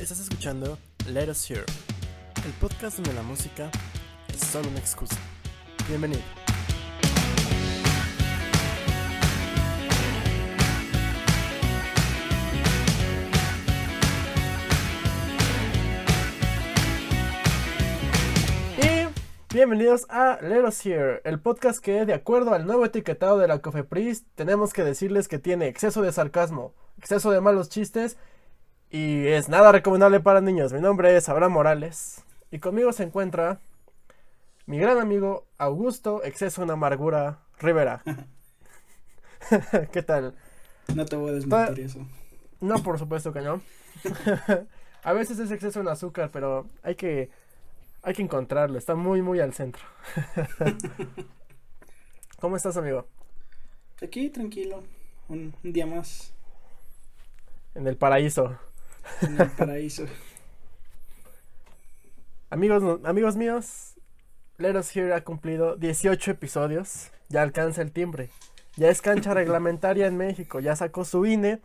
Estás 0.00 0.20
escuchando 0.20 0.78
Let 1.08 1.28
Us 1.28 1.50
Hear, 1.50 1.64
el 2.46 2.52
podcast 2.60 2.98
donde 2.98 3.12
la 3.14 3.22
música 3.22 3.68
es 4.32 4.40
solo 4.46 4.68
una 4.68 4.78
excusa. 4.78 5.16
Bienvenido. 5.88 6.22
Y 18.78 19.52
bienvenidos 19.52 20.06
a 20.10 20.38
Let 20.40 20.62
Us 20.62 20.86
Hear, 20.86 21.22
el 21.24 21.40
podcast 21.40 21.80
que, 21.80 22.06
de 22.06 22.14
acuerdo 22.14 22.54
al 22.54 22.66
nuevo 22.66 22.84
etiquetado 22.84 23.38
de 23.38 23.48
la 23.48 23.58
Cofepris, 23.58 24.24
tenemos 24.36 24.72
que 24.72 24.84
decirles 24.84 25.26
que 25.26 25.40
tiene 25.40 25.66
exceso 25.66 26.02
de 26.02 26.12
sarcasmo, 26.12 26.72
exceso 26.98 27.32
de 27.32 27.40
malos 27.40 27.68
chistes 27.68 28.16
y 28.90 29.26
es 29.26 29.48
nada 29.48 29.72
recomendable 29.72 30.20
para 30.20 30.40
niños. 30.40 30.72
Mi 30.72 30.80
nombre 30.80 31.16
es 31.16 31.28
Abraham 31.28 31.52
Morales 31.52 32.24
y 32.50 32.58
conmigo 32.58 32.92
se 32.92 33.02
encuentra 33.02 33.60
mi 34.66 34.78
gran 34.78 34.98
amigo 34.98 35.46
Augusto 35.58 36.22
Exceso 36.24 36.62
en 36.62 36.70
Amargura 36.70 37.40
Rivera. 37.58 38.02
¿Qué 39.92 40.02
tal? 40.02 40.34
No 40.94 41.04
te 41.04 41.16
voy 41.16 41.30
a 41.30 41.32
desmentir 41.34 41.84
eso. 41.84 42.06
No, 42.60 42.82
por 42.82 42.98
supuesto 42.98 43.32
que 43.32 43.40
no. 43.40 43.60
a 45.02 45.12
veces 45.12 45.38
es 45.38 45.50
exceso 45.50 45.80
en 45.80 45.88
azúcar, 45.88 46.30
pero 46.32 46.66
hay 46.82 46.94
que 46.94 47.30
hay 48.02 48.14
que 48.14 48.22
encontrarlo. 48.22 48.78
Está 48.78 48.94
muy 48.94 49.22
muy 49.22 49.40
al 49.40 49.52
centro. 49.54 49.82
¿Cómo 52.40 52.56
estás, 52.56 52.76
amigo? 52.76 53.06
Aquí 54.02 54.30
tranquilo, 54.30 54.82
un, 55.28 55.54
un 55.64 55.72
día 55.72 55.86
más 55.86 56.32
En 57.74 57.86
el 57.86 57.96
paraíso. 57.96 58.58
En 59.22 59.40
el 59.40 59.50
paraíso. 59.50 60.04
Amigos, 62.50 63.00
amigos 63.04 63.36
míos, 63.36 63.94
Let 64.56 64.76
Us 64.76 64.96
Hear 64.96 65.12
ha 65.12 65.22
cumplido 65.22 65.76
18 65.76 66.30
episodios. 66.30 67.10
Ya 67.28 67.42
alcanza 67.42 67.82
el 67.82 67.92
timbre. 67.92 68.30
Ya 68.76 68.88
es 68.88 69.02
cancha 69.02 69.34
reglamentaria 69.34 70.06
en 70.06 70.16
México. 70.16 70.60
Ya 70.60 70.74
sacó 70.74 71.04
su 71.04 71.26
INE 71.26 71.60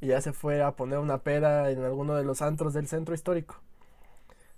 y 0.00 0.08
ya 0.08 0.20
se 0.20 0.32
fue 0.32 0.62
a 0.62 0.72
poner 0.72 0.98
una 0.98 1.18
peda 1.18 1.70
en 1.70 1.82
alguno 1.82 2.14
de 2.14 2.24
los 2.24 2.40
antros 2.40 2.72
del 2.72 2.86
centro 2.88 3.14
histórico. 3.14 3.56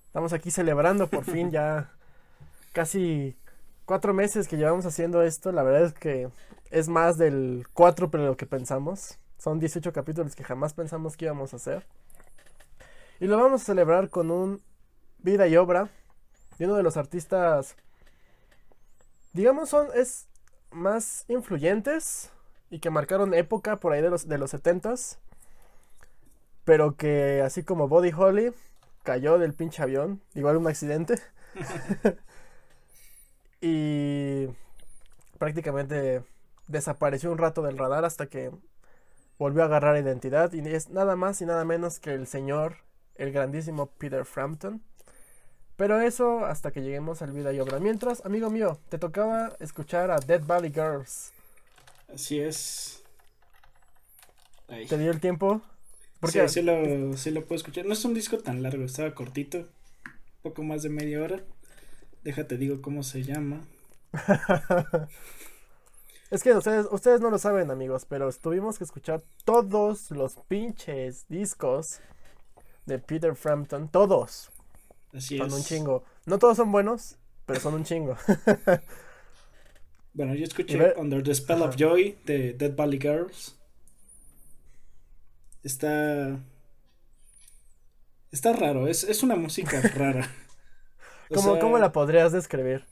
Estamos 0.06 0.32
aquí 0.32 0.50
celebrando 0.50 1.06
por 1.06 1.24
fin 1.24 1.50
ya 1.50 1.90
casi 2.72 3.36
cuatro 3.86 4.12
meses 4.12 4.48
que 4.48 4.56
llevamos 4.56 4.86
haciendo 4.86 5.22
esto. 5.22 5.50
La 5.50 5.62
verdad 5.62 5.84
es 5.84 5.94
que 5.94 6.28
es 6.70 6.88
más 6.88 7.16
del 7.16 7.66
cuatro 7.72 8.10
pero 8.10 8.26
lo 8.26 8.36
que 8.36 8.46
pensamos. 8.46 9.18
Son 9.38 9.58
18 9.58 9.92
capítulos 9.92 10.36
que 10.36 10.44
jamás 10.44 10.74
pensamos 10.74 11.16
que 11.16 11.24
íbamos 11.24 11.54
a 11.54 11.56
hacer. 11.56 11.86
Y 13.20 13.26
lo 13.26 13.36
vamos 13.36 13.62
a 13.62 13.64
celebrar 13.66 14.08
con 14.08 14.30
un 14.30 14.62
vida 15.18 15.46
y 15.46 15.56
obra 15.56 15.90
de 16.58 16.66
uno 16.66 16.74
de 16.74 16.82
los 16.82 16.96
artistas, 16.96 17.76
digamos, 19.32 19.68
son 19.68 19.88
es 19.94 20.26
más 20.70 21.24
influyentes 21.28 22.30
y 22.70 22.80
que 22.80 22.90
marcaron 22.90 23.34
época 23.34 23.76
por 23.76 23.92
ahí 23.92 24.02
de 24.02 24.10
los 24.10 24.26
de 24.26 24.38
los 24.38 24.54
70s, 24.54 25.18
pero 26.64 26.96
que 26.96 27.42
así 27.42 27.62
como 27.62 27.88
Body 27.88 28.12
Holly 28.16 28.52
cayó 29.02 29.38
del 29.38 29.54
pinche 29.54 29.82
avión, 29.82 30.22
igual 30.34 30.56
un 30.56 30.66
accidente. 30.66 31.20
y 33.60 34.46
prácticamente 35.38 36.22
desapareció 36.68 37.32
un 37.32 37.38
rato 37.38 37.62
del 37.62 37.76
radar 37.76 38.04
hasta 38.04 38.26
que 38.26 38.50
volvió 39.38 39.62
a 39.62 39.66
agarrar 39.66 39.96
identidad 39.96 40.52
y 40.52 40.60
es 40.68 40.90
nada 40.90 41.16
más 41.16 41.40
y 41.40 41.46
nada 41.46 41.64
menos 41.64 41.98
que 41.98 42.14
el 42.14 42.26
señor, 42.26 42.76
el 43.20 43.32
grandísimo 43.32 43.86
Peter 43.98 44.24
Frampton. 44.24 44.82
Pero 45.76 46.00
eso 46.00 46.44
hasta 46.44 46.72
que 46.72 46.82
lleguemos 46.82 47.22
al 47.22 47.32
vida 47.32 47.52
y 47.52 47.60
obra. 47.60 47.78
Mientras, 47.78 48.24
amigo 48.26 48.50
mío, 48.50 48.78
te 48.88 48.98
tocaba 48.98 49.56
escuchar 49.60 50.10
a 50.10 50.18
Dead 50.18 50.42
Valley 50.44 50.72
Girls. 50.72 51.32
Así 52.12 52.40
es. 52.40 53.02
¿Te 54.66 54.98
dio 54.98 55.10
el 55.10 55.20
tiempo? 55.20 55.60
Sí, 55.64 56.18
Porque 56.20 56.48
sí 56.48 56.62
lo, 56.62 57.16
sí 57.16 57.30
lo 57.30 57.44
puedo 57.44 57.56
escuchar. 57.56 57.86
No 57.86 57.92
es 57.92 58.04
un 58.04 58.14
disco 58.14 58.38
tan 58.38 58.62
largo, 58.62 58.84
estaba 58.84 59.14
cortito. 59.14 59.68
Poco 60.42 60.62
más 60.62 60.82
de 60.82 60.90
media 60.90 61.22
hora. 61.22 61.40
Déjate 62.24 62.56
digo 62.56 62.82
cómo 62.82 63.02
se 63.02 63.22
llama. 63.22 63.64
es 66.30 66.42
que 66.42 66.52
ustedes, 66.52 66.86
ustedes 66.90 67.20
no 67.20 67.30
lo 67.30 67.38
saben, 67.38 67.70
amigos, 67.70 68.04
pero 68.06 68.30
tuvimos 68.32 68.76
que 68.78 68.84
escuchar 68.84 69.22
todos 69.44 70.10
los 70.10 70.36
pinches 70.48 71.26
discos 71.28 72.00
de 72.90 72.98
Peter 72.98 73.34
Frampton. 73.34 73.88
Todos. 73.88 74.50
Así 75.14 75.38
Son 75.38 75.46
es. 75.46 75.54
un 75.54 75.62
chingo. 75.64 76.04
No 76.26 76.38
todos 76.38 76.56
son 76.56 76.70
buenos, 76.72 77.16
pero 77.46 77.60
son 77.60 77.74
un 77.74 77.84
chingo. 77.84 78.16
Bueno, 80.12 80.34
yo 80.34 80.44
escuché 80.44 80.94
Under 80.96 81.22
the 81.22 81.34
Spell 81.34 81.62
of. 81.62 81.76
Joy 81.76 82.18
de 82.24 82.52
Dead 82.54 82.74
Valley 82.74 82.98
Girls. 83.00 83.56
Está. 85.62 86.38
Está 88.30 88.52
raro, 88.52 88.86
es, 88.86 89.04
es 89.04 89.22
una 89.22 89.36
música 89.36 89.80
rara. 89.94 90.28
¿Cómo, 91.32 91.52
sea, 91.52 91.60
¿Cómo 91.60 91.78
la 91.78 91.92
podrías 91.92 92.32
describir? 92.32 92.84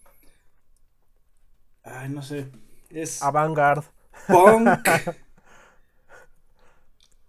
Ay, 1.82 2.08
no 2.08 2.22
sé. 2.22 2.50
Es 2.90 3.22
Avant-garde. 3.22 3.86
punk. 4.26 4.68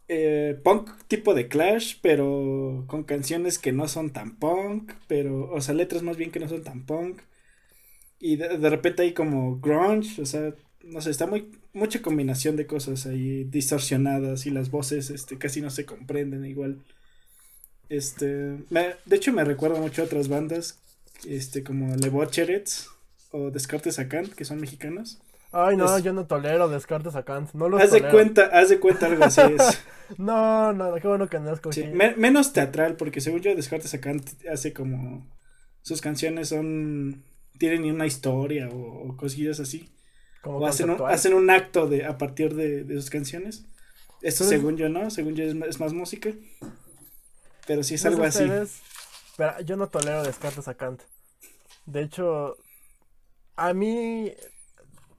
eh, 0.09 0.59
punk 0.64 0.90
tipo 1.08 1.34
de 1.34 1.47
Clash, 1.47 1.97
pero 2.02 2.84
con 2.88 3.03
canciones 3.03 3.59
que 3.59 3.72
no 3.72 3.88
son 3.88 4.12
tan 4.12 4.38
punk, 4.38 4.92
pero, 5.08 5.52
o 5.52 5.62
sea, 5.62 5.75
letras 5.75 6.03
más 6.03 6.18
bien 6.18 6.31
que 6.31 6.40
no 6.40 6.50
son 6.50 6.64
tan 6.64 6.86
punk. 6.86 7.22
Y 8.19 8.36
de, 8.38 8.58
de 8.58 8.69
repente 8.69 9.03
hay 9.03 9.14
como 9.14 9.59
grunge, 9.59 10.22
o 10.22 10.25
sea, 10.25 10.53
no 10.84 11.02
sé, 11.02 11.12
está 11.12 11.28
muy 11.28 11.52
mucha 11.74 12.02
combinación 12.02 12.56
de 12.56 12.66
cosas 12.68 13.06
ahí 13.06 13.44
distorsionadas 13.46 14.46
y 14.46 14.52
las 14.52 14.72
voces 14.72 15.09
este 15.12 15.38
casi 15.38 15.62
no 15.62 15.69
se 15.69 15.86
comprenden 15.86 16.46
igual. 16.46 16.84
Este, 17.90 18.25
de 18.25 19.16
hecho 19.16 19.34
me 19.34 19.44
recuerda 19.44 19.80
mucho 19.80 20.02
a 20.02 20.06
otras 20.06 20.28
bandas, 20.28 20.80
este 21.28 21.64
como 21.64 21.96
Le 21.96 22.09
Bocherets 22.09 22.90
o 23.31 23.52
Descartes 23.52 24.00
a 24.00 24.08
Kant, 24.08 24.34
que 24.34 24.46
son 24.46 24.59
mexicanos. 24.62 25.19
Ay, 25.52 25.76
no, 25.78 25.98
Es- 25.98 26.04
yo 26.04 26.14
no 26.14 26.26
tolero 26.28 26.68
Descartes 26.70 27.16
a 27.16 27.24
Kant. 27.24 27.54
No 27.54 27.70
los 27.70 27.82
Haz 27.82 27.92
de 27.92 27.98
tolero. 28.00 28.14
cuenta, 28.16 28.46
haz 28.54 28.70
de 28.70 28.80
cuenta 28.80 29.06
algo 29.08 29.24
así 29.26 29.42
es. 29.42 29.84
No, 30.18 30.74
no, 30.74 30.96
qué 30.96 31.08
bueno 31.08 31.28
que 31.30 31.40
no 31.40 31.54
escogí. 31.54 31.82
Sí, 31.84 31.88
me- 31.88 32.16
menos 32.16 32.52
teatral, 32.52 32.96
porque 32.96 33.22
según 33.22 33.42
yo 33.42 33.56
Descartes 33.56 33.94
acá 33.94 34.12
hace 34.52 34.74
como 34.74 35.28
sus 35.84 36.02
canciones 36.02 36.50
son 36.50 37.24
tienen 37.60 37.84
una 37.86 38.08
historia 38.08 38.70
o, 38.70 39.10
o 39.10 39.18
cosillas 39.18 39.60
así. 39.60 39.94
Como 40.42 40.58
O 40.60 40.66
hacen 40.66 40.90
un, 40.90 41.02
hacen 41.08 41.34
un 41.36 41.50
acto 41.52 41.88
de 41.88 42.06
a 42.06 42.18
partir 42.18 42.56
de, 42.56 42.84
de 42.86 42.96
sus 42.96 43.10
canciones. 43.12 43.66
Eso 44.24 44.46
Pero- 44.46 44.50
según 44.50 44.78
yo 44.78 44.90
no, 44.90 45.12
según 45.12 45.36
yo 45.36 45.44
es, 45.44 45.54
más- 45.54 45.70
es 45.70 45.80
más 45.80 45.94
música. 45.94 46.31
Pero 47.68 47.84
sí 47.84 47.94
es 47.96 48.04
No 48.04 48.10
sé 48.10 48.16
algo 48.16 48.26
así. 48.26 48.44
ustedes, 48.46 48.81
Pero 49.38 49.62
yo 49.62 49.78
no 49.78 49.88
tolero 49.90 50.24
Descartes 50.24 50.68
a 50.68 50.74
Kant. 50.74 51.02
De 51.86 52.02
hecho, 52.02 52.58
a 53.56 53.74
mí, 53.76 54.31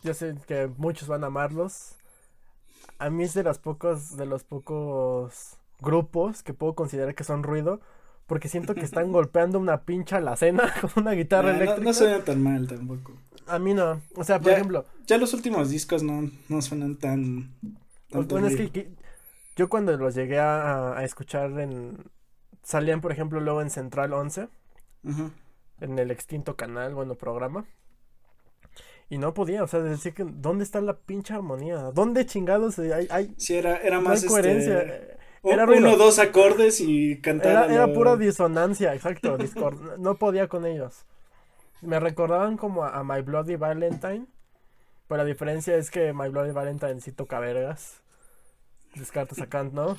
yo 0.03 0.15
sé 0.15 0.35
que 0.47 0.69
muchos 0.77 1.09
van 1.09 1.25
a 1.25 1.29
amarlos. 1.29 1.97
A 2.99 3.11
mí 3.11 3.25
es 3.25 3.35
de 3.35 3.43
los 3.43 3.59
pocos, 3.59 4.17
de 4.17 4.27
los 4.27 4.45
pocos 4.45 5.57
grupos 5.81 6.43
que 6.43 6.53
puedo 6.55 6.75
considerar 6.75 7.15
que 7.15 7.25
son 7.25 7.43
ruido. 7.43 7.81
Porque 8.27 8.49
siento 8.49 8.75
que 8.75 8.83
están 8.83 9.11
golpeando 9.13 9.59
una 9.59 9.83
pincha 9.83 10.19
alacena 10.19 10.73
con 10.81 10.91
una 11.05 11.13
guitarra 11.13 11.51
Ah, 11.51 11.53
no, 11.53 11.59
eléctrica. 11.59 11.85
no 11.85 11.93
suena 11.95 12.25
tan 12.25 12.43
mal 12.43 12.67
tampoco. 12.69 13.13
A 13.47 13.59
mí 13.59 13.75
no. 13.75 14.01
O 14.15 14.23
sea, 14.25 14.39
por 14.39 14.49
Ya- 14.53 14.57
ejemplo, 14.57 14.85
Ya 15.07 15.19
los 15.19 15.35
últimos 15.35 15.71
discos 15.71 16.03
no, 16.03 16.31
no 16.49 16.63
suenan 16.63 16.97
tan. 16.97 17.53
tanto 18.09 18.35
Bueno, 18.37 18.47
es 18.49 18.57
que, 18.57 18.71
que- 18.71 18.91
yo 19.57 19.69
cuando 19.69 19.97
los 19.97 20.15
llegué 20.15 20.39
a, 20.39 20.97
a 20.97 21.05
escuchar 21.05 21.59
en... 21.59 21.99
Salían, 22.63 23.01
por 23.01 23.11
ejemplo, 23.11 23.41
luego 23.41 23.63
en 23.63 23.71
Central 23.71 24.13
11, 24.13 24.49
Ajá. 25.09 25.31
en 25.81 25.99
el 25.99 26.11
extinto 26.11 26.55
canal, 26.57 26.95
bueno, 26.95 27.15
programa. 27.17 27.65
Y 29.11 29.19
no 29.19 29.35
podía, 29.35 29.65
o 29.65 29.69
sea, 29.69 29.81
decir 29.81 30.15
que 30.15 30.25
¿dónde 30.25 30.65
está 30.65 30.81
la 30.81 30.97
pinche 30.99 31.35
armonía? 31.35 31.91
¿Dónde 31.93 32.27
chingados 32.27 32.79
hay, 32.79 33.09
hay, 33.11 33.35
Sí, 33.37 33.57
era, 33.57 33.77
era 33.79 34.01
no 34.01 34.03
más 34.03 34.23
hay 34.23 34.29
coherencia? 34.29 34.81
este, 34.83 35.19
Eh, 35.43 35.53
Era 35.53 35.67
ruido. 35.67 35.89
uno 35.89 35.97
dos 35.97 36.19
acordes 36.19 36.81
y 36.81 37.21
cantar. 37.21 37.71
Era, 37.71 37.93
pura 37.93 38.17
disonancia, 38.17 38.95
exacto, 38.95 39.37
discord- 39.39 39.97
no 39.99 40.15
podía 40.17 40.49
con 40.49 40.65
ellos. 40.67 41.07
Me 41.83 41.99
recordaban 42.01 42.57
como 42.57 42.85
a, 42.85 42.99
a 42.99 43.05
My 43.05 43.23
Bloody 43.23 43.57
Valentine, 43.57 44.27
pero 45.09 45.19
la 45.19 45.25
diferencia 45.25 45.77
es 45.77 45.91
que 45.91 46.13
My 46.13 46.29
Bloody 46.29 46.53
Valentine 46.53 47.01
sí 47.01 47.13
toca 47.13 47.41
vergas. 47.41 48.03
Descartes 48.95 49.41
a 49.41 49.49
Kant, 49.49 49.73
¿no? 49.75 49.99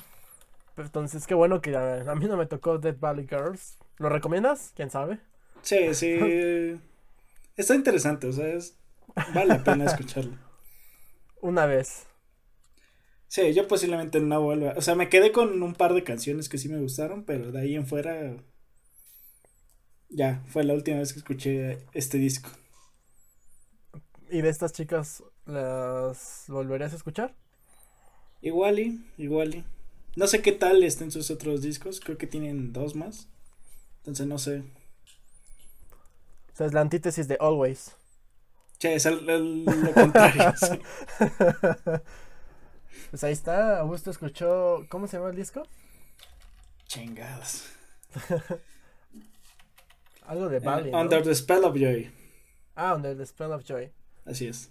Pero 0.74 0.86
entonces, 0.86 1.26
qué 1.26 1.34
bueno 1.34 1.60
que 1.62 1.76
a, 1.76 2.10
a 2.10 2.14
mí 2.16 2.26
no 2.26 2.36
me 2.38 2.46
tocó 2.46 2.78
Dead 2.78 2.96
Valley 2.98 3.26
Girls. 3.28 3.78
¿Lo 3.98 4.08
recomiendas? 4.10 4.72
¿Quién 4.76 4.90
sabe? 4.90 5.20
Sí, 5.62 5.94
sí. 5.94 6.18
Está 7.56 7.74
interesante, 7.74 8.26
o 8.28 8.32
sea, 8.32 8.48
es, 8.48 8.76
vale 9.34 9.46
la 9.46 9.64
pena 9.64 9.84
escucharlo. 9.86 10.38
Una 11.40 11.66
vez. 11.66 12.06
Sí, 13.28 13.54
yo 13.54 13.66
posiblemente 13.66 14.20
no 14.20 14.42
vuelva. 14.42 14.74
O 14.76 14.82
sea, 14.82 14.94
me 14.94 15.08
quedé 15.08 15.32
con 15.32 15.62
un 15.62 15.74
par 15.74 15.94
de 15.94 16.04
canciones 16.04 16.48
que 16.48 16.58
sí 16.58 16.68
me 16.68 16.80
gustaron, 16.80 17.24
pero 17.24 17.50
de 17.50 17.60
ahí 17.60 17.74
en 17.74 17.86
fuera. 17.86 18.36
Ya, 20.10 20.44
fue 20.48 20.64
la 20.64 20.74
última 20.74 20.98
vez 20.98 21.12
que 21.12 21.20
escuché 21.20 21.78
este 21.94 22.18
disco. 22.18 22.50
¿Y 24.30 24.42
de 24.42 24.50
estas 24.50 24.72
chicas 24.72 25.22
las 25.46 26.44
volverías 26.48 26.92
a 26.92 26.96
escuchar? 26.96 27.34
Igual 28.42 28.80
y, 28.80 29.04
igual 29.16 29.54
y. 29.54 29.64
No 30.14 30.26
sé 30.26 30.42
qué 30.42 30.52
tal 30.52 30.84
estén 30.84 31.10
sus 31.10 31.30
otros 31.30 31.62
discos, 31.62 32.00
creo 32.00 32.18
que 32.18 32.26
tienen 32.26 32.72
dos 32.72 32.94
más. 32.94 33.28
Entonces 33.98 34.26
no 34.26 34.38
sé. 34.38 34.62
O 36.52 36.56
sea, 36.56 36.66
es 36.66 36.74
la 36.74 36.82
antítesis 36.82 37.28
de 37.28 37.38
Always. 37.40 37.96
Sí, 38.78 38.88
es 38.88 39.06
el, 39.06 39.28
el- 39.30 39.64
lo 39.64 39.92
contrario. 39.92 40.52
sí. 40.60 40.80
Pues 43.10 43.24
ahí 43.24 43.32
está, 43.32 43.78
Augusto 43.80 44.10
escuchó, 44.10 44.86
¿cómo 44.88 45.06
se 45.06 45.16
llama 45.18 45.30
el 45.30 45.36
disco? 45.36 45.62
Chingados. 46.86 47.66
Algo 50.26 50.48
de 50.48 50.60
Bali, 50.60 50.88
Eh, 50.88 50.92
¿no? 50.92 51.00
Under 51.00 51.22
the 51.22 51.34
Spell 51.34 51.64
of 51.64 51.74
Joy. 51.76 52.10
Ah, 52.74 52.94
Under 52.94 53.16
the 53.16 53.26
Spell 53.26 53.52
of 53.52 53.64
Joy. 53.64 53.92
Así 54.24 54.46
es. 54.46 54.70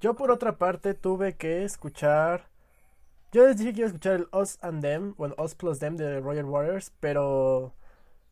Yo 0.00 0.14
por 0.14 0.30
otra 0.30 0.56
parte 0.56 0.94
tuve 0.94 1.36
que 1.36 1.64
escuchar. 1.64 2.48
Yo 3.32 3.46
les 3.46 3.58
dije 3.58 3.72
que 3.72 3.80
iba 3.80 3.86
a 3.86 3.88
escuchar 3.88 4.14
el 4.14 4.28
Us 4.32 4.58
and 4.62 4.80
Them, 4.80 5.14
bueno, 5.16 5.34
Us 5.38 5.54
plus 5.54 5.78
Them 5.80 5.96
de 5.96 6.20
Royal 6.20 6.46
Warriors, 6.46 6.92
pero 7.00 7.74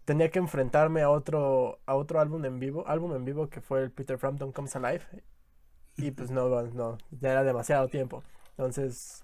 tenía 0.07 0.31
que 0.31 0.39
enfrentarme 0.39 1.03
a 1.03 1.11
otro, 1.11 1.81
a 1.85 1.97
otro 1.97 2.21
álbum 2.21 2.45
en 2.47 2.59
vivo, 2.61 2.87
álbum 2.89 3.15
en 3.15 3.25
vivo 3.25 3.51
que 3.51 3.61
fue 3.61 3.83
el 3.83 3.91
Peter 3.91 4.17
Frampton 4.19 4.53
Comes 4.53 4.75
Alive. 4.77 5.05
Y 5.97 6.13
pues 6.13 6.31
no, 6.31 6.49
no, 6.63 6.99
ya 7.11 7.33
era 7.33 7.45
demasiado 7.45 7.89
tiempo. 7.89 8.23
Entonces, 8.51 9.23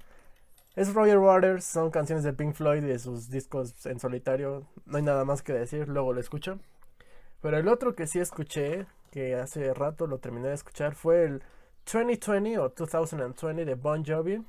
es 0.75 0.93
Royal 0.93 1.19
Waters, 1.19 1.65
son 1.65 1.91
canciones 1.91 2.25
de 2.25 2.33
Pink 2.33 2.55
Floyd 2.55 2.83
y 2.83 2.87
de 2.87 2.99
sus 2.99 3.31
discos 3.31 3.87
en 3.87 4.01
solitario. 4.01 4.67
No 4.87 4.99
hay 4.99 5.05
nada 5.05 5.25
más 5.25 5.43
que 5.43 5.53
decir, 5.53 5.89
luego 5.89 6.13
lo 6.13 6.21
escucho. 6.21 6.59
Pero 7.41 7.59
el 7.59 7.69
otro 7.69 7.95
que 7.95 8.07
sí 8.07 8.19
escuché, 8.19 8.87
que 9.13 9.37
hace 9.37 9.73
rato 9.75 10.07
lo 10.07 10.19
terminé 10.19 10.49
de 10.49 10.55
escuchar, 10.55 10.95
fue 10.95 11.25
el 11.25 11.43
2020 11.93 12.59
o 12.59 12.69
2020 12.71 13.65
de 13.65 13.75
Bon 13.77 14.05
Jovi. 14.05 14.45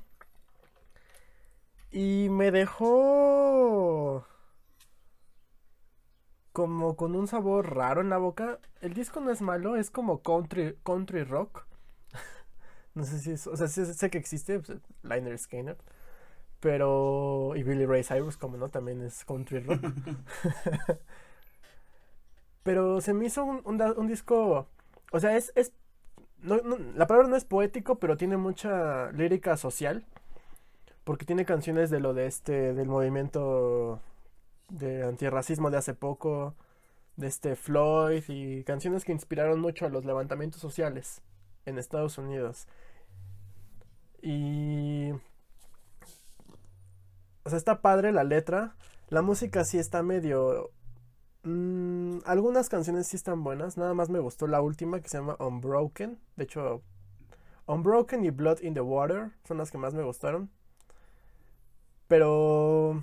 Y 1.92 2.28
me 2.30 2.50
dejó 2.50 4.26
como 6.54 6.96
con 6.96 7.16
un 7.16 7.28
sabor 7.28 7.76
raro 7.76 8.02
en 8.02 8.10
la 8.10 8.18
boca. 8.18 8.60
El 8.82 8.94
disco 8.94 9.20
no 9.20 9.32
es 9.32 9.42
malo, 9.42 9.76
es 9.76 9.90
como 9.92 10.22
country, 10.22 10.78
country 10.84 11.24
rock. 11.24 11.66
No 12.94 13.04
sé 13.04 13.18
si 13.20 13.32
es, 13.32 13.46
o 13.48 13.56
sea, 13.56 13.66
sé 13.68 14.10
que 14.10 14.18
existe, 14.18 14.60
pues, 14.60 14.78
Liner 15.02 15.36
Skinner. 15.38 15.76
Pero, 16.60 17.54
y 17.56 17.64
Billy 17.64 17.86
Ray 17.86 18.04
Cyrus, 18.04 18.36
como 18.38 18.56
no, 18.58 18.68
también 18.70 19.02
es 19.02 19.24
country 19.24 19.60
rock. 19.60 19.82
Pero 22.62 23.00
se 23.00 23.12
me 23.14 23.26
hizo 23.26 23.44
un, 23.44 23.60
un 23.64 23.76
da- 23.78 23.92
un 23.92 24.06
disco, 24.06 24.68
o 25.12 25.20
sea, 25.20 25.36
es, 25.36 25.52
es 25.54 25.72
no- 26.42 26.60
no- 26.62 26.78
la 26.78 27.06
palabra 27.06 27.28
no 27.28 27.36
es 27.36 27.44
poético, 27.44 27.98
pero 27.98 28.16
tiene 28.16 28.36
mucha 28.38 29.10
lírica 29.12 29.56
social. 29.56 30.04
Porque 31.04 31.26
tiene 31.26 31.44
canciones 31.44 31.90
de 31.90 32.00
lo 32.00 32.14
de 32.14 32.26
este, 32.26 32.72
del 32.74 32.88
movimiento 32.88 34.00
de 34.68 35.04
antirracismo 35.04 35.70
de 35.70 35.78
hace 35.78 35.94
poco, 35.94 36.54
de 37.16 37.26
este 37.28 37.56
Floyd, 37.56 38.24
y 38.28 38.64
canciones 38.64 39.04
que 39.04 39.12
inspiraron 39.12 39.60
mucho 39.60 39.86
a 39.86 39.88
los 39.88 40.04
levantamientos 40.04 40.60
sociales 40.60 41.22
en 41.66 41.78
Estados 41.78 42.18
Unidos. 42.18 42.66
Y... 44.22 45.12
O 47.44 47.50
sea, 47.50 47.58
está 47.58 47.82
padre 47.82 48.12
la 48.12 48.24
letra. 48.24 48.74
La 49.10 49.22
música 49.22 49.64
sí 49.64 49.78
está 49.78 50.02
medio... 50.02 50.70
mm, 51.42 52.18
algunas 52.24 52.68
canciones 52.68 53.06
sí 53.06 53.16
están 53.16 53.44
buenas. 53.44 53.76
Nada 53.76 53.94
más 53.94 54.08
me 54.08 54.18
gustó 54.18 54.46
la 54.46 54.62
última 54.62 55.00
que 55.00 55.08
se 55.08 55.18
llama 55.18 55.36
Unbroken. 55.38 56.18
De 56.36 56.44
hecho, 56.44 56.82
Unbroken 57.66 58.24
y 58.24 58.30
Blood 58.30 58.60
in 58.62 58.74
the 58.74 58.80
Water 58.80 59.32
son 59.44 59.58
las 59.58 59.70
que 59.70 59.78
más 59.78 59.94
me 59.94 60.02
gustaron. 60.02 60.50
Pero... 62.08 63.02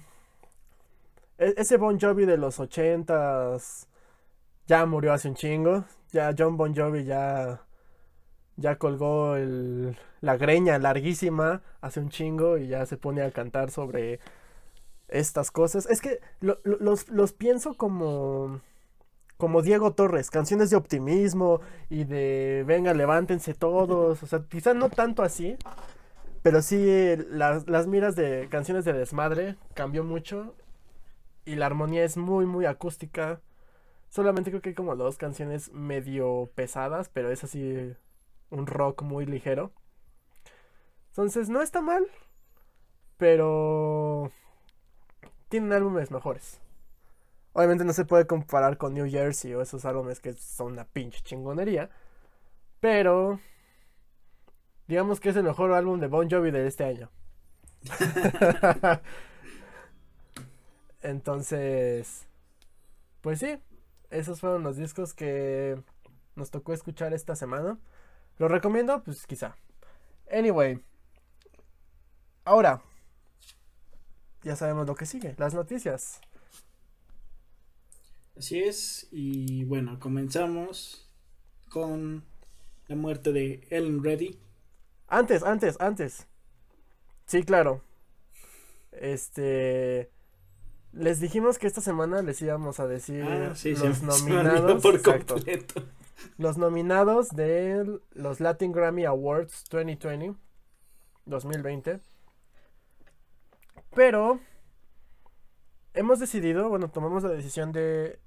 e- 1.42 1.56
Ese 1.58 1.78
Bon 1.78 2.00
Jovi 2.00 2.26
de 2.26 2.38
los 2.38 2.60
ochentas 2.60 3.88
ya 4.68 4.86
murió 4.86 5.14
hace 5.14 5.28
un 5.30 5.36
chingo. 5.36 5.86
Ya 6.12 6.34
John 6.38 6.58
Bon 6.58 6.74
Jovi 6.76 7.04
ya 7.06 7.62
ya 8.58 8.78
colgó 8.78 9.36
el- 9.38 9.98
la 10.22 10.38
greña 10.38 10.78
larguísima 10.80 11.62
hace 11.82 12.00
un 12.00 12.10
chingo 12.10 12.58
y 12.58 12.68
ya 12.68 12.86
se 12.86 12.98
pone 12.98 13.22
a 13.24 13.32
cantar 13.32 13.72
sobre 13.72 14.20
estas 15.10 15.52
cosas. 15.52 15.86
Es 15.88 16.02
que 16.02 16.20
lo- 16.42 16.60
lo- 16.64 16.78
los, 16.80 17.10
los 17.10 17.34
pienso 17.34 17.76
como 17.76 18.62
como 19.38 19.64
Diego 19.64 19.94
Torres, 19.94 20.30
canciones 20.30 20.70
de 20.70 20.76
optimismo 20.78 21.62
y 21.90 22.04
de 22.06 22.64
venga, 22.68 22.94
levántense 22.94 23.54
todos. 23.56 24.22
O 24.24 24.28
sea, 24.28 24.44
quizá 24.50 24.74
no 24.76 24.90
tanto 24.90 25.24
así, 25.24 25.58
pero 26.44 26.62
sí 26.62 26.86
las, 27.30 27.68
las 27.70 27.88
miras 27.88 28.16
de 28.16 28.48
canciones 28.52 28.86
de 28.86 28.94
desmadre 28.94 29.58
cambió 29.76 30.04
mucho 30.04 30.56
y 31.46 31.56
la 31.56 31.66
armonía 31.66 32.04
es 32.04 32.18
muy, 32.18 32.46
muy 32.46 32.66
acústica. 32.66 33.42
Solamente 34.10 34.52
creo 34.52 34.62
que 34.62 34.70
hay 34.70 34.76
como 34.76 34.96
dos 34.96 35.18
canciones 35.18 35.72
medio 35.72 36.52
pesadas, 36.56 37.10
pero 37.10 37.32
es 37.32 37.44
así 37.44 37.96
un 38.50 38.68
rock 38.68 39.04
muy 39.04 39.26
ligero. 39.26 39.72
Entonces 41.10 41.50
no 41.50 41.62
está 41.62 41.82
mal, 41.82 42.08
pero 43.18 44.32
tienen 45.50 45.74
álbumes 45.74 46.12
mejores. 46.12 46.62
Obviamente 47.54 47.84
no 47.84 47.94
se 47.94 48.06
puede 48.06 48.28
comparar 48.28 48.78
con 48.78 48.94
New 48.94 49.10
Jersey 49.10 49.54
o 49.54 49.62
esos 49.62 49.84
álbumes 49.86 50.22
que 50.22 50.34
son 50.34 50.74
una 50.74 50.86
pinche 50.86 51.22
chingonería, 51.22 51.90
pero 52.80 53.40
digamos 54.88 55.20
que 55.20 55.30
es 55.30 55.36
el 55.36 55.44
mejor 55.44 55.74
álbum 55.74 56.00
de 56.00 56.08
Bon 56.08 56.30
Jovi 56.30 56.52
de 56.52 56.68
este 56.68 56.86
año. 56.86 57.10
Entonces, 61.02 62.28
pues 63.22 63.40
sí, 63.40 63.58
esos 64.10 64.40
fueron 64.40 64.64
los 64.64 64.78
discos 64.78 65.14
que 65.14 65.82
nos 66.36 66.52
tocó 66.52 66.74
escuchar 66.74 67.14
esta 67.14 67.36
semana. 67.36 67.80
¿Lo 68.38 68.48
recomiendo? 68.48 69.04
Pues 69.04 69.26
quizá. 69.26 69.56
Anyway. 70.32 70.80
Ahora. 72.46 72.82
Ya 74.44 74.56
sabemos 74.56 74.88
lo 74.88 74.96
que 74.96 75.06
sigue. 75.06 75.36
Las 75.38 75.54
noticias. 75.54 76.20
Así 78.38 78.60
es. 78.60 79.08
Y 79.12 79.66
bueno, 79.66 80.00
comenzamos 80.00 81.08
con 81.70 82.24
la 82.88 82.96
muerte 82.96 83.32
de 83.32 83.68
Ellen 83.70 84.04
Reddy. 84.04 84.40
Antes, 85.08 85.44
antes, 85.44 85.80
antes. 85.80 86.28
Sí, 87.26 87.44
claro. 87.44 87.84
Este. 88.92 90.10
Les 90.94 91.20
dijimos 91.20 91.58
que 91.58 91.68
esta 91.68 91.82
semana 91.82 92.22
les 92.22 92.42
íbamos 92.42 92.80
a 92.80 92.88
decir 92.88 93.24
Ah, 93.24 93.56
sí, 93.56 93.72
los 93.76 93.80
se, 93.80 93.94
se 93.96 94.06
nominados. 94.06 94.82
por 94.82 94.96
exacto. 94.96 95.36
completo. 95.36 95.84
Los 96.38 96.58
nominados 96.58 97.30
de 97.30 98.00
los 98.14 98.40
Latin 98.40 98.72
Grammy 98.72 99.06
Awards 99.06 99.64
2020 99.70 100.38
2020. 101.26 102.00
Pero 103.96 104.40
hemos 105.94 106.20
decidido, 106.20 106.70
bueno, 106.70 106.90
tomamos 106.90 107.24
la 107.24 107.30
decisión 107.30 107.72
de 107.72 108.20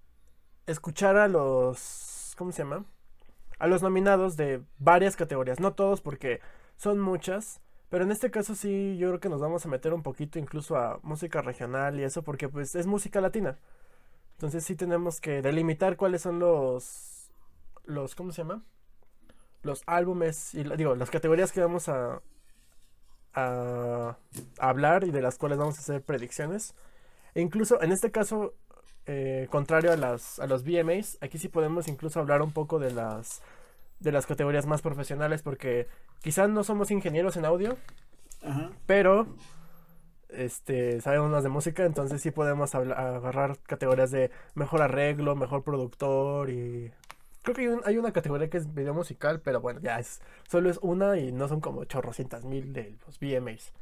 escuchar 0.67 1.17
a 1.17 1.29
los 1.29 2.35
¿cómo 2.37 2.53
se 2.53 2.63
llama? 2.63 2.85
A 3.59 3.67
los 3.67 3.83
nominados 3.83 4.37
de 4.37 4.63
varias 4.79 5.17
categorías, 5.17 5.61
no 5.61 5.75
todos 5.75 6.01
porque 6.01 6.41
son 6.77 6.99
muchas, 6.99 7.61
pero 7.95 8.07
en 8.07 8.11
este 8.11 8.29
caso 8.33 8.57
sí 8.57 8.97
yo 8.99 9.07
creo 9.07 9.21
que 9.21 9.29
nos 9.29 9.41
vamos 9.41 9.65
a 9.65 9.69
meter 9.69 9.95
un 9.95 10.03
poquito 10.03 10.41
incluso 10.41 10.77
a 10.77 10.99
música 11.05 11.43
regional 11.43 12.01
y 12.01 12.03
eso 12.03 12.25
porque 12.25 12.49
pues 12.49 12.75
es 12.75 12.89
música 12.89 13.21
latina. 13.21 13.57
Entonces 14.33 14.65
sí 14.65 14.75
tenemos 14.75 15.21
que 15.21 15.43
delimitar 15.43 15.97
cuáles 15.97 16.23
son 16.23 16.41
los 16.41 17.31
los 17.85 18.17
¿cómo 18.17 18.33
se 18.33 18.43
llama? 18.43 18.65
Los 19.63 19.85
álbumes 19.87 20.57
y 20.57 20.65
digo, 20.77 20.97
las 20.97 21.09
categorías 21.09 21.53
que 21.53 21.61
vamos 21.61 21.89
a 21.89 22.21
a, 23.33 24.17
a 24.59 24.69
hablar 24.69 25.05
y 25.05 25.13
de 25.13 25.23
las 25.23 25.39
cuales 25.39 25.59
vamos 25.59 25.79
a 25.79 25.83
hacer 25.83 26.03
predicciones. 26.03 26.75
E 27.37 27.43
incluso 27.43 27.81
en 27.81 27.93
este 27.93 28.11
caso 28.11 28.55
eh, 29.07 29.47
contrario 29.53 29.93
a 29.93 29.97
las 29.97 30.41
a 30.41 30.49
los 30.49 30.65
VMAs, 30.65 31.19
aquí 31.21 31.39
sí 31.39 31.49
podemos 31.49 31.87
incluso 31.87 32.19
hablar 32.19 32.43
un 32.43 32.51
poco 32.51 32.81
de 32.81 32.91
las 32.91 33.41
de 34.01 34.11
las 34.11 34.27
categorías 34.27 34.67
más 34.67 34.83
profesionales 34.83 35.43
porque 35.43 35.87
quizás 36.23 36.49
no 36.51 36.65
somos 36.65 36.91
ingenieros 36.91 37.37
en 37.37 37.45
audio, 37.45 37.77
Ajá. 38.43 38.71
pero 38.87 39.27
este 40.29 41.01
sabemos 41.01 41.31
más 41.31 41.43
de 41.45 41.49
música, 41.49 41.85
entonces 41.85 42.21
sí 42.23 42.31
podemos 42.31 42.75
agarrar 42.75 43.59
categorías 43.61 44.11
de 44.11 44.31
mejor 44.55 44.83
arreglo, 44.83 45.37
mejor 45.37 45.63
productor 45.63 46.51
y 46.51 46.91
creo 47.43 47.55
que 47.55 47.63
hay, 47.63 47.69
un- 47.69 47.83
hay 47.85 47.99
una 47.99 48.13
categoría 48.13 48.51
que 48.51 48.57
es 48.59 48.75
video 48.75 48.95
musical, 48.95 49.41
pero 49.41 49.61
bueno, 49.61 49.81
ya 49.83 49.99
es 50.01 50.21
solo 50.49 50.71
es 50.71 50.79
una 50.83 51.19
y 51.19 51.31
no 51.33 51.47
son 51.49 51.61
como 51.61 51.85
chorrocientas 51.85 52.45
mil 52.45 52.73
de 52.73 52.97
los 53.07 53.19
VMAs. 53.21 53.73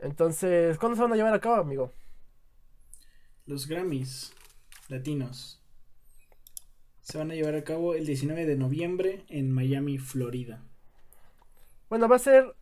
Entonces, 0.00 0.76
¿cuándo 0.76 0.96
se 0.96 1.02
van 1.02 1.12
a 1.12 1.16
llevar 1.16 1.32
a 1.34 1.40
cabo, 1.40 1.56
amigo? 1.56 1.92
Los 3.46 3.66
Grammys 3.68 4.34
latinos 4.88 5.60
se 7.00 7.16
van 7.18 7.30
a 7.30 7.34
llevar 7.34 7.54
a 7.54 7.64
cabo 7.64 7.94
el 7.94 8.04
19 8.06 8.44
de 8.46 8.56
noviembre 8.56 9.24
en 9.28 9.50
Miami, 9.52 9.98
Florida. 9.98 10.62
Bueno, 11.88 12.08
va 12.08 12.16
a 12.16 12.18
ser 12.18 12.54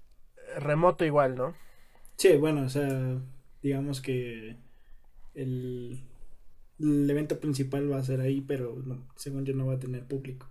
remoto 0.58 1.04
igual, 1.04 1.36
¿no? 1.36 1.54
Sí, 2.16 2.36
bueno, 2.36 2.62
o 2.62 2.68
sea, 2.68 3.20
digamos 3.62 4.00
que 4.00 4.56
el, 5.34 6.00
el 6.78 7.10
evento 7.10 7.40
principal 7.40 7.90
va 7.92 7.98
a 7.98 8.02
ser 8.04 8.20
ahí, 8.20 8.40
pero 8.40 8.76
no, 8.84 9.06
según 9.16 9.44
yo 9.44 9.54
no 9.54 9.66
va 9.66 9.74
a 9.74 9.78
tener 9.78 10.06
público. 10.06 10.48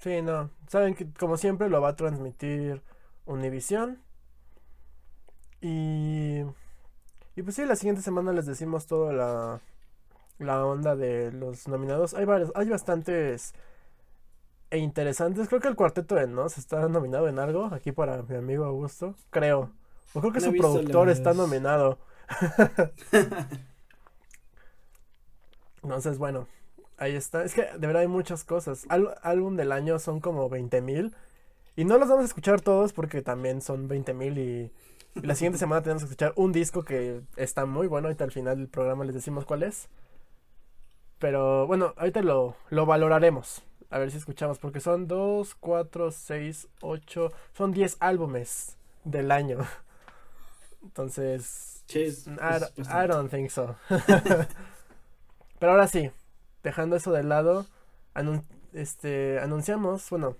Sí, 0.00 0.22
no. 0.22 0.50
Saben 0.68 0.94
que 0.94 1.10
como 1.12 1.36
siempre 1.36 1.68
lo 1.68 1.80
va 1.80 1.90
a 1.90 1.96
transmitir 1.96 2.82
Univision. 3.24 3.98
Y... 5.60 6.42
Y 7.34 7.42
pues 7.42 7.56
sí, 7.56 7.64
la 7.66 7.76
siguiente 7.76 8.02
semana 8.02 8.32
les 8.32 8.46
decimos 8.46 8.86
toda 8.86 9.12
la, 9.12 9.60
la 10.38 10.64
onda 10.64 10.96
de 10.96 11.32
los 11.32 11.68
nominados. 11.68 12.14
Hay 12.14 12.24
varios, 12.24 12.52
hay 12.54 12.68
bastantes 12.68 13.54
e 14.76 14.80
interesantes. 14.80 15.48
Creo 15.48 15.60
que 15.60 15.68
el 15.68 15.76
cuarteto 15.76 16.14
de 16.14 16.26
Nos 16.26 16.56
está 16.58 16.88
nominado 16.88 17.28
en 17.28 17.38
algo. 17.38 17.66
Aquí 17.66 17.92
para 17.92 18.22
mi 18.22 18.36
amigo 18.36 18.64
Augusto. 18.64 19.14
Creo. 19.30 19.70
O 20.14 20.20
creo 20.20 20.32
que 20.32 20.40
No 20.40 20.46
su 20.46 20.56
productor 20.56 21.08
está 21.10 21.34
nominado. 21.34 21.98
Entonces, 25.82 26.18
bueno, 26.18 26.46
ahí 26.98 27.14
está. 27.14 27.44
Es 27.44 27.54
que 27.54 27.62
de 27.62 27.86
verdad 27.86 28.02
hay 28.02 28.08
muchas 28.08 28.44
cosas. 28.44 28.84
Al- 28.88 29.14
álbum 29.22 29.56
del 29.56 29.72
año 29.72 29.98
son 29.98 30.20
como 30.20 30.48
20 30.48 30.80
mil. 30.80 31.14
Y 31.76 31.84
no 31.84 31.98
los 31.98 32.08
vamos 32.08 32.24
a 32.24 32.26
escuchar 32.26 32.60
todos 32.60 32.92
porque 32.92 33.22
también 33.22 33.60
son 33.60 33.86
20 33.88 34.14
mil. 34.14 34.38
Y, 34.38 34.72
y 35.14 35.20
la 35.26 35.34
siguiente 35.34 35.58
semana 35.58 35.82
tenemos 35.82 36.02
que 36.02 36.06
escuchar 36.06 36.32
un 36.36 36.52
disco 36.52 36.84
que 36.84 37.20
está 37.36 37.66
muy 37.66 37.86
bueno. 37.86 38.08
Ahorita 38.08 38.24
al 38.24 38.32
final 38.32 38.56
del 38.56 38.68
programa 38.68 39.04
les 39.04 39.14
decimos 39.14 39.44
cuál 39.44 39.62
es. 39.62 39.88
Pero 41.18 41.66
bueno, 41.66 41.94
ahorita 41.96 42.22
lo, 42.22 42.56
lo 42.70 42.86
valoraremos. 42.86 43.62
A 43.90 43.98
ver 43.98 44.10
si 44.10 44.18
escuchamos. 44.18 44.58
Porque 44.58 44.80
son 44.80 45.06
2, 45.06 45.54
4, 45.54 46.10
6, 46.12 46.68
8. 46.80 47.32
Son 47.52 47.72
10 47.72 47.96
álbumes 48.00 48.76
del 49.04 49.30
año. 49.30 49.58
Entonces. 50.82 51.82
Sí, 51.86 52.02
es- 52.02 52.26
I, 52.26 52.80
es 52.80 52.88
I 52.88 53.06
don't 53.08 53.30
think 53.30 53.50
so. 53.50 53.76
Pero 55.58 55.72
ahora 55.72 55.88
sí, 55.88 56.10
dejando 56.62 56.96
eso 56.96 57.12
de 57.12 57.22
lado, 57.22 57.66
anun- 58.14 58.44
este, 58.72 59.38
anunciamos, 59.40 60.08
bueno, 60.10 60.36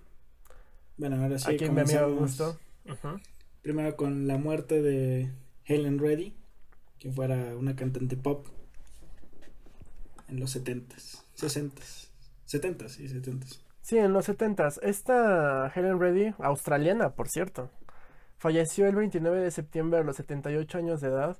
Bueno, 0.96 1.22
ahora 1.22 1.38
sí, 1.38 1.54
aquí 1.54 1.70
mi 1.70 1.80
amigo 1.80 2.00
Augusto. 2.00 2.58
Ujú. 2.84 3.20
Primero 3.62 3.96
con 3.96 4.26
la 4.26 4.36
muerte 4.38 4.82
de 4.82 5.32
Helen 5.64 5.98
Reddy, 5.98 6.34
que 6.98 7.10
fuera 7.10 7.56
una 7.56 7.74
cantante 7.76 8.16
pop 8.16 8.46
en 10.28 10.40
los 10.40 10.54
70s, 10.56 11.22
60s, 11.36 12.05
70s 12.46 13.00
y 13.00 13.08
70s. 13.08 13.60
Sí, 13.82 13.98
en 13.98 14.12
los 14.12 14.28
70s. 14.28 14.80
Esta 14.82 15.72
Helen 15.74 16.00
Reddy, 16.00 16.34
australiana, 16.38 17.10
por 17.10 17.28
cierto, 17.28 17.70
falleció 18.36 18.86
el 18.86 18.96
29 18.96 19.40
de 19.40 19.50
septiembre 19.50 20.00
a 20.00 20.02
los 20.02 20.16
78 20.16 20.78
años 20.78 21.00
de 21.00 21.08
edad. 21.08 21.36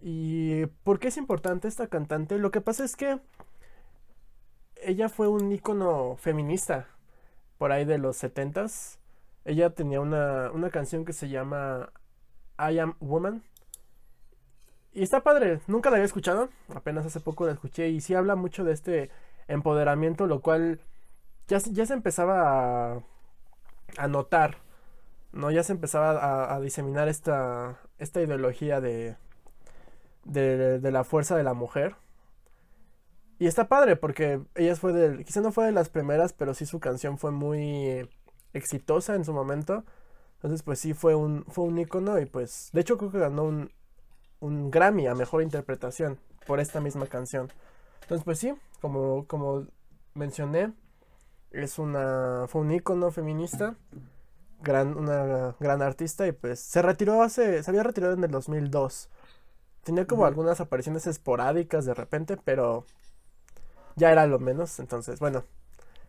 ¿Y 0.00 0.66
por 0.84 0.98
qué 0.98 1.08
es 1.08 1.16
importante 1.16 1.68
esta 1.68 1.88
cantante? 1.88 2.38
Lo 2.38 2.50
que 2.50 2.60
pasa 2.60 2.84
es 2.84 2.96
que 2.96 3.18
ella 4.76 5.08
fue 5.08 5.28
un 5.28 5.52
ícono 5.52 6.16
feminista 6.16 6.86
por 7.58 7.72
ahí 7.72 7.84
de 7.84 7.98
los 7.98 8.22
70s. 8.22 8.98
Ella 9.44 9.70
tenía 9.70 10.00
una, 10.00 10.50
una 10.52 10.70
canción 10.70 11.04
que 11.04 11.12
se 11.12 11.28
llama 11.28 11.90
I 12.58 12.78
Am 12.78 12.96
Woman. 13.00 13.42
Y 14.92 15.02
está 15.02 15.22
padre, 15.22 15.60
nunca 15.66 15.90
la 15.90 15.96
había 15.96 16.06
escuchado, 16.06 16.48
apenas 16.74 17.04
hace 17.04 17.20
poco 17.20 17.44
la 17.44 17.52
escuché 17.52 17.90
y 17.90 18.00
sí 18.00 18.14
habla 18.14 18.34
mucho 18.34 18.64
de 18.64 18.72
este 18.72 19.10
empoderamiento, 19.48 20.26
lo 20.26 20.40
cual 20.40 20.80
ya, 21.48 21.58
ya 21.58 21.86
se 21.86 21.94
empezaba 21.94 23.02
a, 23.98 24.08
notar, 24.08 24.58
¿no? 25.32 25.50
Ya 25.50 25.62
se 25.62 25.72
empezaba 25.72 26.54
a, 26.54 26.60
diseminar 26.60 27.08
esta, 27.08 27.80
esta 27.98 28.20
ideología 28.20 28.80
de, 28.80 29.16
de, 30.24 30.90
la 30.90 31.04
fuerza 31.04 31.36
de 31.36 31.44
la 31.44 31.54
mujer. 31.54 31.96
Y 33.38 33.46
está 33.46 33.68
padre 33.68 33.96
porque 33.96 34.40
ella 34.54 34.76
fue 34.76 34.92
de, 34.92 35.24
quizá 35.24 35.40
no 35.40 35.52
fue 35.52 35.66
de 35.66 35.72
las 35.72 35.88
primeras, 35.88 36.32
pero 36.32 36.54
sí 36.54 36.66
su 36.66 36.80
canción 36.80 37.18
fue 37.18 37.32
muy 37.32 38.08
exitosa 38.52 39.14
en 39.14 39.24
su 39.24 39.32
momento. 39.32 39.84
Entonces, 40.36 40.62
pues 40.62 40.78
sí 40.80 40.94
fue 40.94 41.14
un, 41.14 41.44
fue 41.48 41.64
un 41.64 41.78
ícono 41.78 42.18
y 42.18 42.26
pues, 42.26 42.70
de 42.72 42.80
hecho 42.80 42.98
creo 42.98 43.10
que 43.10 43.18
ganó 43.18 43.44
un, 43.44 43.72
un 44.40 44.70
Grammy 44.70 45.06
a 45.06 45.14
mejor 45.14 45.42
interpretación 45.42 46.18
por 46.46 46.60
esta 46.60 46.80
misma 46.80 47.06
canción. 47.06 47.52
Entonces, 48.06 48.24
pues 48.24 48.38
sí, 48.38 48.54
como, 48.80 49.26
como 49.26 49.66
mencioné, 50.14 50.72
es 51.52 51.78
una, 51.78 52.46
fue 52.48 52.62
un 52.62 52.72
ícono 52.72 53.10
feminista, 53.12 53.76
gran, 54.62 54.96
una 54.96 55.56
gran 55.60 55.82
artista 55.82 56.26
y 56.26 56.32
pues 56.32 56.60
se 56.60 56.82
retiró 56.82 57.22
hace, 57.22 57.62
se 57.62 57.70
había 57.70 57.84
retirado 57.84 58.14
en 58.14 58.24
el 58.24 58.30
2002. 58.30 59.10
Tenía 59.84 60.06
como 60.06 60.26
algunas 60.26 60.60
apariciones 60.60 61.06
esporádicas 61.08 61.86
de 61.86 61.94
repente, 61.94 62.38
pero 62.38 62.86
ya 63.96 64.12
era 64.12 64.26
lo 64.26 64.38
menos. 64.38 64.78
Entonces, 64.80 65.20
bueno, 65.20 65.44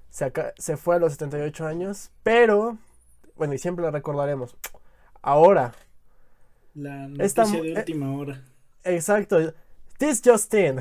se, 0.10 0.26
aca- 0.26 0.54
se 0.58 0.78
fue 0.78 0.96
a 0.98 1.00
los 1.00 1.14
78 1.14 1.68
años, 1.68 2.12
pero, 2.24 2.78
bueno, 3.38 3.56
y 3.56 3.58
siempre 3.60 3.86
la 3.86 3.92
recordaremos. 3.92 4.58
Ahora, 5.24 5.74
La 6.76 7.10
noticia 7.10 7.62
de 7.62 7.74
eh, 7.74 7.74
última 7.74 8.14
hora. 8.16 8.42
Exacto. 8.84 9.54
This 9.98 10.22
Justin. 10.24 10.80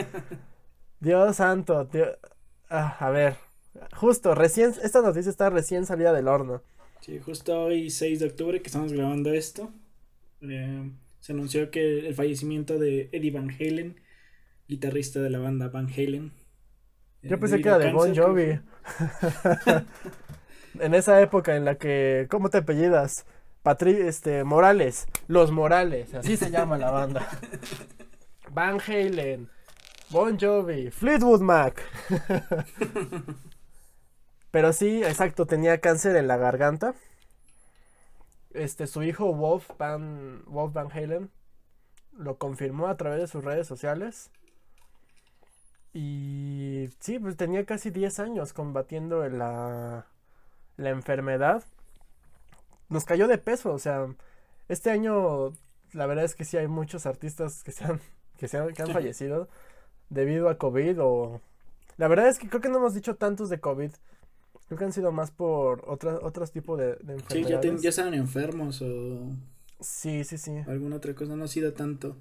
Dios 1.00 1.36
santo. 1.36 1.84
Dios- 1.84 2.16
ah, 2.70 2.96
a 2.98 3.10
ver. 3.10 3.36
Justo, 3.96 4.34
recién, 4.34 4.72
esta 4.82 5.00
noticia 5.02 5.30
está 5.30 5.50
recién 5.50 5.86
salida 5.86 6.12
del 6.12 6.28
horno. 6.28 6.62
Sí, 7.00 7.18
justo 7.18 7.64
hoy, 7.64 7.90
6 7.90 8.20
de 8.20 8.26
octubre, 8.26 8.60
que 8.62 8.68
estamos 8.68 8.92
grabando 8.92 9.32
esto, 9.32 9.70
eh, 10.42 10.90
se 11.20 11.32
anunció 11.32 11.70
que 11.70 12.06
el 12.06 12.14
fallecimiento 12.14 12.78
de 12.78 13.08
Eddie 13.12 13.32
Van 13.32 13.50
Halen, 13.50 14.00
guitarrista 14.68 15.20
de 15.20 15.30
la 15.30 15.38
banda 15.38 15.68
Van 15.68 15.88
Halen. 15.88 16.32
eh, 17.22 17.28
Yo 17.28 17.40
pensé 17.40 17.60
que 17.60 17.68
era 17.68 17.78
de 17.78 17.92
Bon 17.92 18.14
Jovi. 18.14 18.60
en 20.80 20.94
esa 20.94 21.20
época 21.20 21.56
en 21.56 21.64
la 21.64 21.74
que, 21.76 22.26
¿cómo 22.30 22.50
te 22.50 22.58
apellidas? 22.58 23.26
Patri, 23.62 23.92
este, 23.92 24.44
Morales, 24.44 25.06
Los 25.28 25.50
Morales, 25.50 26.14
así 26.14 26.36
se 26.36 26.50
llama 26.50 26.78
la 26.78 26.90
banda. 26.90 27.28
Van 28.52 28.78
Halen, 28.80 29.48
Bon 30.10 30.38
Jovi, 30.38 30.90
Fleetwood 30.90 31.40
Mac. 31.40 31.82
Pero 34.50 34.74
sí, 34.74 35.02
exacto, 35.02 35.46
tenía 35.46 35.80
cáncer 35.80 36.16
en 36.16 36.28
la 36.28 36.36
garganta. 36.36 36.94
Este, 38.50 38.86
su 38.86 39.02
hijo 39.02 39.34
Wolf 39.34 39.70
Van, 39.78 40.42
Wolf 40.46 40.74
Van 40.74 40.92
Halen 40.92 41.30
lo 42.12 42.36
confirmó 42.36 42.88
a 42.88 42.98
través 42.98 43.20
de 43.20 43.26
sus 43.26 43.42
redes 43.42 43.66
sociales. 43.66 44.30
Y 45.94 46.90
sí, 47.00 47.18
pues 47.18 47.38
tenía 47.38 47.64
casi 47.64 47.90
10 47.90 48.18
años 48.20 48.52
combatiendo 48.52 49.26
la, 49.30 50.06
la 50.76 50.90
enfermedad. 50.90 51.64
Nos 52.90 53.06
cayó 53.06 53.28
de 53.28 53.38
peso, 53.38 53.72
o 53.72 53.78
sea, 53.78 54.14
este 54.68 54.90
año 54.90 55.54
la 55.92 56.04
verdad 56.06 56.26
es 56.26 56.34
que 56.34 56.44
sí 56.44 56.58
hay 56.58 56.68
muchos 56.68 57.06
artistas 57.06 57.62
que 57.62 57.72
se 57.72 57.84
han, 57.84 58.00
que 58.42 58.48
se 58.48 58.58
han, 58.58 58.74
que 58.74 58.82
han 58.82 58.88
Sí. 58.88 58.92
fallecido 58.92 59.48
debido 60.10 60.48
a 60.48 60.58
COVID 60.58 60.96
o... 61.00 61.40
La 61.96 62.08
verdad 62.08 62.26
es 62.26 62.40
que 62.40 62.48
creo 62.48 62.60
que 62.60 62.68
no 62.68 62.78
hemos 62.78 62.92
dicho 62.92 63.14
tantos 63.14 63.48
de 63.50 63.60
COVID. 63.60 63.92
Creo 64.66 64.78
que 64.78 64.84
han 64.84 64.92
sido 64.92 65.12
más 65.12 65.30
por 65.30 65.84
otras 65.88 66.18
otros 66.22 66.50
tipos 66.50 66.76
de, 66.76 66.96
de 66.96 67.20
Sí, 67.28 67.44
ya, 67.44 67.56
enfermedades. 67.56 67.84
estaban 67.84 68.14
enfermos 68.14 68.82
o 68.82 69.30
Sí, 69.78 70.24
sí, 70.24 70.38
sí. 70.38 70.56
alguna 70.66 70.96
otra 70.96 71.14
cosa, 71.14 71.36
no 71.36 71.44
ha 71.44 71.48
sido 71.48 71.72
tanto. 71.72 72.16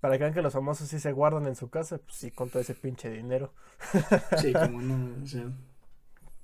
Para 0.00 0.16
que 0.16 0.24
vean 0.24 0.32
que 0.34 0.40
los 0.42 0.54
famosos 0.54 0.88
sí 0.88 0.98
se 1.00 1.12
guardan 1.12 1.46
en 1.46 1.54
su 1.56 1.68
casa, 1.68 1.98
pues 1.98 2.16
sí, 2.16 2.30
con 2.30 2.48
todo 2.48 2.62
ese 2.62 2.74
pinche 2.74 3.10
dinero. 3.10 3.52
Sí, 4.40 4.52
como 4.54 4.80
no, 4.80 5.22
o 5.22 5.26
sea, 5.26 5.50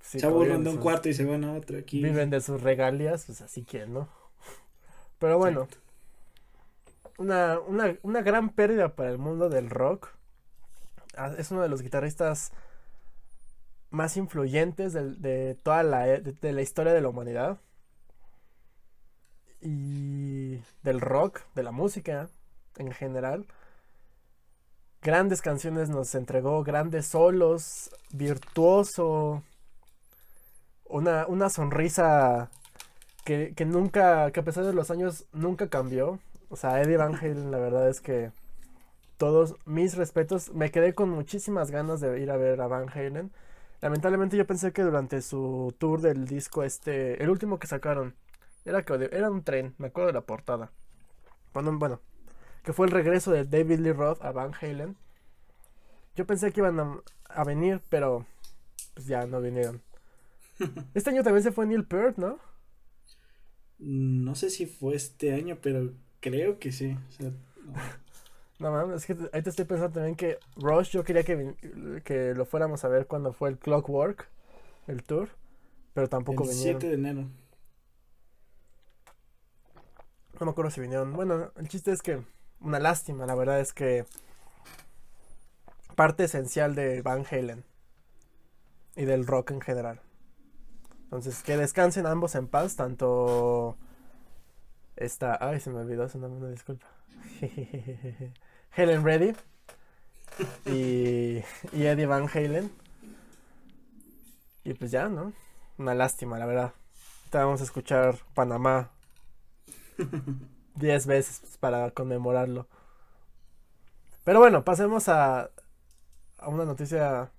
Sí, 0.00 0.20
se 0.20 0.26
aburren 0.26 0.64
de 0.64 0.68
un 0.70 0.76
sus- 0.76 0.82
cuarto 0.82 1.08
y 1.08 1.14
se 1.14 1.24
van 1.24 1.44
a 1.44 1.54
otro 1.54 1.78
aquí. 1.78 2.02
Viven 2.02 2.28
de 2.28 2.42
sus 2.42 2.60
regalías, 2.60 3.24
pues 3.24 3.40
así 3.40 3.64
que, 3.64 3.86
¿no? 3.86 4.08
Pero 5.18 5.38
bueno, 5.38 5.66
una, 7.18 7.58
una, 7.60 7.96
una 8.02 8.22
gran 8.22 8.50
pérdida 8.50 8.94
para 8.96 9.10
el 9.10 9.18
mundo 9.18 9.48
del 9.48 9.70
rock. 9.70 10.08
Ah, 11.16 11.32
Es 11.38 11.50
uno 11.50 11.62
de 11.62 11.68
los 11.68 11.82
guitarristas 11.82 12.52
más 13.90 14.16
influyentes 14.18 14.92
del- 14.92 15.20
de, 15.22 15.54
toda 15.62 15.82
la, 15.82 16.08
e- 16.08 16.20
de, 16.20 16.32
de 16.32 16.52
la 16.52 16.62
historia 16.62 16.92
de 16.92 17.00
la 17.00 17.08
humanidad. 17.08 17.58
Y 19.60 20.60
del 20.82 21.00
rock, 21.00 21.40
de 21.54 21.62
la 21.62 21.72
música 21.72 22.28
en 22.76 22.92
general. 22.92 23.46
Grandes 25.02 25.40
canciones 25.40 25.88
nos 25.88 26.14
entregó, 26.16 26.64
grandes 26.64 27.06
solos, 27.06 27.90
virtuoso, 28.10 29.42
una, 30.84 31.26
una 31.26 31.50
sonrisa 31.50 32.50
que, 33.24 33.54
que 33.56 33.64
nunca, 33.66 34.30
que 34.32 34.40
a 34.40 34.44
pesar 34.44 34.64
de 34.64 34.74
los 34.74 34.90
años, 34.90 35.26
nunca 35.32 35.68
cambió. 35.68 36.20
O 36.54 36.56
sea, 36.56 36.80
Eddie 36.80 36.96
Van 36.96 37.16
Halen, 37.16 37.50
la 37.50 37.58
verdad 37.58 37.88
es 37.88 38.00
que 38.00 38.30
todos 39.16 39.56
mis 39.64 39.96
respetos. 39.96 40.54
Me 40.54 40.70
quedé 40.70 40.94
con 40.94 41.10
muchísimas 41.10 41.72
ganas 41.72 42.00
de 42.00 42.20
ir 42.20 42.30
a 42.30 42.36
ver 42.36 42.60
a 42.60 42.68
Van 42.68 42.88
Halen. 42.88 43.32
Lamentablemente 43.80 44.36
yo 44.36 44.46
pensé 44.46 44.72
que 44.72 44.82
durante 44.82 45.20
su 45.20 45.74
tour 45.78 46.00
del 46.00 46.28
disco 46.28 46.62
este, 46.62 47.20
el 47.20 47.28
último 47.28 47.58
que 47.58 47.66
sacaron, 47.66 48.14
era, 48.64 48.84
que, 48.84 49.08
era 49.10 49.32
un 49.32 49.42
tren, 49.42 49.74
me 49.78 49.88
acuerdo 49.88 50.06
de 50.06 50.12
la 50.12 50.20
portada. 50.20 50.70
Bueno, 51.52 51.76
bueno, 51.76 52.00
que 52.62 52.72
fue 52.72 52.86
el 52.86 52.92
regreso 52.92 53.32
de 53.32 53.44
David 53.44 53.80
Lee 53.80 53.90
Roth 53.90 54.22
a 54.22 54.30
Van 54.30 54.52
Halen. 54.54 54.96
Yo 56.14 56.24
pensé 56.24 56.52
que 56.52 56.60
iban 56.60 56.78
a, 56.78 57.00
a 57.30 57.42
venir, 57.42 57.82
pero 57.88 58.26
pues 58.94 59.08
ya 59.08 59.26
no 59.26 59.40
vinieron. 59.40 59.82
Este 60.94 61.10
año 61.10 61.24
también 61.24 61.42
se 61.42 61.50
fue 61.50 61.66
Neil 61.66 61.84
Peart, 61.84 62.16
¿no? 62.16 62.38
No 63.80 64.36
sé 64.36 64.50
si 64.50 64.66
fue 64.66 64.94
este 64.94 65.34
año, 65.34 65.58
pero 65.60 65.90
creo 66.24 66.58
que 66.58 66.72
sí. 66.72 66.96
O 67.08 67.12
sea, 67.12 67.30
no. 68.58 68.70
mames, 68.70 68.96
es 68.96 69.06
que 69.06 69.28
ahí 69.32 69.42
te 69.42 69.50
estoy 69.50 69.66
pensando 69.66 69.92
también 69.94 70.16
que 70.16 70.38
Rush 70.56 70.90
yo 70.90 71.04
quería 71.04 71.22
que, 71.22 71.54
que 72.02 72.34
lo 72.34 72.46
fuéramos 72.46 72.82
a 72.84 72.88
ver 72.88 73.06
cuando 73.06 73.32
fue 73.34 73.50
el 73.50 73.58
Clockwork, 73.58 74.26
el 74.86 75.02
tour, 75.02 75.28
pero 75.92 76.08
tampoco 76.08 76.44
el 76.44 76.50
vinieron. 76.50 76.80
7 76.80 76.88
de 76.88 76.94
enero. 76.94 77.28
No 80.40 80.46
me 80.46 80.52
acuerdo 80.52 80.70
si 80.70 80.80
vinieron. 80.80 81.12
Bueno, 81.12 81.52
el 81.56 81.68
chiste 81.68 81.92
es 81.92 82.00
que 82.00 82.22
una 82.60 82.80
lástima, 82.80 83.26
la 83.26 83.34
verdad 83.34 83.60
es 83.60 83.74
que 83.74 84.06
parte 85.94 86.24
esencial 86.24 86.74
de 86.74 87.02
Van 87.02 87.24
Halen 87.30 87.64
y 88.96 89.04
del 89.04 89.26
rock 89.26 89.50
en 89.50 89.60
general. 89.60 90.00
Entonces, 91.04 91.42
que 91.42 91.56
descansen 91.56 92.06
ambos 92.06 92.34
en 92.34 92.48
paz, 92.48 92.76
tanto 92.76 93.76
esta, 94.96 95.38
ay, 95.40 95.60
se 95.60 95.70
me 95.70 95.80
olvidó 95.80 96.08
su 96.08 96.18
nombre, 96.18 96.40
una 96.40 96.50
disculpa. 96.50 96.86
Helen 98.76 99.04
Reddy 99.04 99.34
y, 100.66 101.42
y 101.72 101.86
Eddie 101.86 102.06
Van 102.06 102.28
Halen. 102.28 102.70
Y 104.64 104.74
pues 104.74 104.90
ya, 104.90 105.08
¿no? 105.08 105.32
Una 105.78 105.94
lástima, 105.94 106.38
la 106.38 106.46
verdad. 106.46 106.72
Te 107.30 107.38
vamos 107.38 107.60
a 107.60 107.64
escuchar 107.64 108.18
Panamá 108.34 108.90
10 110.76 111.06
veces 111.06 111.56
para 111.58 111.90
conmemorarlo. 111.90 112.66
Pero 114.24 114.38
bueno, 114.38 114.64
pasemos 114.64 115.08
a, 115.08 115.50
a 116.38 116.48
una 116.48 116.64
noticia 116.64 117.30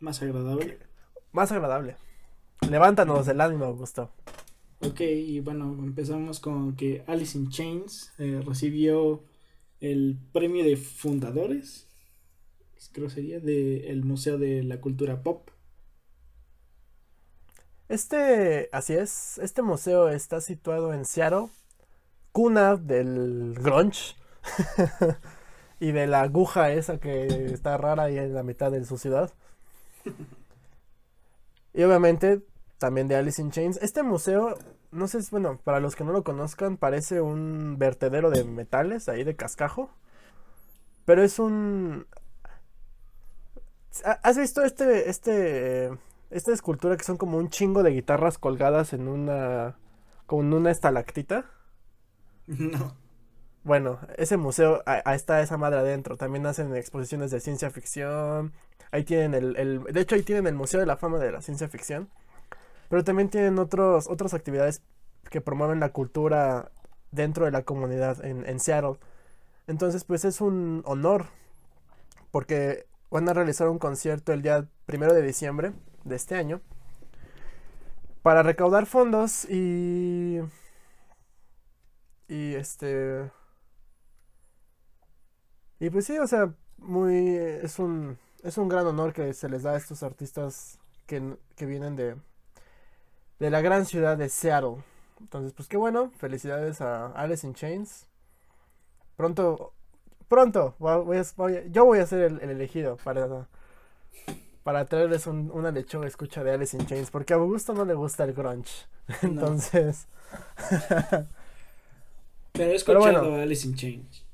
más 0.00 0.22
agradable. 0.22 0.78
Más 1.32 1.52
agradable. 1.52 1.96
Levántanos 2.68 3.28
el 3.28 3.40
ánimo, 3.40 3.74
Gusto. 3.74 4.10
Ok, 4.80 5.00
y 5.00 5.40
bueno, 5.40 5.74
empezamos 5.82 6.38
con 6.38 6.76
que 6.76 7.02
Alice 7.06 7.36
in 7.36 7.48
Chains 7.48 8.12
eh, 8.18 8.42
recibió 8.44 9.22
el 9.80 10.18
premio 10.32 10.64
de 10.64 10.76
fundadores, 10.76 11.86
creo 12.92 13.08
sería, 13.08 13.40
del 13.40 14.04
Museo 14.04 14.38
de 14.38 14.62
la 14.62 14.80
Cultura 14.80 15.22
Pop. 15.22 15.50
Este, 17.88 18.68
así 18.72 18.94
es, 18.94 19.38
este 19.38 19.62
museo 19.62 20.08
está 20.08 20.40
situado 20.40 20.92
en 20.92 21.04
Seattle, 21.04 21.48
cuna 22.32 22.76
del 22.76 23.54
grunge 23.54 24.14
y 25.80 25.92
de 25.92 26.06
la 26.06 26.22
aguja 26.22 26.72
esa 26.72 26.98
que 26.98 27.26
está 27.46 27.76
rara 27.78 28.04
ahí 28.04 28.18
en 28.18 28.34
la 28.34 28.42
mitad 28.42 28.70
de 28.72 28.84
su 28.84 28.98
ciudad. 28.98 29.32
Y 31.76 31.82
obviamente 31.82 32.40
también 32.78 33.08
de 33.08 33.16
Alice 33.16 33.40
in 33.40 33.50
Chains. 33.50 33.78
Este 33.82 34.02
museo, 34.02 34.56
no 34.90 35.08
sé, 35.08 35.18
bueno, 35.30 35.58
para 35.64 35.80
los 35.80 35.96
que 35.96 36.04
no 36.04 36.12
lo 36.12 36.24
conozcan, 36.24 36.76
parece 36.76 37.20
un 37.20 37.76
vertedero 37.78 38.30
de 38.30 38.44
metales 38.44 39.08
ahí 39.08 39.24
de 39.24 39.36
cascajo. 39.36 39.90
Pero 41.04 41.22
es 41.22 41.38
un... 41.38 42.06
¿Has 44.04 44.36
visto 44.36 44.62
este, 44.62 45.08
este, 45.08 45.90
esta 46.30 46.52
escultura 46.52 46.96
que 46.96 47.04
son 47.04 47.16
como 47.16 47.38
un 47.38 47.48
chingo 47.48 47.82
de 47.82 47.92
guitarras 47.92 48.36
colgadas 48.36 48.92
en 48.92 49.08
una, 49.08 49.78
como 50.26 50.42
en 50.42 50.52
una 50.52 50.70
estalactita? 50.70 51.46
No. 52.46 52.96
Bueno, 53.64 53.98
ese 54.16 54.36
museo, 54.36 54.84
ahí 54.86 55.16
está 55.16 55.42
esa 55.42 55.56
madre 55.56 55.80
adentro. 55.80 56.16
También 56.16 56.46
hacen 56.46 56.72
exposiciones 56.76 57.32
de 57.32 57.40
ciencia 57.40 57.68
ficción. 57.70 58.52
Ahí 58.92 59.02
tienen 59.02 59.34
el, 59.34 59.56
el, 59.56 59.82
De 59.92 60.00
hecho, 60.02 60.14
ahí 60.14 60.22
tienen 60.22 60.46
el 60.46 60.54
Museo 60.54 60.78
de 60.78 60.86
la 60.86 60.96
Fama 60.96 61.18
de 61.18 61.32
la 61.32 61.42
Ciencia 61.42 61.68
Ficción. 61.68 62.08
Pero 62.88 63.04
también 63.04 63.28
tienen 63.30 63.58
otros, 63.58 64.08
otras 64.08 64.34
actividades 64.34 64.82
que 65.30 65.40
promueven 65.40 65.80
la 65.80 65.90
cultura 65.90 66.70
dentro 67.10 67.44
de 67.44 67.50
la 67.50 67.62
comunidad 67.62 68.24
en, 68.24 68.60
Seattle. 68.60 68.98
Entonces, 69.66 70.04
pues 70.04 70.24
es 70.24 70.40
un 70.40 70.82
honor. 70.86 71.26
Porque 72.30 72.86
van 73.10 73.28
a 73.28 73.32
realizar 73.32 73.68
un 73.68 73.78
concierto 73.78 74.32
el 74.32 74.42
día 74.42 74.68
primero 74.84 75.14
de 75.14 75.22
diciembre 75.22 75.72
de 76.04 76.16
este 76.16 76.36
año. 76.36 76.60
Para 78.22 78.42
recaudar 78.42 78.86
fondos 78.86 79.44
y. 79.46 80.40
Y 82.28 82.54
este 82.54 83.30
y 85.78 85.90
pues 85.90 86.06
sí, 86.06 86.18
o 86.18 86.26
sea, 86.26 86.54
muy 86.78 87.36
es 87.36 87.78
un 87.78 88.18
es 88.42 88.58
un 88.58 88.68
gran 88.68 88.86
honor 88.86 89.12
que 89.12 89.32
se 89.34 89.48
les 89.48 89.62
da 89.62 89.72
a 89.72 89.76
estos 89.76 90.02
artistas 90.02 90.78
que, 91.06 91.36
que 91.56 91.66
vienen 91.66 91.96
de 91.96 92.16
de 93.38 93.50
la 93.50 93.60
gran 93.60 93.86
ciudad 93.86 94.16
de 94.16 94.28
Seattle. 94.28 94.76
Entonces, 95.20 95.52
pues 95.52 95.68
qué 95.68 95.76
bueno, 95.76 96.10
felicidades 96.18 96.80
a 96.80 97.06
Alice 97.12 97.46
in 97.46 97.54
Chains. 97.54 98.06
Pronto 99.16 99.72
pronto 100.28 100.74
voy 100.78 101.22
yo 101.70 101.84
voy 101.84 102.00
a 102.00 102.06
ser 102.06 102.22
el, 102.22 102.40
elegido 102.50 102.96
para 102.96 103.46
para 104.62 104.84
traerles 104.84 105.26
un, 105.28 105.50
una 105.52 105.70
lechuga 105.70 106.08
escucha 106.08 106.42
de 106.42 106.52
Alice 106.52 106.76
in 106.76 106.86
Chains 106.86 107.10
porque 107.10 107.32
a 107.32 107.36
Augusto 107.36 107.72
no 107.72 107.84
le 107.84 107.94
gusta 107.94 108.24
el 108.24 108.32
grunge. 108.32 108.86
Entonces, 109.22 110.08
pero 112.52 112.70
he 112.70 112.74
escuchado 112.74 113.36
a 113.36 113.42
Alice 113.42 113.66
in 113.66 113.74
Chains. 113.74 114.24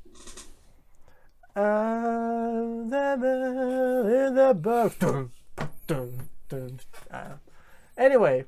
Anyway, 7.98 8.46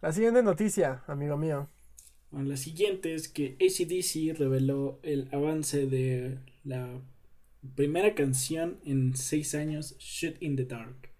la 0.00 0.12
siguiente 0.12 0.42
noticia, 0.42 1.02
amigo 1.06 1.36
mío. 1.36 1.68
Bueno, 2.30 2.48
la 2.48 2.56
siguiente 2.56 3.14
es 3.14 3.28
que 3.28 3.56
ACDC 3.60 4.38
reveló 4.38 5.00
el 5.02 5.28
avance 5.32 5.86
de 5.86 6.38
la 6.64 6.88
primera 7.74 8.14
canción 8.14 8.78
en 8.84 9.16
seis 9.16 9.54
años, 9.54 9.96
Shoot 9.98 10.40
in 10.40 10.56
the 10.56 10.64
Dark. 10.64 11.10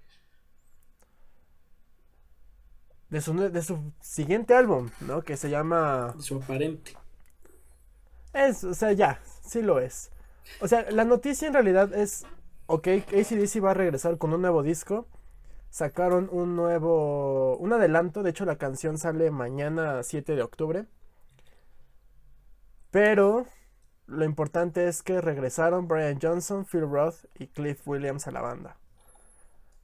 De 3.09 3.21
su, 3.21 3.35
de 3.35 3.63
su 3.63 3.93
siguiente 4.01 4.55
álbum, 4.55 4.91
¿no? 5.01 5.23
Que 5.23 5.37
se 5.37 5.51
llama... 5.51 6.15
su 6.21 6.37
aparente. 6.37 6.93
Es, 8.33 8.63
o 8.63 8.75
sea, 8.75 8.93
ya, 8.93 9.21
sí 9.45 9.63
lo 9.63 9.81
es. 9.81 10.11
O 10.61 10.69
sea, 10.69 10.89
la 10.93 11.05
noticia 11.05 11.49
en 11.49 11.55
realidad 11.55 11.93
es, 11.93 12.25
ok, 12.67 12.87
ACDC 12.87 13.65
va 13.65 13.73
a 13.73 13.75
regresar 13.75 14.17
con 14.17 14.33
un 14.33 14.43
nuevo 14.43 14.63
disco. 14.63 15.09
Sacaron 15.71 16.29
un 16.33 16.57
nuevo, 16.57 17.57
un 17.57 17.73
adelanto, 17.73 18.23
de 18.23 18.31
hecho 18.31 18.45
la 18.45 18.57
canción 18.57 18.99
sale 18.99 19.31
mañana 19.31 20.03
7 20.03 20.35
de 20.35 20.43
octubre. 20.43 20.87
Pero 22.91 23.47
lo 24.07 24.25
importante 24.25 24.89
es 24.89 25.03
que 25.03 25.21
regresaron 25.21 25.87
Brian 25.87 26.19
Johnson, 26.21 26.65
Phil 26.65 26.91
Roth 26.91 27.25
y 27.39 27.47
Cliff 27.47 27.87
Williams 27.87 28.27
a 28.27 28.33
la 28.33 28.41
banda. 28.41 28.77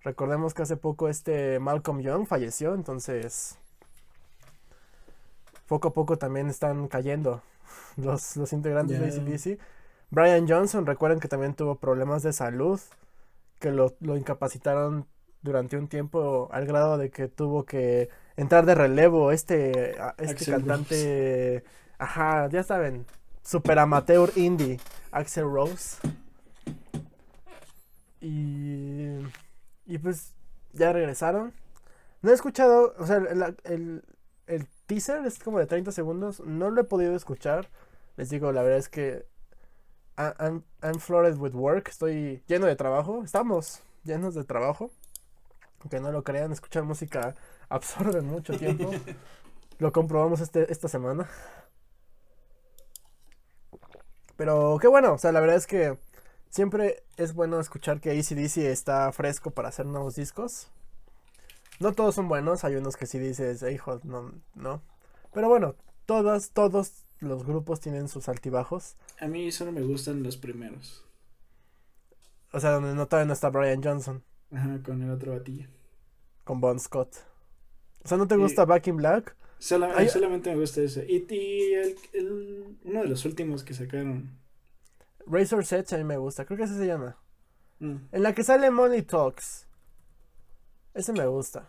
Recordemos 0.02 0.54
que 0.54 0.62
hace 0.62 0.76
poco 0.76 1.08
este 1.08 1.58
Malcolm 1.60 2.00
Young 2.00 2.26
falleció, 2.26 2.74
entonces 2.74 3.58
poco 5.68 5.88
a 5.88 5.92
poco 5.92 6.16
también 6.16 6.48
están 6.48 6.88
cayendo 6.88 7.42
los, 7.96 8.36
los 8.36 8.52
integrantes 8.52 9.00
de 9.00 9.06
ACDC. 9.06 9.60
Brian 10.10 10.48
Johnson, 10.48 10.86
recuerden 10.86 11.20
que 11.20 11.28
también 11.28 11.54
tuvo 11.54 11.76
problemas 11.76 12.22
de 12.22 12.32
salud, 12.32 12.80
que 13.58 13.72
lo, 13.72 13.94
incapacitaron 14.16 15.06
durante 15.42 15.76
un 15.76 15.88
tiempo 15.88 16.48
al 16.52 16.66
grado 16.66 16.98
de 16.98 17.10
que 17.10 17.28
tuvo 17.28 17.64
que 17.64 18.08
entrar 18.36 18.66
de 18.66 18.74
relevo 18.74 19.32
este, 19.32 19.96
este 20.18 20.50
cantante, 20.50 21.64
ajá, 21.98 22.48
ya 22.48 22.62
saben, 22.62 23.06
super 23.42 23.78
amateur 23.78 24.30
indie, 24.36 24.78
Axel 25.12 25.44
Rose. 25.44 25.98
Y, 28.20 29.18
y 29.86 29.98
pues 29.98 30.34
ya 30.72 30.92
regresaron. 30.92 31.52
No 32.22 32.30
he 32.30 32.34
escuchado, 32.34 32.94
o 32.98 33.06
sea, 33.06 33.18
el, 33.64 34.02
el 34.46 34.66
teaser 34.86 35.24
es 35.26 35.38
como 35.38 35.58
de 35.58 35.66
30 35.66 35.92
segundos, 35.92 36.40
no 36.40 36.70
lo 36.70 36.80
he 36.80 36.84
podido 36.84 37.14
escuchar. 37.14 37.68
Les 38.16 38.30
digo, 38.30 38.50
la 38.52 38.62
verdad 38.62 38.78
es 38.78 38.88
que 38.88 39.26
I'm, 40.16 40.62
I'm 40.82 40.98
flooded 40.98 41.36
with 41.36 41.54
work. 41.54 41.88
Estoy 41.88 42.42
lleno 42.46 42.66
de 42.66 42.76
trabajo. 42.76 43.22
Estamos 43.22 43.82
llenos 44.04 44.34
de 44.34 44.44
trabajo. 44.44 44.90
Aunque 45.80 46.00
no 46.00 46.10
lo 46.12 46.24
crean, 46.24 46.52
escuchar 46.52 46.84
música 46.84 47.34
absorbe 47.68 48.20
mucho 48.20 48.56
tiempo. 48.58 48.90
Lo 49.78 49.92
comprobamos 49.92 50.40
este, 50.40 50.70
esta 50.72 50.88
semana. 50.88 51.28
Pero 54.36 54.78
qué 54.80 54.88
bueno, 54.88 55.14
o 55.14 55.18
sea, 55.18 55.32
la 55.32 55.40
verdad 55.40 55.56
es 55.56 55.66
que 55.66 55.98
siempre 56.50 57.02
es 57.16 57.34
bueno 57.34 57.58
escuchar 57.60 58.00
que 58.00 58.10
ACDC 58.10 58.58
está 58.58 59.10
fresco 59.12 59.50
para 59.50 59.68
hacer 59.68 59.86
nuevos 59.86 60.14
discos. 60.14 60.68
No 61.78 61.92
todos 61.92 62.14
son 62.14 62.28
buenos, 62.28 62.64
hay 62.64 62.76
unos 62.76 62.96
que 62.96 63.06
sí 63.06 63.18
dices, 63.18 63.62
hijo, 63.62 64.00
no, 64.04 64.32
no. 64.54 64.82
Pero 65.32 65.48
bueno, 65.48 65.74
todos, 66.06 66.50
todos 66.50 67.04
los 67.20 67.44
grupos 67.44 67.80
tienen 67.80 68.08
sus 68.08 68.28
altibajos. 68.28 68.96
A 69.20 69.26
mí 69.26 69.50
solo 69.52 69.72
me 69.72 69.82
gustan 69.82 70.22
los 70.22 70.36
primeros. 70.36 71.04
O 72.52 72.60
sea, 72.60 72.70
donde 72.70 72.94
no 72.94 73.06
todavía 73.06 73.26
no 73.26 73.32
está 73.34 73.50
Brian 73.50 73.82
Johnson. 73.82 74.22
Ajá, 74.52 74.80
con 74.84 75.02
el 75.02 75.10
otro 75.10 75.32
batillo. 75.32 75.68
Con 76.44 76.60
Bon 76.60 76.78
Scott. 76.78 77.16
O 78.04 78.08
sea, 78.08 78.18
¿no 78.18 78.28
te 78.28 78.36
gusta 78.36 78.64
Back 78.64 78.86
in 78.86 78.98
Black? 78.98 79.34
solamente 80.08 80.50
me 80.50 80.60
gusta 80.60 80.82
ese. 80.82 81.06
Y, 81.08 81.26
el, 81.74 81.96
uno 82.84 83.02
de 83.02 83.08
los 83.08 83.24
últimos 83.24 83.64
que 83.64 83.74
sacaron. 83.74 84.30
Razor's 85.26 85.72
Edge 85.72 85.94
a 85.94 85.98
mí 85.98 86.04
me 86.04 86.18
gusta, 86.18 86.44
creo 86.44 86.56
que 86.56 86.64
ese 86.64 86.76
se 86.76 86.86
llama. 86.86 87.16
Mm. 87.80 87.96
En 88.12 88.22
la 88.22 88.34
que 88.34 88.44
sale 88.44 88.70
Money 88.70 89.02
Talks. 89.02 89.66
Ese 90.94 91.12
me 91.12 91.26
gusta. 91.26 91.68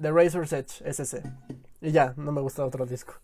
The 0.00 0.10
Razor's 0.10 0.52
Edge, 0.52 0.82
es 0.84 1.00
ese. 1.00 1.22
Y 1.80 1.92
ya, 1.92 2.14
no 2.16 2.32
me 2.32 2.40
gusta 2.40 2.64
otro 2.64 2.86
disco. 2.86 3.14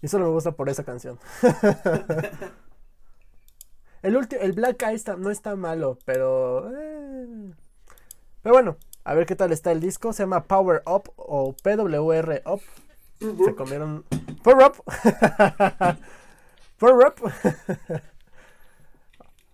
Y 0.00 0.08
solo 0.08 0.26
me 0.26 0.32
gusta 0.32 0.52
por 0.52 0.68
esa 0.68 0.84
canción. 0.84 1.18
el, 4.02 4.28
el 4.40 4.52
Black 4.52 4.82
Eyes 4.82 5.06
no 5.18 5.30
está 5.30 5.56
malo, 5.56 5.98
pero... 6.04 6.70
Eh. 6.76 6.91
Pero 8.42 8.54
bueno, 8.54 8.76
a 9.04 9.14
ver 9.14 9.26
qué 9.26 9.36
tal 9.36 9.52
está 9.52 9.72
el 9.72 9.80
disco. 9.80 10.12
Se 10.12 10.22
llama 10.22 10.44
Power 10.44 10.82
Up 10.86 11.12
o 11.16 11.54
PWR 11.54 12.42
Up. 12.46 12.60
Se 13.18 13.54
comieron... 13.54 14.04
Power 14.42 14.66
Up. 14.66 14.84
Power 16.78 17.06
Up. 17.06 17.32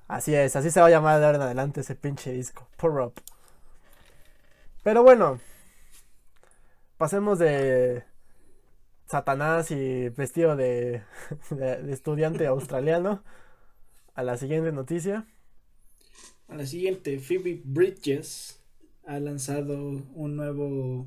así 0.09 0.35
es, 0.35 0.57
así 0.57 0.70
se 0.70 0.81
va 0.81 0.87
a 0.87 0.90
llamar 0.90 1.20
de 1.20 1.27
ahora 1.27 1.37
en 1.37 1.42
adelante 1.42 1.83
ese 1.83 1.94
pinche 1.94 2.33
disco. 2.33 2.66
Power 2.77 3.07
Up. 3.07 3.14
Pero 4.83 5.03
bueno, 5.03 5.38
pasemos 6.96 7.38
de 7.38 8.05
Satanás 9.07 9.70
y 9.70 10.09
vestido 10.11 10.57
de, 10.57 11.03
estudiante 11.90 12.46
australiano 12.46 13.22
a 14.14 14.22
la 14.22 14.37
siguiente 14.37 14.72
noticia. 14.72 15.27
A 16.48 16.55
la 16.55 16.66
siguiente, 16.66 17.18
Phoebe 17.18 17.61
Bridges 17.62 18.58
ha 19.09 19.18
lanzado 19.21 20.03
un 20.14 20.37
nuevo 20.37 21.07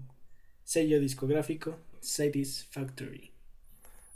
sello 0.64 1.00
discográfico, 1.00 1.78
Satisfactory. 2.00 3.32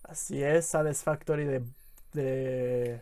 Así 0.04 0.44
es, 0.44 0.66
Satisfactory 0.66 1.46
de, 1.46 1.64
de 2.14 3.02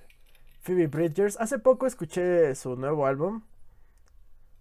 Phoebe 0.62 0.88
Bridgers. 0.88 1.38
Hace 1.40 1.58
poco 1.58 1.88
escuché 1.88 2.54
su 2.56 2.76
nuevo 2.76 3.08
álbum. 3.08 3.44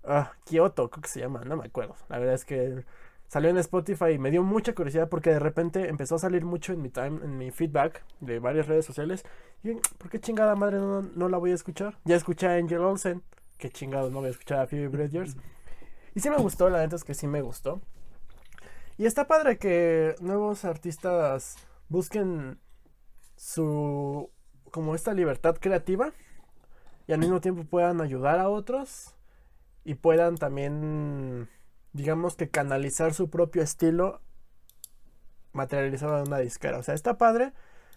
Ah, 0.05 0.33
Kyoto, 0.45 0.91
creo 0.91 1.03
que 1.03 1.09
se 1.09 1.21
llama, 1.21 1.45
no 1.45 1.57
me 1.57 1.67
acuerdo. 1.67 1.97
La 2.09 2.19
verdad 2.19 2.37
es 2.37 2.45
que 2.45 2.85
salió 3.27 3.51
en 3.51 3.59
Spotify 3.59 4.13
y 4.15 4.19
me 4.19 4.31
dio 4.31 4.45
mucha 4.45 4.75
curiosidad 4.75 5.09
porque 5.09 5.31
de 5.31 5.41
repente 5.41 5.89
empezó 5.89 6.15
a 6.15 6.19
salir 6.21 6.45
mucho 6.45 6.73
en 6.73 6.83
mi 6.83 6.89
time, 6.89 7.21
en 7.25 7.37
mi 7.37 7.51
feedback 7.51 8.05
de 8.21 8.39
varias 8.39 8.69
redes 8.69 8.87
sociales. 8.87 9.25
¿por 9.99 10.09
qué 10.09 10.21
chingada 10.21 10.55
madre 10.55 10.79
no, 10.79 11.29
la 11.29 11.39
voy 11.39 11.51
a 11.51 11.55
escuchar? 11.55 11.99
Ya 12.05 12.15
escuché 12.15 12.47
a 12.47 12.55
Angel 12.55 12.81
Olsen, 12.81 13.23
que 13.59 13.71
chingado 13.71 14.09
no 14.11 14.21
voy 14.21 14.29
a 14.29 14.31
escuchar 14.31 14.61
a 14.61 14.67
Phoebe 14.69 14.87
Bridgers. 14.89 15.37
Y 16.15 16.21
sí 16.21 16.31
me 16.31 16.37
gustó, 16.37 16.69
la 16.71 16.81
neta 16.81 16.97
es 16.97 17.05
que 17.05 17.15
sí 17.15 17.27
me 17.27 17.43
gustó. 17.43 17.81
Y 18.99 19.07
está 19.07 19.27
padre 19.27 19.59
que 19.59 20.15
nuevos 20.21 20.65
artistas 20.65 21.57
busquen 21.89 22.59
su 23.37 24.31
como 24.71 24.95
esta 24.95 25.13
libertad 25.13 25.57
creativa 25.61 26.13
y 27.07 27.13
al 27.13 27.19
mismo 27.19 27.41
tiempo 27.41 27.65
puedan 27.65 28.01
ayudar 28.01 28.39
a 28.39 28.49
otros 28.49 29.15
y 29.85 29.95
puedan 29.95 30.37
también, 30.37 31.49
digamos 31.93 32.37
que 32.37 32.49
canalizar 32.49 33.13
su 33.15 33.29
propio 33.29 33.63
estilo 33.63 34.21
materializado 35.53 36.19
en 36.19 36.29
una 36.29 36.39
disquera. 36.39 36.79
O 36.79 36.83
sea, 36.83 36.95
está 36.95 37.19
padre. 37.19 37.53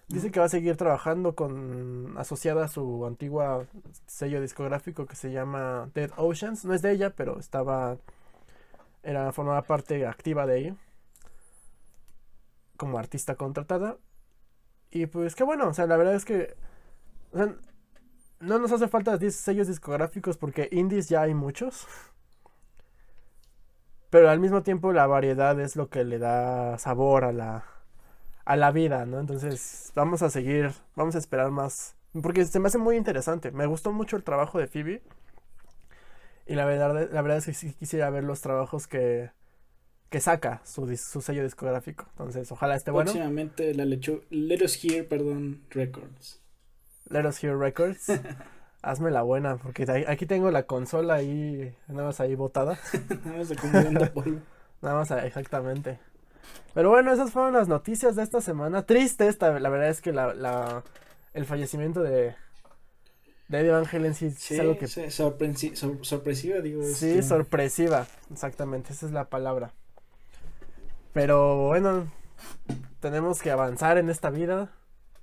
Dice 0.07 0.31
que 0.31 0.39
va 0.39 0.45
a 0.45 0.49
seguir 0.49 0.77
trabajando 0.77 1.35
con 1.35 2.15
asociada 2.17 2.65
a 2.65 2.67
su 2.67 3.05
antigua 3.05 3.65
sello 4.05 4.39
discográfico 4.39 5.07
que 5.07 5.15
se 5.15 5.31
llama 5.31 5.89
Dead 5.95 6.11
Oceans. 6.17 6.65
No 6.65 6.73
es 6.73 6.81
de 6.81 6.91
ella, 6.91 7.11
pero 7.15 7.39
estaba 7.39 7.97
era 9.03 9.31
formaba 9.31 9.61
parte 9.63 10.05
activa 10.07 10.45
de 10.45 10.59
ella 10.59 10.75
como 12.77 12.97
artista 12.97 13.35
contratada. 13.35 13.97
Y 14.91 15.07
pues 15.07 15.35
qué 15.35 15.43
bueno, 15.43 15.69
o 15.69 15.73
sea, 15.73 15.87
la 15.87 15.97
verdad 15.97 16.15
es 16.15 16.25
que 16.25 16.55
no 18.39 18.59
nos 18.59 18.71
hace 18.71 18.87
falta 18.87 19.19
sellos 19.31 19.67
discográficos 19.67 20.37
porque 20.37 20.69
indies 20.71 21.09
ya 21.09 21.23
hay 21.23 21.33
muchos. 21.33 21.87
Pero 24.09 24.29
al 24.29 24.39
mismo 24.39 24.63
tiempo 24.63 24.93
la 24.93 25.07
variedad 25.07 25.59
es 25.59 25.75
lo 25.75 25.89
que 25.89 26.03
le 26.03 26.19
da 26.19 26.77
sabor 26.77 27.25
a 27.25 27.33
la, 27.33 27.65
a 28.45 28.55
la 28.55 28.71
vida, 28.71 29.05
¿no? 29.05 29.19
Entonces 29.19 29.91
vamos 29.95 30.21
a 30.21 30.29
seguir, 30.29 30.71
vamos 30.95 31.15
a 31.15 31.17
esperar 31.17 31.51
más. 31.51 31.95
Porque 32.21 32.45
se 32.45 32.59
me 32.59 32.67
hace 32.67 32.77
muy 32.77 32.95
interesante. 32.95 33.51
Me 33.51 33.65
gustó 33.65 33.91
mucho 33.91 34.15
el 34.15 34.23
trabajo 34.23 34.59
de 34.59 34.67
Phoebe. 34.67 35.01
Y 36.47 36.55
la 36.55 36.65
verdad, 36.65 37.09
la 37.11 37.21
verdad 37.21 37.39
es 37.39 37.45
que 37.45 37.53
sí 37.53 37.73
quisiera 37.73 38.09
ver 38.09 38.23
los 38.23 38.39
trabajos 38.41 38.87
que, 38.87 39.31
que 40.09 40.19
saca 40.21 40.61
su, 40.63 40.95
su 40.95 41.21
sello 41.21 41.43
discográfico. 41.43 42.05
Entonces, 42.11 42.51
ojalá 42.51 42.75
esté 42.75 42.91
bueno. 42.91 43.11
Próximamente 43.11 43.73
la 43.73 43.83
lechu 43.83 44.21
Let 44.29 44.63
Us 44.63 44.81
Hear, 44.83 45.07
perdón, 45.07 45.63
Records. 45.71 46.39
Let 47.09 47.27
Us 47.27 47.43
Hear 47.43 47.57
Records. 47.57 48.07
Hazme 48.81 49.09
la 49.09 49.23
buena, 49.23 49.57
porque 49.57 50.05
aquí 50.07 50.27
tengo 50.27 50.51
la 50.51 50.63
consola 50.63 51.15
ahí, 51.15 51.75
nada 51.87 52.05
más 52.05 52.19
ahí 52.19 52.35
botada. 52.35 52.77
nada 53.25 53.37
más 53.39 53.51
acumulando 53.51 54.05
polvo. 54.13 54.39
nada 54.81 54.95
más, 54.95 55.09
exactamente. 55.09 55.97
Pero 56.73 56.89
bueno, 56.89 57.11
esas 57.13 57.31
fueron 57.31 57.53
las 57.53 57.67
noticias 57.67 58.15
de 58.15 58.23
esta 58.23 58.41
semana. 58.41 58.85
Triste 58.85 59.27
esta, 59.27 59.59
la 59.59 59.69
verdad 59.69 59.89
es 59.89 60.01
que 60.01 60.11
la, 60.11 60.33
la 60.33 60.83
el 61.33 61.45
fallecimiento 61.45 62.01
de, 62.01 62.35
de 63.47 63.59
Eddie 63.59 63.71
Van 63.71 63.85
Halen 63.85 64.15
sí, 64.15 64.27
es 64.27 64.59
algo 64.59 64.77
que... 64.77 64.87
sorpresiva, 64.87 66.59
digo. 66.61 66.81
Sí, 66.83 67.11
este. 67.11 67.23
sorpresiva, 67.23 68.07
exactamente, 68.31 68.93
esa 68.93 69.05
es 69.05 69.11
la 69.11 69.25
palabra. 69.29 69.73
Pero 71.13 71.67
bueno, 71.67 72.11
tenemos 72.99 73.41
que 73.41 73.51
avanzar 73.51 73.97
en 73.97 74.09
esta 74.09 74.29
vida 74.29 74.71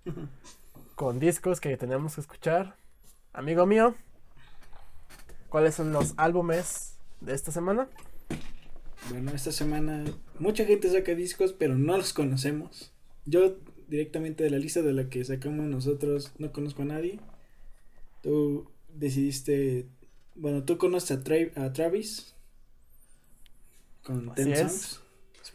con 0.94 1.18
discos 1.18 1.61
que 1.61 1.76
tenemos 1.76 2.14
que 2.14 2.20
escuchar. 2.20 2.76
Amigo 3.32 3.66
mío, 3.66 3.94
¿cuáles 5.48 5.74
son 5.74 5.92
los 5.92 6.14
álbumes 6.16 6.98
de 7.20 7.35
esta 7.35 7.52
semana? 7.52 7.88
Bueno, 9.12 9.31
esta 9.33 9.53
semana 9.53 10.05
mucha 10.38 10.64
gente 10.64 10.90
saca 10.90 11.14
discos, 11.14 11.53
pero 11.53 11.77
no 11.77 11.98
los 11.98 12.14
conocemos. 12.14 12.94
Yo 13.27 13.59
directamente 13.87 14.42
de 14.42 14.48
la 14.48 14.57
lista 14.57 14.81
de 14.81 14.94
la 14.94 15.11
que 15.11 15.22
sacamos 15.22 15.66
nosotros 15.66 16.33
no 16.38 16.51
conozco 16.51 16.81
a 16.81 16.87
nadie. 16.87 17.20
Tú 18.22 18.70
decidiste, 18.88 19.87
bueno, 20.35 20.62
tú 20.62 20.79
conoces 20.79 21.11
a, 21.11 21.22
Travis 21.75 22.35
con 24.03 24.35
10 24.35 24.59
songs. 24.59 25.03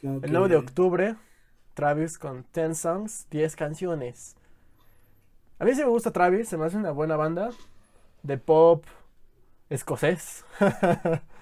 El 0.04 0.32
9 0.32 0.50
de 0.50 0.56
octubre, 0.56 1.16
Travis 1.74 2.20
con 2.20 2.46
10 2.54 2.78
songs, 2.78 3.26
10 3.32 3.56
canciones. 3.56 4.36
A 5.58 5.66
mí 5.66 5.74
sí 5.74 5.82
me 5.82 5.90
gusta 5.90 6.12
Travis, 6.12 6.48
se 6.48 6.58
me 6.58 6.66
hace 6.66 6.78
una 6.78 6.92
buena 6.92 7.16
banda 7.16 7.50
de 8.22 8.38
pop 8.38 8.86
escocés. 9.68 10.46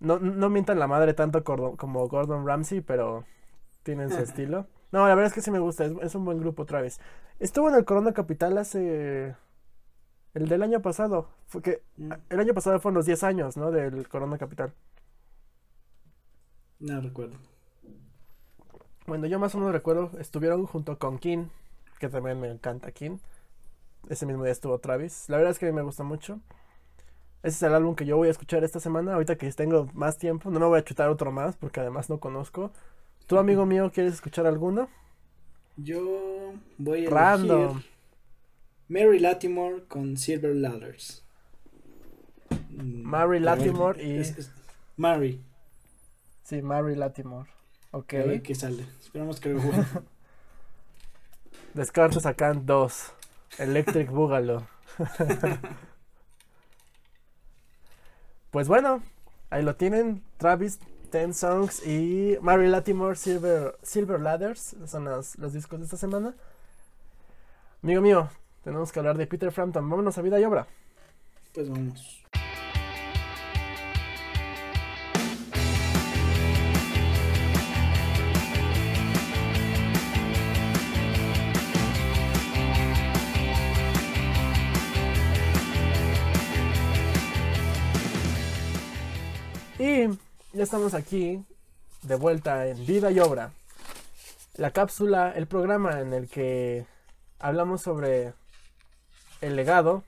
no, 0.00 0.18
no 0.18 0.50
mientan 0.50 0.78
la 0.78 0.86
madre 0.86 1.14
tanto 1.14 1.44
como 1.44 2.08
Gordon 2.08 2.46
Ramsay, 2.46 2.80
pero 2.80 3.24
tienen 3.82 4.10
su 4.10 4.18
estilo. 4.22 4.66
No, 4.92 5.06
la 5.06 5.14
verdad 5.14 5.26
es 5.26 5.32
que 5.32 5.42
sí 5.42 5.50
me 5.50 5.58
gusta, 5.58 5.84
es, 5.84 6.14
un 6.14 6.24
buen 6.24 6.38
grupo 6.38 6.64
Travis. 6.64 7.00
Estuvo 7.38 7.68
en 7.68 7.74
el 7.74 7.84
Corona 7.84 8.12
Capital 8.12 8.58
hace... 8.58 9.34
El 10.34 10.48
del 10.48 10.62
año 10.62 10.82
pasado. 10.82 11.28
Fue 11.46 11.62
que, 11.62 11.82
mm. 11.96 12.12
El 12.30 12.40
año 12.40 12.54
pasado 12.54 12.78
fueron 12.80 12.96
los 12.96 13.06
10 13.06 13.22
años, 13.24 13.56
¿no? 13.56 13.70
Del 13.70 14.08
Corona 14.08 14.38
Capital. 14.38 14.72
No 16.78 17.00
recuerdo. 17.00 17.36
Bueno, 19.06 19.26
yo 19.26 19.38
más 19.38 19.54
o 19.54 19.58
menos 19.58 19.72
recuerdo, 19.72 20.10
estuvieron 20.18 20.66
junto 20.66 20.98
con 20.98 21.18
King 21.18 21.46
que 21.98 22.08
también 22.08 22.40
me 22.40 22.48
encanta 22.48 22.92
King. 22.92 23.18
Ese 24.08 24.24
mismo 24.24 24.44
día 24.44 24.52
estuvo 24.52 24.78
Travis. 24.78 25.28
La 25.28 25.36
verdad 25.36 25.52
es 25.52 25.58
que 25.58 25.66
a 25.66 25.70
mí 25.70 25.74
me 25.74 25.82
gusta 25.82 26.04
mucho. 26.04 26.40
Ese 27.42 27.56
es 27.56 27.62
el 27.62 27.74
álbum 27.74 27.94
que 27.94 28.04
yo 28.04 28.16
voy 28.16 28.28
a 28.28 28.32
escuchar 28.32 28.64
esta 28.64 28.80
semana. 28.80 29.14
Ahorita 29.14 29.36
que 29.36 29.50
tengo 29.52 29.88
más 29.94 30.18
tiempo, 30.18 30.50
no 30.50 30.58
me 30.58 30.66
voy 30.66 30.78
a 30.80 30.84
chutar 30.84 31.08
otro 31.08 31.30
más 31.30 31.56
porque 31.56 31.80
además 31.80 32.10
no 32.10 32.18
conozco. 32.18 32.72
¿Tú, 33.26 33.38
amigo 33.38 33.64
mío, 33.64 33.90
quieres 33.92 34.14
escuchar 34.14 34.46
alguno? 34.46 34.88
Yo 35.76 36.54
voy 36.78 37.06
a 37.06 37.10
Random. 37.10 37.82
Mary 38.88 39.20
Latimore 39.20 39.84
con 39.84 40.16
Silver 40.16 40.56
Ladders. 40.56 41.24
Mm, 42.70 43.02
Mary 43.02 43.38
Latimore 43.38 44.02
y. 44.02 44.22
Mary. 44.96 45.44
Sí, 46.42 46.62
Mary 46.62 46.96
Latimore. 46.96 47.50
Ok. 47.92 48.14
A 48.14 48.24
ver 48.24 48.42
qué 48.42 48.54
sale. 48.54 48.84
Esperamos 49.00 49.38
que 49.38 49.50
algo 49.50 49.60
bueno. 49.60 49.86
Descartes 51.74 52.22
sacan 52.22 52.66
dos. 52.66 53.12
Electric 53.58 54.10
Boogaloo. 54.10 54.66
pues 58.50 58.68
bueno, 58.68 59.02
ahí 59.50 59.62
lo 59.62 59.76
tienen. 59.76 60.22
Travis, 60.36 60.78
Ten 61.10 61.34
Songs 61.34 61.86
y 61.86 62.38
Mary 62.40 62.68
Latimore 62.68 63.16
Silver, 63.16 63.78
Silver 63.82 64.20
Ladders. 64.20 64.76
Son 64.86 65.04
los, 65.04 65.38
los 65.38 65.52
discos 65.52 65.78
de 65.78 65.84
esta 65.84 65.96
semana. 65.96 66.34
Amigo 67.82 68.00
mío, 68.00 68.28
tenemos 68.64 68.92
que 68.92 68.98
hablar 68.98 69.16
de 69.16 69.26
Peter 69.26 69.52
Frampton. 69.52 69.88
Vámonos 69.88 70.18
a 70.18 70.22
vida 70.22 70.38
y 70.40 70.44
obra. 70.44 70.66
Pues 71.54 71.68
vamos. 71.70 72.17
Y 89.78 90.08
ya 90.52 90.64
estamos 90.64 90.92
aquí, 90.94 91.44
de 92.02 92.16
vuelta 92.16 92.66
en 92.66 92.84
Vida 92.84 93.12
y 93.12 93.20
Obra. 93.20 93.52
La 94.56 94.72
cápsula, 94.72 95.30
el 95.30 95.46
programa 95.46 96.00
en 96.00 96.12
el 96.12 96.28
que 96.28 96.84
hablamos 97.38 97.82
sobre 97.82 98.34
el 99.40 99.54
legado 99.54 100.02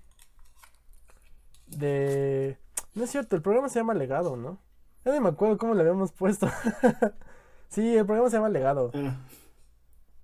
de... 1.69 2.59
No 2.95 3.05
es 3.05 3.11
cierto, 3.13 3.37
el 3.37 3.43
programa 3.43 3.69
se 3.69 3.79
llama 3.79 3.95
Legado, 3.95 4.37
¿no? 4.37 4.59
Ya 5.05 5.15
no 5.15 5.21
me 5.21 5.29
acuerdo 5.29 5.57
cómo 5.57 5.75
le 5.75 5.83
habíamos 5.83 6.11
puesto. 6.11 6.49
sí, 7.69 7.97
el 7.97 8.05
programa 8.05 8.29
se 8.29 8.39
llama 8.39 8.49
Legado. 8.49 8.91
Ah, 8.93 9.19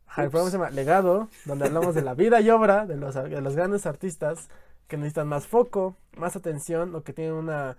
Ajá, 0.09 0.25
el 0.25 0.31
programa 0.31 0.51
se 0.51 0.59
llama 0.59 0.71
Legado, 0.71 1.29
donde 1.45 1.67
hablamos 1.67 1.95
de 1.95 2.03
la 2.03 2.15
vida 2.15 2.41
y 2.41 2.51
obra 2.51 2.85
de 2.85 2.97
los, 2.97 3.15
de 3.15 3.41
los 3.41 3.55
grandes 3.55 3.87
artistas 3.87 4.49
que 4.89 4.97
necesitan 4.97 5.29
más 5.29 5.47
foco, 5.47 5.95
más 6.17 6.35
atención 6.35 6.97
o 6.97 7.05
que 7.05 7.13
tienen 7.13 7.35
una 7.35 7.77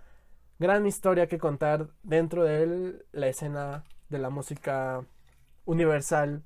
gran 0.59 0.85
historia 0.85 1.27
que 1.27 1.37
contar 1.37 1.89
dentro 2.03 2.43
de 2.43 2.63
él, 2.63 3.05
la 3.11 3.27
escena 3.27 3.83
de 4.09 4.19
la 4.19 4.29
música 4.29 5.05
universal 5.65 6.43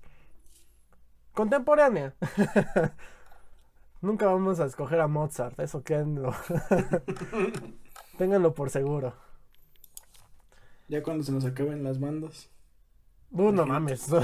contemporánea. 1.34 2.14
Nunca 4.02 4.26
vamos 4.26 4.60
a 4.60 4.66
escoger 4.66 5.00
a 5.00 5.08
Mozart, 5.08 5.60
eso 5.60 5.84
quédenlo. 5.84 6.34
Ténganlo 8.18 8.54
por 8.54 8.70
seguro. 8.70 9.14
ya 10.88 11.04
cuando 11.04 11.24
se 11.24 11.32
nos 11.32 11.46
acaben 11.46 11.84
las 11.84 12.00
bandas. 12.00 12.50
Uh, 13.32 13.52
no 13.52 13.66
mames. 13.66 14.08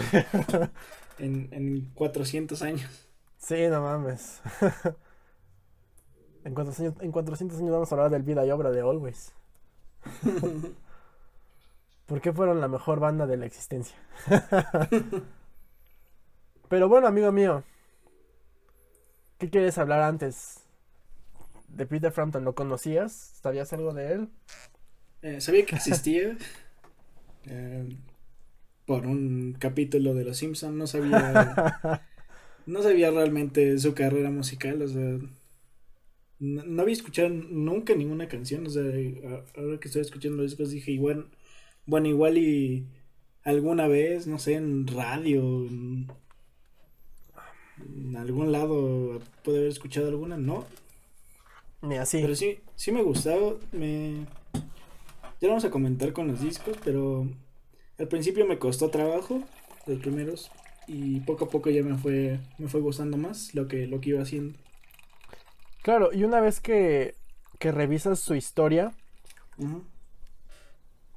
En, 1.19 1.50
en 1.52 1.89
400 1.95 2.62
años. 2.62 3.10
sí, 3.38 3.67
no 3.69 3.82
mames. 3.82 4.39
en, 6.43 6.54
400 6.54 6.80
años, 6.80 7.04
en 7.04 7.12
400 7.12 7.58
años 7.58 7.71
vamos 7.71 7.91
a 7.91 7.95
hablar 7.95 8.12
del 8.12 8.21
vida 8.21 8.45
y 8.45 8.52
obra 8.52 8.69
de 8.69 8.82
Always. 8.82 9.34
¿Por 12.06 12.22
qué 12.22 12.32
fueron 12.32 12.62
la 12.62 12.67
mejor 12.67 13.00
banda 13.00 13.28
de 13.28 13.38
la 13.38 13.46
existencia? 13.46 13.98
Pero 16.70 16.89
bueno, 16.89 17.08
amigo 17.08 17.32
mío, 17.32 17.63
¿qué 19.38 19.50
quieres 19.50 19.78
hablar 19.78 20.02
antes 20.02 20.63
de 21.67 21.86
Peter 21.86 22.12
Frampton? 22.12 22.43
¿Lo 22.46 22.56
conocías? 22.56 23.13
¿Sabías 23.41 23.72
algo 23.74 23.93
de 23.93 24.13
él? 24.13 24.30
Eh, 25.22 25.41
sabía 25.41 25.65
que 25.65 25.76
existía. 25.76 26.38
eh, 27.46 27.98
por 28.86 29.06
un 29.06 29.56
capítulo 29.60 30.13
de 30.15 30.24
Los 30.26 30.38
Simpson. 30.38 30.78
No 30.78 30.88
sabía. 30.88 32.02
no 32.65 32.82
sabía 32.84 33.12
realmente 33.12 33.78
su 33.80 33.93
carrera 33.93 34.30
musical. 34.32 34.82
O 34.82 34.88
sea. 34.88 35.20
No, 36.39 36.63
no 36.63 36.82
había 36.84 36.93
escuchado 36.93 37.30
nunca 37.30 37.95
ninguna 37.95 38.28
canción. 38.28 38.65
O 38.67 38.69
sea, 38.69 38.84
ahora 39.56 39.80
que 39.80 39.88
estoy 39.88 40.02
escuchando 40.02 40.38
los 40.38 40.52
discos 40.52 40.71
dije, 40.71 40.91
igual. 40.91 41.28
Bueno, 41.86 42.08
igual 42.10 42.38
y 42.38 42.88
alguna 43.43 43.88
vez, 43.88 44.28
no 44.28 44.39
sé, 44.39 44.56
en 44.56 44.88
radio, 44.88 45.41
en, 45.67 46.08
en 47.78 48.15
algún 48.15 48.52
lado 48.52 49.19
puede 49.43 49.60
haber 49.60 49.69
escuchado 49.71 50.08
alguna, 50.10 50.38
no, 50.38 50.65
Ni 51.82 51.97
así. 51.97 52.19
pero 52.19 52.36
sí, 52.36 52.60
sí 52.76 52.91
me 52.91 53.02
gustaba. 53.04 53.56
Me... 53.71 54.26
Ya 55.39 55.47
lo 55.47 55.50
vamos 55.50 55.65
a 55.65 55.71
comentar 55.71 56.13
con 56.13 56.28
los 56.28 56.39
discos, 56.41 56.78
pero 56.84 57.28
al 58.00 58.08
principio 58.08 58.45
me 58.47 58.60
costó 58.60 58.89
trabajo, 58.89 59.43
los 59.86 60.00
primeros, 60.00 60.52
y 60.88 61.21
poco 61.21 61.45
a 61.45 61.50
poco 61.50 61.69
ya 61.69 61.84
me 61.84 61.97
fue, 61.97 62.39
me 62.58 62.67
fue 62.69 62.82
gustando 62.82 63.17
más 63.17 63.54
lo 63.56 63.67
que, 63.67 63.88
lo 63.88 64.02
que 64.02 64.10
iba 64.12 64.21
haciendo. 64.21 64.58
Claro, 65.88 66.12
y 66.12 66.26
una 66.26 66.41
vez 66.41 66.60
que, 66.60 67.15
que 67.60 67.71
revisas 67.71 68.19
su 68.19 68.36
historia, 68.36 68.91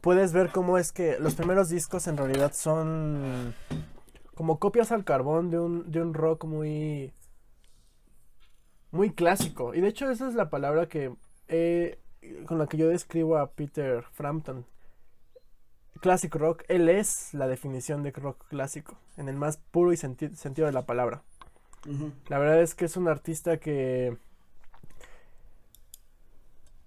puedes 0.01 0.33
ver 0.33 0.51
cómo 0.53 0.79
es 0.79 0.93
que 0.93 1.19
los 1.19 1.35
primeros 1.35 1.71
discos 1.71 2.07
en 2.07 2.17
realidad 2.17 2.53
son 2.55 3.53
como 4.37 4.61
copias 4.61 4.93
al 4.93 5.03
carbón 5.03 5.51
de 5.51 5.59
un, 5.59 5.91
de 5.91 6.01
un 6.01 6.15
rock 6.15 6.45
muy 6.45 7.13
muy 8.93 9.13
clásico. 9.13 9.75
Y 9.75 9.81
de 9.81 9.89
hecho 9.89 10.09
esa 10.09 10.29
es 10.29 10.35
la 10.37 10.51
palabra 10.51 10.89
que 10.89 11.17
eh, 11.49 11.99
con 12.47 12.59
la 12.59 12.69
que 12.69 12.77
yo 12.77 12.87
describo 12.87 13.39
a 13.39 13.51
Peter 13.51 14.05
Frampton. 14.13 14.65
Classic 16.01 16.33
rock, 16.33 16.63
él 16.69 16.89
es 16.89 17.35
la 17.35 17.49
definición 17.49 18.05
de 18.05 18.13
rock 18.13 18.47
clásico, 18.47 18.97
en 19.17 19.29
el 19.29 19.35
más 19.35 19.57
puro 19.57 19.93
y 19.93 19.97
senti- 19.97 20.37
sentido 20.37 20.67
de 20.67 20.73
la 20.73 20.87
palabra. 20.87 21.25
La 22.29 22.39
verdad 22.39 22.63
es 22.63 22.77
que 22.77 22.85
es 22.85 22.97
un 22.97 23.09
artista 23.09 23.57
que 23.59 24.17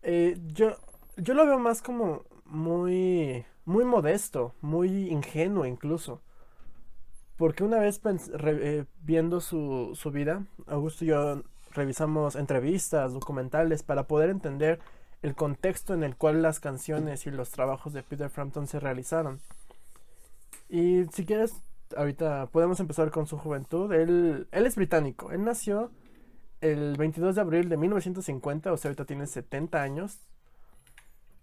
eh, 0.04 0.38
yo, 0.54 0.76
yo 1.18 1.34
lo 1.34 1.46
veo 1.46 1.60
más 1.60 1.82
como 1.82 2.24
muy, 2.46 3.46
muy 3.66 3.86
modesto, 3.86 4.54
muy 4.62 5.10
ingenuo 5.10 5.66
incluso. 5.66 6.22
Porque 7.38 7.63
una 7.63 7.80
vez 7.80 8.00
re- 8.34 8.80
eh, 8.80 8.86
viendo 9.02 9.42
su, 9.42 9.92
su 9.96 10.12
vida, 10.12 10.46
Augusto 10.68 11.04
y 11.04 11.08
yo 11.08 11.42
revisamos 11.72 12.36
entrevistas, 12.36 13.13
documentales, 13.13 13.82
para 13.82 14.04
poder 14.04 14.30
entender 14.30 14.80
el 15.24 15.34
contexto 15.34 15.94
en 15.94 16.04
el 16.04 16.16
cual 16.16 16.42
las 16.42 16.60
canciones 16.60 17.26
y 17.26 17.32
los 17.32 17.50
trabajos 17.50 17.94
de 17.94 18.04
Peter 18.04 18.30
Frampton 18.30 18.68
se 18.68 18.80
realizaron. 18.80 19.39
Y 20.70 21.06
si 21.12 21.26
quieres, 21.26 21.56
ahorita 21.98 22.48
podemos 22.48 22.80
empezar 22.80 23.10
con 23.10 23.26
su 23.26 23.38
juventud. 23.38 23.92
Él, 23.94 24.48
él 24.52 24.66
es 24.66 24.76
británico. 24.76 25.32
Él 25.32 25.44
nació 25.44 25.92
el 26.63 26.95
22 26.97 27.36
de 27.36 27.41
abril 27.41 27.69
de 27.69 27.78
1950, 27.78 28.71
o 28.71 28.78
sea, 28.78 28.89
ahorita 28.89 29.06
tiene 29.06 29.28
70 29.28 29.82
años. 29.82 30.19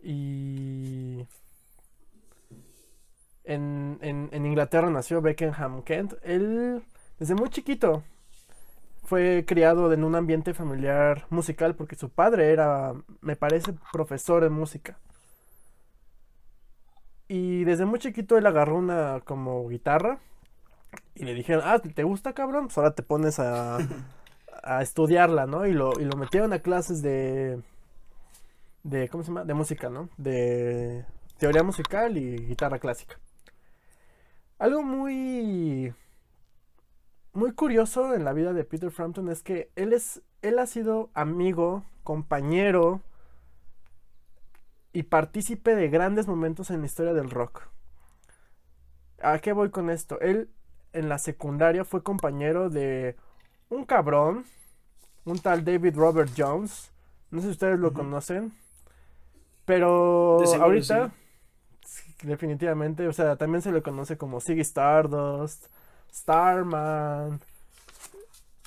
Y 0.02 1.26
en, 3.44 3.98
en, 4.00 4.30
en 4.32 4.46
Inglaterra 4.46 4.88
nació 4.88 5.20
Beckenham 5.20 5.82
Kent. 5.82 6.14
Él, 6.22 6.82
desde 7.18 7.34
muy 7.34 7.50
chiquito, 7.50 8.02
fue 9.04 9.44
criado 9.46 9.92
en 9.92 10.04
un 10.04 10.14
ambiente 10.14 10.54
familiar 10.54 11.26
musical 11.30 11.74
porque 11.74 11.96
su 11.96 12.08
padre 12.08 12.52
era, 12.52 12.94
me 13.20 13.36
parece, 13.36 13.74
profesor 13.92 14.42
de 14.42 14.50
música. 14.50 14.98
Y 17.28 17.64
desde 17.64 17.84
muy 17.84 17.98
chiquito 17.98 18.38
él 18.38 18.46
agarró 18.46 18.76
una 18.76 19.20
como 19.24 19.68
guitarra 19.68 20.18
y 21.14 21.24
le 21.24 21.34
dijeron, 21.34 21.62
ah, 21.64 21.78
¿te 21.78 22.02
gusta 22.04 22.32
cabrón? 22.32 22.66
Pues 22.66 22.78
ahora 22.78 22.94
te 22.94 23.02
pones 23.02 23.38
a, 23.38 23.78
a 24.62 24.82
estudiarla, 24.82 25.46
¿no? 25.46 25.66
Y 25.66 25.72
lo, 25.72 25.98
y 26.00 26.04
lo 26.04 26.16
metieron 26.16 26.52
a 26.52 26.60
clases 26.60 27.02
de, 27.02 27.62
de, 28.82 29.08
¿cómo 29.08 29.22
se 29.22 29.28
llama? 29.28 29.44
De 29.44 29.54
música, 29.54 29.88
¿no? 29.88 30.08
De 30.16 31.04
teoría 31.38 31.62
musical 31.62 32.16
y 32.16 32.36
guitarra 32.46 32.78
clásica. 32.78 33.18
Algo 34.58 34.82
muy, 34.82 35.94
muy 37.32 37.52
curioso 37.52 38.14
en 38.14 38.24
la 38.24 38.32
vida 38.32 38.52
de 38.52 38.64
Peter 38.64 38.90
Frampton 38.90 39.30
es 39.30 39.42
que 39.42 39.70
él 39.76 39.92
es, 39.92 40.22
él 40.42 40.58
ha 40.58 40.66
sido 40.66 41.10
amigo, 41.14 41.84
compañero 42.02 43.00
y 44.92 45.04
partícipe 45.04 45.74
de 45.74 45.88
grandes 45.88 46.26
momentos 46.26 46.70
en 46.70 46.80
la 46.80 46.86
historia 46.86 47.14
del 47.14 47.30
rock. 47.30 47.68
¿A 49.22 49.38
qué 49.38 49.52
voy 49.52 49.70
con 49.70 49.90
esto? 49.90 50.20
Él 50.20 50.50
en 50.92 51.08
la 51.08 51.18
secundaria 51.18 51.84
fue 51.84 52.02
compañero 52.02 52.68
de 52.68 53.16
un 53.70 53.84
cabrón, 53.86 54.44
un 55.24 55.38
tal 55.38 55.64
David 55.64 55.96
Robert 55.96 56.30
Jones. 56.36 56.90
No 57.30 57.40
sé 57.40 57.46
si 57.46 57.52
ustedes 57.52 57.78
lo 57.78 57.92
conocen. 57.92 58.52
Pero 59.64 60.40
ahorita, 60.60 61.12
sí, 61.84 62.12
definitivamente, 62.22 63.06
o 63.06 63.12
sea, 63.12 63.36
también 63.36 63.62
se 63.62 63.70
le 63.72 63.82
conoce 63.82 64.18
como 64.18 64.40
Ziggy 64.40 64.62
Stardust, 64.62 65.66
Starman. 66.12 67.40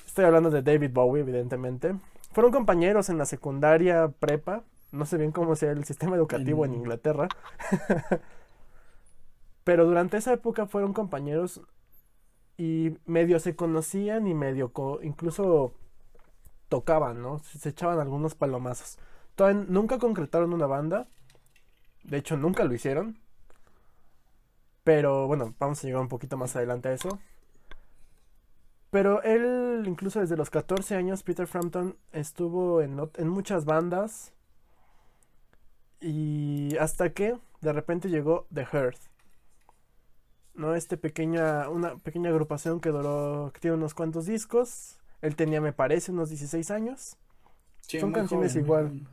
Estoy 0.06 0.24
hablando 0.24 0.50
de 0.50 0.62
David 0.62 0.90
Bowie, 0.92 1.22
evidentemente. 1.22 1.94
Fueron 2.32 2.52
compañeros 2.52 3.08
en 3.10 3.18
la 3.18 3.26
secundaria 3.26 4.08
prepa. 4.18 4.62
No 4.92 5.06
sé 5.06 5.18
bien 5.18 5.32
cómo 5.32 5.56
sea 5.56 5.72
el 5.72 5.84
sistema 5.84 6.16
educativo 6.16 6.64
en 6.64 6.72
En- 6.72 6.78
Inglaterra. 6.78 7.28
Pero 9.64 9.86
durante 9.86 10.16
esa 10.18 10.32
época 10.32 10.66
fueron 10.66 10.92
compañeros 10.92 11.60
y 12.56 12.96
medio 13.06 13.40
se 13.40 13.56
conocían 13.56 14.26
y 14.26 14.34
medio 14.34 14.72
incluso 15.02 15.74
tocaban, 16.68 17.22
¿no? 17.22 17.38
Se 17.40 17.68
echaban 17.68 18.00
algunos 18.00 18.34
palomazos. 18.34 18.98
Todavía 19.34 19.64
nunca 19.68 19.98
concretaron 19.98 20.52
una 20.52 20.66
banda. 20.66 21.08
De 22.04 22.18
hecho, 22.18 22.36
nunca 22.36 22.64
lo 22.64 22.74
hicieron. 22.74 23.18
Pero 24.84 25.26
bueno, 25.26 25.54
vamos 25.58 25.82
a 25.82 25.86
llegar 25.86 26.02
un 26.02 26.08
poquito 26.08 26.36
más 26.36 26.54
adelante 26.56 26.88
a 26.88 26.92
eso. 26.92 27.18
Pero 28.90 29.22
él, 29.22 29.82
incluso 29.86 30.20
desde 30.20 30.36
los 30.36 30.50
14 30.50 30.94
años, 30.94 31.22
Peter 31.24 31.48
Frampton 31.48 31.96
estuvo 32.12 32.80
en, 32.80 33.28
muchas 33.28 33.64
bandas. 33.64 34.32
Y 36.00 36.76
hasta 36.78 37.12
que 37.12 37.36
de 37.60 37.72
repente 37.72 38.08
llegó 38.08 38.46
The 38.54 38.66
Hearth. 38.70 39.13
¿No? 40.54 40.74
Este 40.74 40.96
pequeña, 40.96 41.68
una 41.68 41.96
pequeña 41.96 42.30
agrupación 42.30 42.80
que 42.80 42.90
duró, 42.90 43.50
que 43.52 43.60
tiene 43.60 43.76
unos 43.76 43.94
cuantos 43.94 44.26
discos. 44.26 44.98
Él 45.20 45.36
tenía, 45.36 45.60
me 45.60 45.72
parece, 45.72 46.12
unos 46.12 46.28
16 46.28 46.70
años. 46.70 47.16
Son 47.80 48.12
canciones 48.12 48.54
igual. 48.56 49.06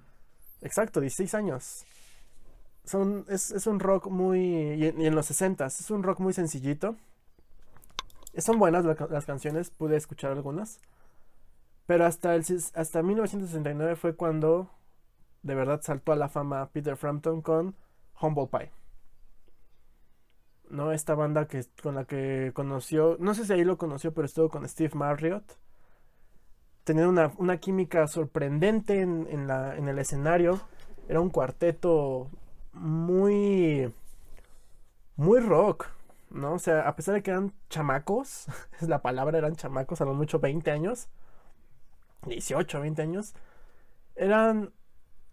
Exacto, 0.61 0.99
16 1.01 1.33
años. 1.35 1.85
Son, 2.83 3.25
es, 3.29 3.51
es 3.51 3.67
un 3.67 3.79
rock 3.79 4.07
muy... 4.07 4.39
Y 4.39 4.85
en, 4.85 5.15
los 5.15 5.27
60 5.27 5.65
es 5.65 5.91
un 5.91 6.03
rock 6.03 6.19
muy 6.19 6.33
sencillito. 6.33 6.95
Son 8.37 8.59
buenas 8.59 8.85
las 8.85 9.25
canciones, 9.25 9.69
pude 9.71 9.97
escuchar 9.97 10.31
algunas. 10.31 10.79
Pero 11.85 12.05
hasta, 12.05 12.35
el, 12.35 12.45
hasta 12.75 13.03
1969 13.03 13.95
fue 13.95 14.15
cuando 14.15 14.69
de 15.43 15.55
verdad 15.55 15.81
saltó 15.81 16.11
a 16.11 16.15
la 16.15 16.29
fama 16.29 16.69
Peter 16.71 16.95
Frampton 16.95 17.41
con 17.41 17.75
Humble 18.19 18.47
Pie. 18.47 18.71
¿No? 20.71 20.91
Esta 20.91 21.15
banda 21.15 21.47
que, 21.47 21.65
con 21.83 21.95
la 21.95 22.05
que 22.05 22.51
conoció, 22.53 23.17
no 23.19 23.33
sé 23.33 23.45
si 23.45 23.53
ahí 23.53 23.63
lo 23.63 23.77
conoció, 23.77 24.13
pero 24.13 24.25
estuvo 24.25 24.49
con 24.49 24.67
Steve 24.67 24.95
Marriott. 24.95 25.43
Tenían 26.83 27.09
una, 27.37 27.57
química 27.57 28.07
sorprendente 28.07 29.01
en, 29.01 29.47
la, 29.47 29.75
en 29.75 29.87
el 29.87 29.99
escenario. 29.99 30.59
Era 31.07 31.21
un 31.21 31.29
cuarteto 31.29 32.29
muy, 32.73 33.93
muy 35.15 35.39
rock, 35.39 35.87
¿no? 36.29 36.53
O 36.53 36.59
sea, 36.59 36.87
a 36.87 36.95
pesar 36.95 37.15
de 37.15 37.21
que 37.21 37.31
eran 37.31 37.53
chamacos, 37.69 38.47
es 38.81 38.87
la 38.87 39.01
palabra, 39.01 39.37
eran 39.37 39.55
chamacos, 39.55 40.01
a 40.01 40.05
lo 40.05 40.13
mucho 40.13 40.39
20 40.39 40.71
años, 40.71 41.09
18, 42.25 42.79
20 42.79 43.01
años, 43.01 43.33
eran 44.15 44.71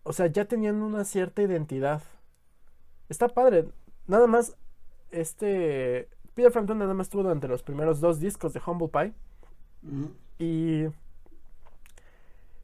o 0.08 0.14
sea, 0.14 0.26
ya 0.26 0.46
tenían 0.46 0.80
una 0.80 1.04
cierta 1.04 1.42
identidad. 1.42 2.02
Está 3.10 3.28
padre. 3.28 3.68
Nada 4.06 4.26
más, 4.26 4.56
este. 5.10 6.08
Peter 6.34 6.52
Frampton 6.52 6.78
nada 6.78 6.94
más 6.94 7.06
estuvo 7.06 7.22
durante 7.22 7.48
los 7.48 7.62
primeros 7.62 8.00
dos 8.00 8.20
discos 8.20 8.52
de 8.52 8.60
Humble 8.64 8.88
Pie. 8.88 9.14
Y. 10.38 10.86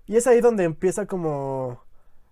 Y 0.07 0.17
es 0.17 0.27
ahí 0.27 0.41
donde 0.41 0.65
empieza 0.65 1.07
como 1.07 1.83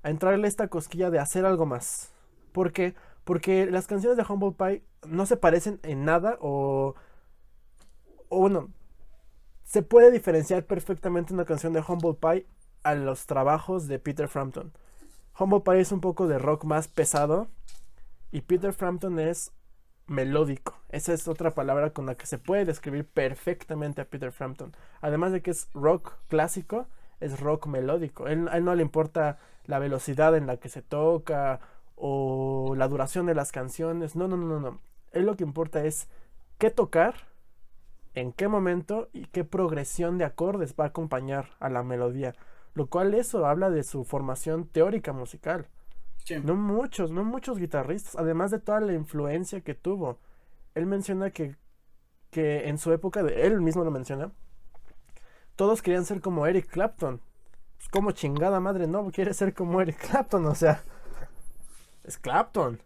a 0.02 0.10
entrarle 0.10 0.46
esta 0.46 0.68
cosquilla 0.68 1.10
de 1.10 1.18
hacer 1.18 1.46
algo 1.46 1.66
más. 1.66 2.12
¿Por 2.52 2.72
qué? 2.72 2.94
Porque 3.24 3.66
las 3.66 3.86
canciones 3.86 4.16
de 4.16 4.24
Humble 4.28 4.52
Pie 4.52 4.82
no 5.06 5.26
se 5.26 5.36
parecen 5.36 5.80
en 5.82 6.04
nada 6.04 6.38
o. 6.40 6.94
O 8.28 8.38
bueno, 8.38 8.70
se 9.64 9.82
puede 9.82 10.10
diferenciar 10.10 10.64
perfectamente 10.64 11.32
una 11.32 11.44
canción 11.44 11.72
de 11.72 11.82
Humble 11.86 12.14
Pie 12.14 12.46
a 12.82 12.94
los 12.94 13.26
trabajos 13.26 13.88
de 13.88 13.98
Peter 13.98 14.28
Frampton. 14.28 14.72
Humble 15.38 15.60
Pie 15.60 15.80
es 15.80 15.92
un 15.92 16.00
poco 16.00 16.26
de 16.26 16.38
rock 16.38 16.64
más 16.64 16.88
pesado 16.88 17.48
y 18.30 18.42
Peter 18.42 18.72
Frampton 18.72 19.18
es 19.18 19.52
melódico. 20.12 20.78
Esa 20.90 21.12
es 21.12 21.26
otra 21.26 21.52
palabra 21.52 21.90
con 21.90 22.06
la 22.06 22.14
que 22.14 22.26
se 22.26 22.38
puede 22.38 22.64
describir 22.64 23.06
perfectamente 23.06 24.00
a 24.00 24.04
Peter 24.04 24.30
Frampton. 24.30 24.72
Además 25.00 25.32
de 25.32 25.42
que 25.42 25.50
es 25.50 25.68
rock 25.74 26.14
clásico, 26.28 26.86
es 27.20 27.40
rock 27.40 27.66
melódico. 27.66 28.28
Él, 28.28 28.48
a 28.48 28.58
él 28.58 28.64
no 28.64 28.74
le 28.74 28.82
importa 28.82 29.38
la 29.64 29.78
velocidad 29.78 30.36
en 30.36 30.46
la 30.46 30.58
que 30.58 30.68
se 30.68 30.82
toca 30.82 31.60
o 31.96 32.74
la 32.76 32.88
duración 32.88 33.26
de 33.26 33.34
las 33.34 33.52
canciones. 33.52 34.14
No, 34.14 34.28
no, 34.28 34.36
no, 34.36 34.46
no, 34.46 34.60
no. 34.60 34.80
Él 35.12 35.26
lo 35.26 35.36
que 35.36 35.44
importa 35.44 35.84
es 35.84 36.08
qué 36.58 36.70
tocar, 36.70 37.14
en 38.14 38.32
qué 38.32 38.48
momento 38.48 39.08
y 39.12 39.26
qué 39.26 39.44
progresión 39.44 40.18
de 40.18 40.24
acordes 40.24 40.74
va 40.78 40.84
a 40.84 40.88
acompañar 40.88 41.50
a 41.60 41.68
la 41.68 41.82
melodía. 41.82 42.34
Lo 42.74 42.86
cual 42.86 43.14
eso 43.14 43.46
habla 43.46 43.70
de 43.70 43.82
su 43.82 44.04
formación 44.04 44.66
teórica 44.66 45.12
musical. 45.12 45.68
No 46.44 46.54
muchos, 46.54 47.10
no 47.10 47.24
muchos 47.24 47.58
guitarristas, 47.58 48.16
además 48.16 48.50
de 48.50 48.60
toda 48.60 48.80
la 48.80 48.92
influencia 48.92 49.60
que 49.60 49.74
tuvo. 49.74 50.18
Él 50.74 50.86
menciona 50.86 51.30
que, 51.30 51.56
que 52.30 52.68
en 52.68 52.78
su 52.78 52.92
época, 52.92 53.22
de, 53.22 53.46
él 53.46 53.60
mismo 53.60 53.84
lo 53.84 53.90
menciona, 53.90 54.32
todos 55.56 55.82
querían 55.82 56.04
ser 56.04 56.20
como 56.20 56.46
Eric 56.46 56.68
Clapton. 56.68 57.20
Pues 57.76 57.88
como 57.88 58.12
chingada 58.12 58.60
madre, 58.60 58.86
no, 58.86 59.10
quiere 59.10 59.34
ser 59.34 59.54
como 59.54 59.80
Eric 59.80 59.98
Clapton, 60.08 60.46
o 60.46 60.54
sea, 60.54 60.82
es 62.04 62.18
Clapton. 62.18 62.80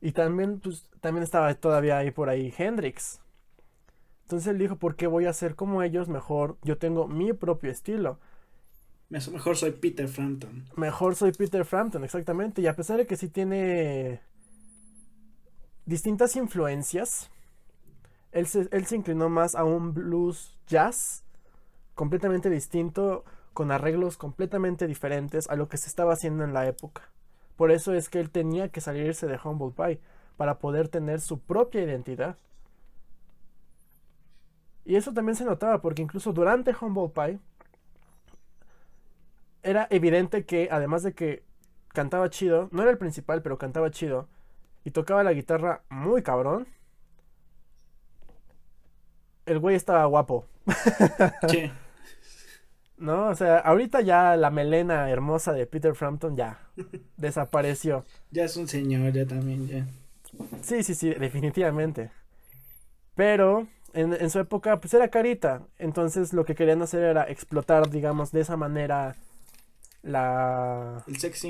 Y 0.00 0.12
también, 0.12 0.60
pues, 0.60 0.90
también 1.00 1.22
estaba 1.22 1.52
todavía 1.54 1.98
ahí 1.98 2.10
por 2.10 2.28
ahí 2.28 2.54
Hendrix. 2.56 3.20
Entonces 4.22 4.48
él 4.48 4.58
dijo, 4.58 4.76
¿por 4.76 4.96
qué 4.96 5.06
voy 5.06 5.26
a 5.26 5.32
ser 5.32 5.54
como 5.54 5.82
ellos? 5.82 6.08
Mejor 6.08 6.58
yo 6.62 6.78
tengo 6.78 7.06
mi 7.06 7.32
propio 7.32 7.70
estilo. 7.70 8.18
Mejor 9.08 9.56
soy 9.56 9.70
Peter 9.70 10.08
Frampton. 10.08 10.64
Mejor 10.76 11.14
soy 11.14 11.32
Peter 11.32 11.64
Frampton, 11.64 12.02
exactamente. 12.04 12.60
Y 12.60 12.66
a 12.66 12.74
pesar 12.74 12.96
de 12.96 13.06
que 13.06 13.16
sí 13.16 13.28
tiene 13.28 14.20
distintas 15.84 16.34
influencias, 16.34 17.30
él 18.32 18.46
se, 18.48 18.68
él 18.72 18.86
se 18.86 18.96
inclinó 18.96 19.28
más 19.28 19.54
a 19.54 19.64
un 19.64 19.94
blues 19.94 20.56
jazz 20.66 21.24
completamente 21.94 22.50
distinto, 22.50 23.24
con 23.52 23.70
arreglos 23.70 24.18
completamente 24.18 24.86
diferentes 24.86 25.48
a 25.48 25.56
lo 25.56 25.68
que 25.68 25.78
se 25.78 25.88
estaba 25.88 26.12
haciendo 26.12 26.44
en 26.44 26.52
la 26.52 26.66
época. 26.66 27.08
Por 27.56 27.70
eso 27.70 27.94
es 27.94 28.10
que 28.10 28.20
él 28.20 28.30
tenía 28.30 28.68
que 28.68 28.82
salirse 28.82 29.26
de 29.26 29.38
Humble 29.42 29.72
Pie 29.74 30.00
para 30.36 30.58
poder 30.58 30.88
tener 30.88 31.20
su 31.20 31.38
propia 31.38 31.82
identidad. 31.82 32.36
Y 34.84 34.96
eso 34.96 35.14
también 35.14 35.36
se 35.36 35.44
notaba 35.44 35.80
porque 35.80 36.02
incluso 36.02 36.32
durante 36.32 36.74
Humble 36.78 37.08
Pie 37.14 37.40
era 39.66 39.88
evidente 39.90 40.44
que 40.44 40.68
además 40.70 41.02
de 41.02 41.12
que 41.12 41.42
cantaba 41.88 42.30
chido, 42.30 42.68
no 42.72 42.82
era 42.82 42.90
el 42.90 42.98
principal, 42.98 43.42
pero 43.42 43.58
cantaba 43.58 43.90
chido, 43.90 44.28
y 44.84 44.92
tocaba 44.92 45.24
la 45.24 45.32
guitarra 45.32 45.82
muy 45.88 46.22
cabrón, 46.22 46.68
el 49.44 49.58
güey 49.58 49.76
estaba 49.76 50.04
guapo. 50.06 50.46
Sí. 51.48 51.70
¿No? 52.98 53.28
O 53.28 53.34
sea, 53.34 53.58
ahorita 53.58 54.00
ya 54.00 54.36
la 54.36 54.50
melena 54.50 55.10
hermosa 55.10 55.52
de 55.52 55.66
Peter 55.66 55.94
Frampton 55.94 56.34
ya 56.34 56.60
desapareció. 57.18 58.04
Ya 58.30 58.44
es 58.44 58.56
un 58.56 58.66
señor, 58.66 59.12
ya 59.12 59.26
también, 59.26 59.68
ya. 59.68 59.86
Sí, 60.62 60.82
sí, 60.82 60.94
sí, 60.94 61.10
definitivamente. 61.10 62.10
Pero 63.14 63.68
en, 63.92 64.14
en, 64.14 64.30
su 64.30 64.38
época, 64.38 64.80
pues 64.80 64.94
era 64.94 65.08
carita. 65.08 65.62
Entonces 65.78 66.32
lo 66.32 66.46
que 66.46 66.54
querían 66.54 66.80
hacer 66.80 67.02
era 67.02 67.28
explotar, 67.28 67.90
digamos, 67.90 68.32
de 68.32 68.40
esa 68.40 68.56
manera 68.56 69.14
la, 70.06 71.04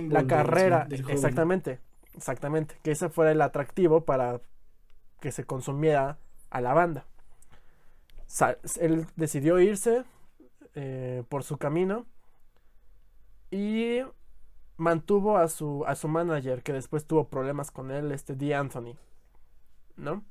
la 0.09 0.27
carrera. 0.27 0.89
exactamente, 0.91 1.79
exactamente. 2.15 2.77
Que 2.83 2.93
ese 2.93 3.09
fuera 3.11 3.31
el 3.31 3.43
atractivo 3.43 4.05
para 4.05 4.41
que 5.21 5.31
se 5.31 5.45
consumiera 5.45 6.19
a 6.51 6.61
la 6.61 6.73
banda. 6.73 7.07
él 8.81 9.07
decidió 9.17 9.61
irse 9.61 10.05
eh, 10.75 11.23
por 11.29 11.45
su 11.45 11.59
camino 11.59 12.07
y 13.51 14.01
mantuvo 14.79 15.37
a 15.39 15.49
su, 15.49 15.85
a 15.87 15.95
su 15.95 16.09
manager 16.09 16.63
que 16.63 16.73
después 16.73 17.07
tuvo 17.07 17.29
problemas 17.29 17.71
con 17.71 17.91
él, 17.91 18.11
este 18.11 18.35
D. 18.35 18.55
Anthony. 18.55 18.97
¿No? 19.97 20.25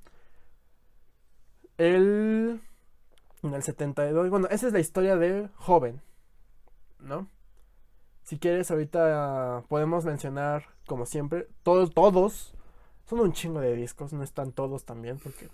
Él 1.78 2.62
en 3.44 3.54
el 3.54 3.62
72, 3.62 4.30
bueno, 4.30 4.48
esa 4.50 4.66
es 4.68 4.74
la 4.74 4.80
historia 4.80 5.16
de 5.16 5.50
joven, 5.56 6.02
¿no? 7.00 7.28
Si 8.26 8.40
quieres, 8.40 8.72
ahorita 8.72 9.66
podemos 9.70 10.04
mencionar, 10.04 10.66
como 10.88 11.06
siempre, 11.06 11.48
todos, 11.62 11.94
todos. 11.94 12.56
Son 13.08 13.20
un 13.20 13.34
chingo 13.34 13.60
de 13.60 13.76
discos, 13.76 14.14
no 14.14 14.24
están 14.24 14.52
todos 14.52 14.84
también, 14.84 15.20
porque. 15.20 15.48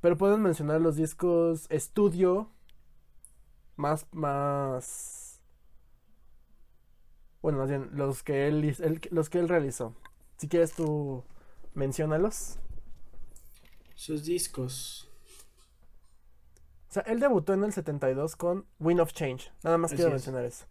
Pero 0.00 0.16
podemos 0.16 0.40
mencionar 0.40 0.80
los 0.80 0.96
discos 0.96 1.66
estudio. 1.68 2.48
Más, 3.76 4.06
más. 4.12 5.42
Bueno, 7.42 7.58
más 7.58 7.68
bien, 7.68 7.90
los 7.92 8.22
que 8.22 8.48
él, 8.48 8.74
los 9.10 9.28
que 9.28 9.38
él 9.38 9.48
realizó. 9.50 9.94
Si 10.38 10.48
quieres 10.48 10.72
tú, 10.72 11.22
menciónalos. 11.74 12.56
Sus 13.94 14.24
discos. 14.24 15.10
O 16.88 16.92
sea, 16.94 17.02
él 17.02 17.20
debutó 17.20 17.52
en 17.52 17.64
el 17.64 17.74
72 17.74 18.36
con 18.36 18.64
Wind 18.80 19.00
of 19.00 19.12
Change. 19.12 19.52
Nada 19.62 19.76
más 19.76 19.92
quiero 19.92 20.10
mencionar 20.10 20.46
eso. 20.46 20.64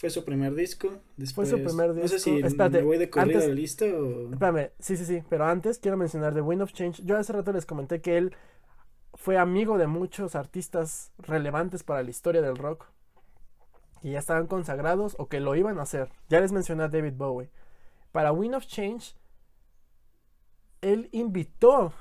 Fue 0.00 0.08
su 0.08 0.24
primer 0.24 0.54
disco. 0.54 0.88
Después, 1.18 1.50
Fue 1.50 1.58
su 1.58 1.64
primer 1.64 1.92
disco. 1.92 2.02
No 2.04 2.08
sé 2.08 2.18
si 2.18 2.38
Espérate, 2.40 2.78
me 2.78 2.84
voy 2.84 2.96
de 2.96 3.10
corrido 3.10 3.36
antes- 3.38 3.48
la 3.50 3.54
lista 3.54 3.84
o... 3.84 4.30
Espérame, 4.32 4.70
sí, 4.78 4.96
sí, 4.96 5.04
sí, 5.04 5.22
pero 5.28 5.44
antes 5.44 5.78
quiero 5.78 5.98
mencionar 5.98 6.32
The 6.32 6.40
Wind 6.40 6.62
of 6.62 6.72
Change. 6.72 7.02
Yo 7.04 7.18
hace 7.18 7.34
rato 7.34 7.52
les 7.52 7.66
comenté 7.66 8.00
que 8.00 8.16
él 8.16 8.34
fue 9.12 9.36
amigo 9.36 9.76
de 9.76 9.86
muchos 9.86 10.34
artistas 10.36 11.12
relevantes 11.18 11.82
para 11.82 12.02
la 12.02 12.08
historia 12.08 12.40
del 12.40 12.56
rock. 12.56 12.86
Que 14.00 14.10
ya 14.12 14.18
estaban 14.18 14.46
consagrados 14.46 15.16
o 15.18 15.28
que 15.28 15.40
lo 15.40 15.54
iban 15.54 15.78
a 15.78 15.82
hacer. 15.82 16.08
Ya 16.30 16.40
les 16.40 16.52
mencioné 16.52 16.84
a 16.84 16.88
David 16.88 17.12
Bowie. 17.18 17.50
Para 18.10 18.32
Wind 18.32 18.54
of 18.54 18.66
Change, 18.66 19.14
él 20.80 21.10
invitó 21.12 21.92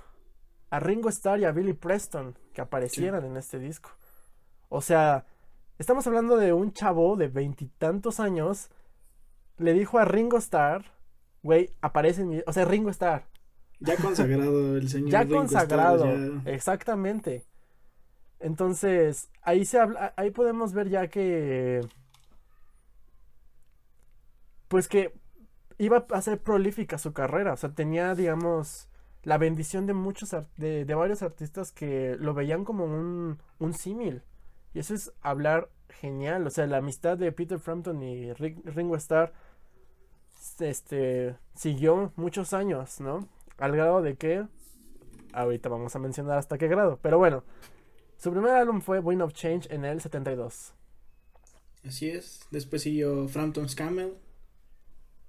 a 0.69 0.79
Ringo 0.79 1.09
Starr 1.09 1.39
y 1.41 1.43
a 1.45 1.51
Billy 1.51 1.73
Preston 1.73 2.37
que 2.53 2.61
aparecieran 2.61 3.25
en 3.25 3.35
este 3.35 3.59
disco. 3.59 3.89
O 4.69 4.81
sea, 4.81 5.25
estamos 5.79 6.05
hablando 6.05 6.37
de 6.37 6.53
un 6.53 6.71
chavo 6.73 7.15
de 7.15 7.27
veintitantos 7.27 8.19
años. 8.19 8.69
Le 9.57 9.73
dijo 9.73 9.97
a 9.97 10.05
Ringo 10.05 10.37
Starr, 10.37 10.85
güey, 11.41 11.73
aparece 11.81 12.21
en 12.21 12.29
mi... 12.29 12.41
O 12.45 12.53
sea, 12.53 12.65
Ringo 12.65 12.89
Starr. 12.91 13.23
Ya 13.79 13.95
consagrado 14.01 14.77
el 14.77 14.87
señor 14.89 15.09
Ya 15.09 15.23
Ringo 15.23 15.43
Starr, 15.43 15.67
consagrado. 15.67 16.05
ya- 16.43 16.51
Exactamente. 16.51 17.45
Entonces, 18.39 19.29
ahí 19.41 19.65
se 19.65 19.79
habla, 19.79 20.13
ahí 20.15 20.31
podemos 20.31 20.71
ver 20.73 20.87
ya 20.89 21.07
que 21.09 21.81
pues 24.67 24.87
que 24.87 25.13
iba 25.77 26.05
a 26.11 26.21
ser 26.21 26.39
prolífica 26.39 26.97
su 26.97 27.11
carrera, 27.13 27.53
o 27.53 27.57
sea, 27.57 27.71
tenía, 27.73 28.13
digamos, 28.15 28.87
la 29.23 29.37
bendición 29.37 29.85
de 29.87 29.93
muchos, 29.93 30.29
de, 30.57 30.85
de 30.85 30.95
varios 30.95 31.21
artistas 31.23 31.71
que 31.71 32.15
lo 32.19 32.33
veían 32.33 32.63
como 32.65 32.85
un, 32.85 33.39
un 33.59 33.73
símil. 33.73 34.21
Y 34.73 34.79
eso 34.79 34.93
es 34.93 35.11
hablar 35.21 35.69
genial, 35.89 36.45
o 36.45 36.49
sea, 36.49 36.67
la 36.67 36.77
amistad 36.77 37.17
de 37.17 37.31
Peter 37.31 37.59
Frampton 37.59 38.01
y 38.03 38.29
Ri- 38.33 38.61
Ringo 38.63 38.95
Starr, 38.95 39.33
este, 40.59 41.35
siguió 41.55 42.13
muchos 42.15 42.53
años, 42.53 42.99
¿no? 42.99 43.27
Al 43.57 43.71
grado 43.73 44.01
de 44.01 44.15
que, 44.15 44.45
ahorita 45.33 45.69
vamos 45.69 45.95
a 45.95 45.99
mencionar 45.99 46.37
hasta 46.37 46.57
qué 46.57 46.67
grado, 46.67 46.99
pero 47.01 47.17
bueno, 47.17 47.43
su 48.17 48.31
primer 48.31 48.51
álbum 48.51 48.81
fue 48.81 48.99
Wind 48.99 49.21
of 49.21 49.33
Change 49.33 49.67
en 49.71 49.85
el 49.85 50.01
72. 50.01 50.73
Así 51.85 52.09
es. 52.09 52.41
Después 52.51 52.81
siguió 52.81 53.27
Frampton's 53.29 53.73
Camel 53.75 54.15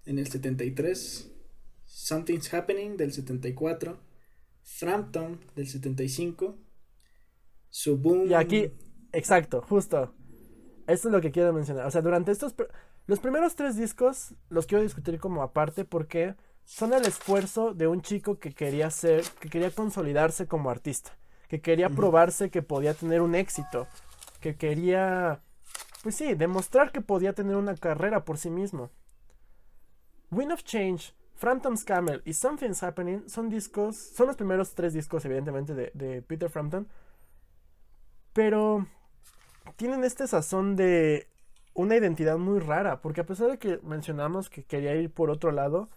en 0.05 0.19
el 0.19 0.27
73. 0.27 1.31
Something's 1.87 2.53
Happening 2.53 2.97
del 2.97 3.13
74. 3.13 4.01
Frampton 4.63 5.41
del 5.55 5.69
75. 5.69 6.59
Su 7.69 7.99
boom. 7.99 8.27
Y 8.29 8.35
aquí, 8.35 8.73
exacto, 9.13 9.63
justo. 9.63 10.15
Esto 10.87 11.09
es 11.09 11.13
lo 11.13 11.21
que 11.21 11.31
quiero 11.31 11.53
mencionar. 11.53 11.87
O 11.87 11.91
sea, 11.91 12.03
durante 12.03 12.33
estos... 12.33 12.57
pr- 12.57 12.69
Los 13.07 13.21
primeros 13.21 13.55
tres 13.55 13.77
discos 13.77 14.35
los 14.49 14.67
quiero 14.67 14.83
discutir 14.83 15.19
como 15.19 15.43
aparte 15.43 15.85
porque 15.85 16.35
son 16.65 16.93
el 16.93 17.05
esfuerzo 17.05 17.75
de 17.75 17.87
un 17.89 18.03
chico 18.03 18.39
que 18.39 18.53
quería 18.53 18.91
ser, 18.91 19.25
que 19.41 19.49
quería 19.49 19.71
consolidarse 19.71 20.47
como 20.47 20.71
artista, 20.71 21.17
que 21.49 21.61
quería 21.61 21.89
probarse 21.89 22.51
que 22.51 22.63
podía 22.63 22.95
tener 22.95 23.21
un 23.21 23.35
éxito, 23.35 23.89
que 24.41 24.55
quería, 24.57 25.43
pues 26.03 26.15
sí, 26.15 26.35
demostrar 26.35 26.93
que 26.93 27.01
podía 27.01 27.33
tener 27.33 27.57
una 27.57 27.75
carrera 27.75 28.25
por 28.25 28.39
sí 28.39 28.51
mismo. 28.51 28.91
Wind 30.31 30.53
of 30.53 30.63
Change, 30.63 31.13
Frampton's 31.35 31.83
Camel 31.85 32.23
y 32.25 32.35
Something's 32.35 32.83
Happening 32.83 33.29
son 33.29 33.49
discos, 33.49 33.97
son 33.97 34.29
los 34.29 34.37
primeros 34.37 34.75
tres 34.75 34.93
discos 34.93 35.25
evidentemente 35.25 35.75
de, 35.75 35.91
de 35.95 36.23
Peter 36.23 36.49
Frampton, 36.49 36.87
pero 38.33 38.87
tienen 39.77 40.05
este 40.05 40.27
sazón 40.27 40.77
de 40.77 41.29
una 41.75 41.97
identidad 41.97 42.39
muy 42.39 42.61
rara, 42.61 43.01
porque 43.01 43.23
a 43.23 43.27
pesar 43.27 43.51
de 43.51 43.59
que 43.59 43.79
mencionamos 43.83 44.51
que 44.51 44.65
quería 44.65 44.95
ir 44.95 45.13
por 45.13 45.31
otro 45.31 45.53
lado, 45.53 45.89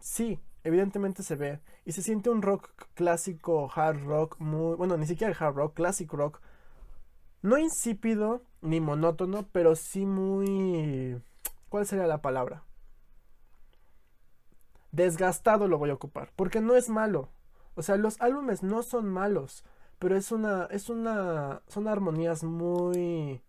sí, 0.00 0.40
evidentemente 0.64 1.22
se 1.22 1.36
ve 1.36 1.60
y 1.84 1.92
se 1.92 2.02
siente 2.02 2.30
un 2.30 2.42
rock 2.42 2.70
clásico, 2.94 3.70
hard 3.74 4.04
rock, 4.04 4.36
muy, 4.38 4.76
bueno, 4.76 4.96
ni 4.96 5.06
siquiera 5.06 5.36
hard 5.38 5.54
rock, 5.54 5.74
classic 5.74 6.12
rock, 6.12 6.40
no 7.42 7.58
insípido 7.58 8.42
ni 8.60 8.80
monótono, 8.80 9.46
pero 9.52 9.76
sí 9.76 10.06
muy, 10.06 11.20
¿cuál 11.68 11.86
sería 11.86 12.06
la 12.06 12.22
palabra? 12.22 12.64
Desgastado 14.90 15.68
lo 15.68 15.78
voy 15.78 15.90
a 15.90 15.94
ocupar, 15.94 16.32
porque 16.34 16.60
no 16.60 16.74
es 16.74 16.88
malo. 16.88 17.28
O 17.74 17.82
sea, 17.82 17.96
los 17.96 18.20
álbumes 18.20 18.62
no 18.62 18.82
son 18.82 19.08
malos, 19.08 19.64
pero 19.98 20.16
es 20.16 20.32
una 20.32 20.66
es 20.70 20.88
una 20.90 21.62
son 21.66 21.88
armonías 21.88 22.44
muy 22.44 23.42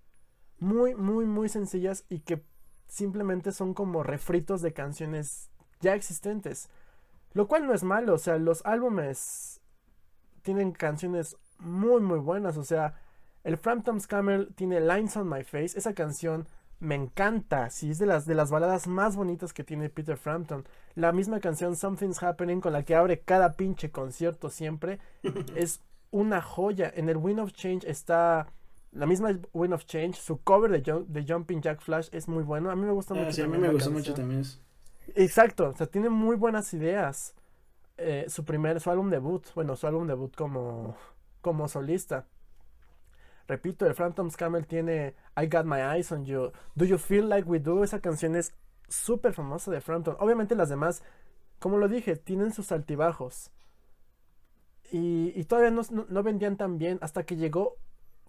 muy 0.59 0.95
muy 0.95 1.25
muy 1.25 1.49
sencillas 1.49 2.05
y 2.09 2.19
que 2.19 2.43
simplemente 2.87 3.51
son 3.51 3.73
como 3.73 4.03
refritos 4.03 4.61
de 4.61 4.73
canciones 4.73 5.49
ya 5.79 5.95
existentes. 5.95 6.69
Lo 7.33 7.47
cual 7.47 7.67
no 7.67 7.73
es 7.73 7.83
malo, 7.83 8.15
o 8.15 8.17
sea, 8.17 8.37
los 8.37 8.65
álbumes 8.65 9.61
tienen 10.41 10.71
canciones 10.71 11.37
muy 11.59 12.01
muy 12.01 12.19
buenas, 12.19 12.57
o 12.57 12.63
sea, 12.63 12.95
el 13.43 13.57
Frampton's 13.57 14.07
Camel 14.07 14.53
tiene 14.55 14.81
Lines 14.81 15.15
on 15.15 15.29
My 15.29 15.43
Face, 15.43 15.77
esa 15.77 15.93
canción 15.93 16.47
me 16.79 16.95
encanta, 16.95 17.69
sí, 17.69 17.91
es 17.91 17.99
de 17.99 18.05
las 18.05 18.25
de 18.25 18.35
las 18.35 18.51
baladas 18.51 18.87
más 18.87 19.15
bonitas 19.15 19.53
que 19.53 19.63
tiene 19.63 19.89
Peter 19.89 20.17
Frampton. 20.17 20.65
La 20.95 21.11
misma 21.11 21.39
canción 21.39 21.75
Something's 21.75 22.23
Happening 22.23 22.61
con 22.61 22.73
la 22.73 22.83
que 22.83 22.95
abre 22.95 23.19
cada 23.19 23.53
pinche 23.53 23.91
concierto 23.91 24.49
siempre 24.49 24.99
es 25.55 25.81
una 26.12 26.41
joya. 26.41 26.91
En 26.95 27.10
el 27.10 27.18
Wind 27.18 27.39
of 27.39 27.51
Change 27.53 27.88
está 27.89 28.47
la 28.91 29.05
misma 29.05 29.38
Wind 29.53 29.74
of 29.74 29.86
Change, 29.86 30.16
su 30.16 30.41
cover 30.41 30.72
de, 30.72 30.82
Jump- 30.84 31.07
de 31.07 31.26
Jumping 31.32 31.62
Jack 31.62 31.82
Flash 31.82 32.10
es 32.12 32.28
muy 32.28 32.43
bueno. 32.43 32.72
A 32.72 32.76
mí 32.76 32.84
me 32.86 32.91
gusta 32.91 33.14
Ah, 33.14 33.18
mucho. 33.18 33.32
sí, 33.34 33.41
a 33.41 33.45
mí 33.45 33.51
también 33.53 33.62
me 33.62 33.68
la 33.68 33.74
gustó 33.74 33.91
canción. 33.91 34.12
mucho 34.12 34.14
también 34.22 34.41
eso. 34.41 34.60
Exacto, 35.16 35.70
o 35.70 35.76
sea, 35.76 35.88
tiene 35.88 36.10
muy 36.10 36.36
buenas 36.36 36.74
ideas. 36.74 37.34
Eh, 37.97 38.26
su 38.30 38.45
primer, 38.45 38.80
su 38.80 38.89
álbum 38.89 39.10
debut, 39.10 39.45
bueno, 39.55 39.76
su 39.76 39.86
álbum 39.88 40.07
debut 40.07 40.34
como, 40.36 40.95
como 41.41 41.68
solista. 41.68 42.26
Repito, 43.47 43.86
el 43.88 43.95
Phantom's 43.95 44.38
Camel 44.38 44.68
tiene 44.68 45.16
I 45.36 45.47
Got 45.47 45.66
My 45.66 45.80
Eyes 45.82 46.12
on 46.12 46.26
You. 46.26 46.51
Do 46.76 46.86
You 46.86 46.97
Feel 46.97 47.28
Like 47.30 47.47
We 47.49 47.60
Do? 47.60 47.84
Esa 47.84 47.99
canción 47.99 48.36
es 48.36 48.53
súper 48.88 49.34
famosa 49.34 49.72
de 49.72 49.82
Frampton. 49.82 50.16
Obviamente 50.20 50.55
las 50.55 50.70
demás, 50.70 51.01
como 51.60 51.78
lo 51.78 51.88
dije, 51.88 52.16
tienen 52.16 52.53
sus 52.53 52.72
altibajos. 52.72 53.49
Y, 54.91 55.33
y 55.35 55.43
todavía 55.45 55.71
no, 55.71 56.23
vendían 56.23 56.57
tan 56.57 56.77
bien 56.77 56.97
hasta 57.01 57.23
que 57.23 57.35
llegó 57.35 57.77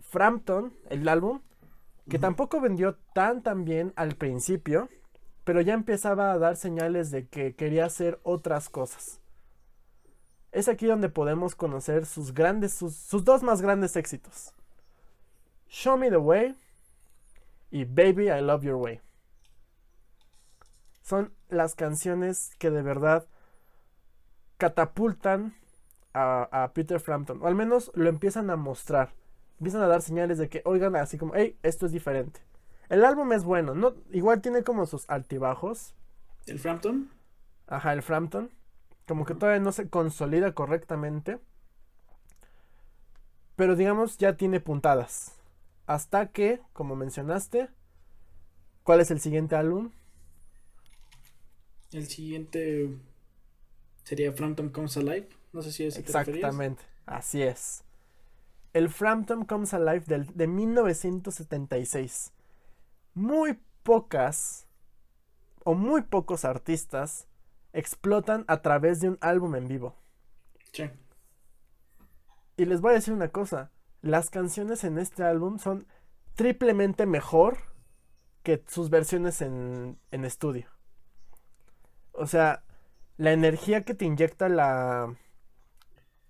Frampton, 0.00 0.74
el 0.88 1.08
álbum, 1.08 1.40
que 2.08 2.18
tampoco 2.18 2.60
vendió 2.60 2.96
tan 3.14 3.42
tan 3.42 3.64
bien 3.64 3.92
al 3.96 4.16
principio, 4.16 4.88
pero 5.44 5.60
ya 5.60 5.74
empezaba 5.74 6.32
a 6.32 6.38
dar 6.38 6.56
señales 6.56 7.10
de 7.10 7.26
que 7.28 7.54
quería 7.54 7.86
hacer 7.86 8.20
otras 8.24 8.68
cosas. 8.68 9.20
Es 10.52 10.68
aquí 10.68 10.86
donde 10.86 11.08
podemos 11.08 11.54
conocer 11.54 12.06
sus 12.06 12.34
grandes, 12.34 12.74
sus, 12.74 12.96
sus 12.96 13.24
dos 13.24 13.42
más 13.42 13.62
grandes 13.62 13.94
éxitos. 13.96 14.52
Show 15.68 15.96
Me 15.96 16.10
the 16.10 16.16
Way 16.16 16.56
y 17.70 17.84
Baby 17.84 18.28
I 18.28 18.40
Love 18.40 18.64
Your 18.64 18.74
Way. 18.74 19.00
Son 21.02 21.32
las 21.48 21.74
canciones 21.74 22.54
que 22.58 22.70
de 22.70 22.82
verdad 22.82 23.26
catapultan 24.58 25.54
a, 26.12 26.64
a 26.64 26.72
Peter 26.72 27.00
Frampton, 27.00 27.40
o 27.42 27.46
al 27.46 27.54
menos 27.54 27.90
lo 27.94 28.08
empiezan 28.08 28.50
a 28.50 28.56
mostrar. 28.56 29.12
Empiezan 29.58 29.82
a 29.82 29.88
dar 29.88 30.02
señales 30.02 30.38
de 30.38 30.48
que, 30.48 30.62
oigan, 30.64 30.96
así 30.96 31.18
como, 31.18 31.34
hey, 31.34 31.56
esto 31.62 31.86
es 31.86 31.92
diferente. 31.92 32.40
El 32.88 33.04
álbum 33.04 33.32
es 33.32 33.44
bueno, 33.44 33.74
no, 33.74 33.94
igual 34.10 34.40
tiene 34.40 34.64
como 34.64 34.86
sus 34.86 35.08
altibajos. 35.08 35.94
¿El 36.46 36.58
Frampton? 36.58 37.10
Ajá, 37.66 37.92
el 37.92 38.02
Frampton. 38.02 38.50
Como 39.06 39.24
que 39.24 39.34
todavía 39.34 39.60
no 39.60 39.70
se 39.72 39.88
consolida 39.88 40.52
correctamente. 40.54 41.38
Pero 43.54 43.76
digamos, 43.76 44.18
ya 44.18 44.36
tiene 44.36 44.58
puntadas. 44.58 45.36
Hasta 45.86 46.28
que, 46.28 46.60
como 46.72 46.96
mencionaste, 46.96 47.68
¿cuál 48.82 49.00
es 49.00 49.10
el 49.10 49.20
siguiente 49.20 49.56
álbum? 49.56 49.90
El 51.92 52.06
siguiente 52.06 52.96
sería 54.04 54.32
Frampton 54.32 54.70
Comes 54.70 54.96
Alive. 54.96 55.28
No 55.52 55.62
sé 55.62 55.72
si 55.72 55.84
es 55.84 55.94
ese 55.96 56.02
te. 56.02 56.18
Exactamente, 56.18 56.82
así 57.06 57.42
es. 57.42 57.84
El 58.72 58.88
Frampton 58.88 59.44
Comes 59.44 59.74
Alive 59.74 60.04
del, 60.06 60.26
de 60.36 60.46
1976. 60.46 62.32
Muy 63.14 63.58
pocas 63.82 64.66
o 65.64 65.74
muy 65.74 66.02
pocos 66.02 66.44
artistas 66.44 67.26
explotan 67.72 68.44
a 68.48 68.62
través 68.62 69.00
de 69.00 69.08
un 69.08 69.18
álbum 69.20 69.56
en 69.56 69.68
vivo. 69.68 69.96
Sí. 70.72 70.90
Y 72.56 72.64
les 72.64 72.80
voy 72.80 72.92
a 72.92 72.94
decir 72.94 73.14
una 73.14 73.28
cosa, 73.28 73.70
las 74.02 74.30
canciones 74.30 74.84
en 74.84 74.98
este 74.98 75.24
álbum 75.24 75.58
son 75.58 75.86
triplemente 76.34 77.06
mejor 77.06 77.58
que 78.42 78.62
sus 78.68 78.90
versiones 78.90 79.42
en, 79.42 79.98
en 80.10 80.24
estudio. 80.24 80.68
O 82.12 82.26
sea, 82.26 82.62
la 83.16 83.32
energía 83.32 83.84
que 83.84 83.94
te 83.94 84.04
inyecta 84.04 84.48
la, 84.48 85.14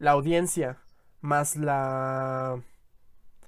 la 0.01 0.11
audiencia, 0.13 0.79
más 1.21 1.55
la, 1.55 2.61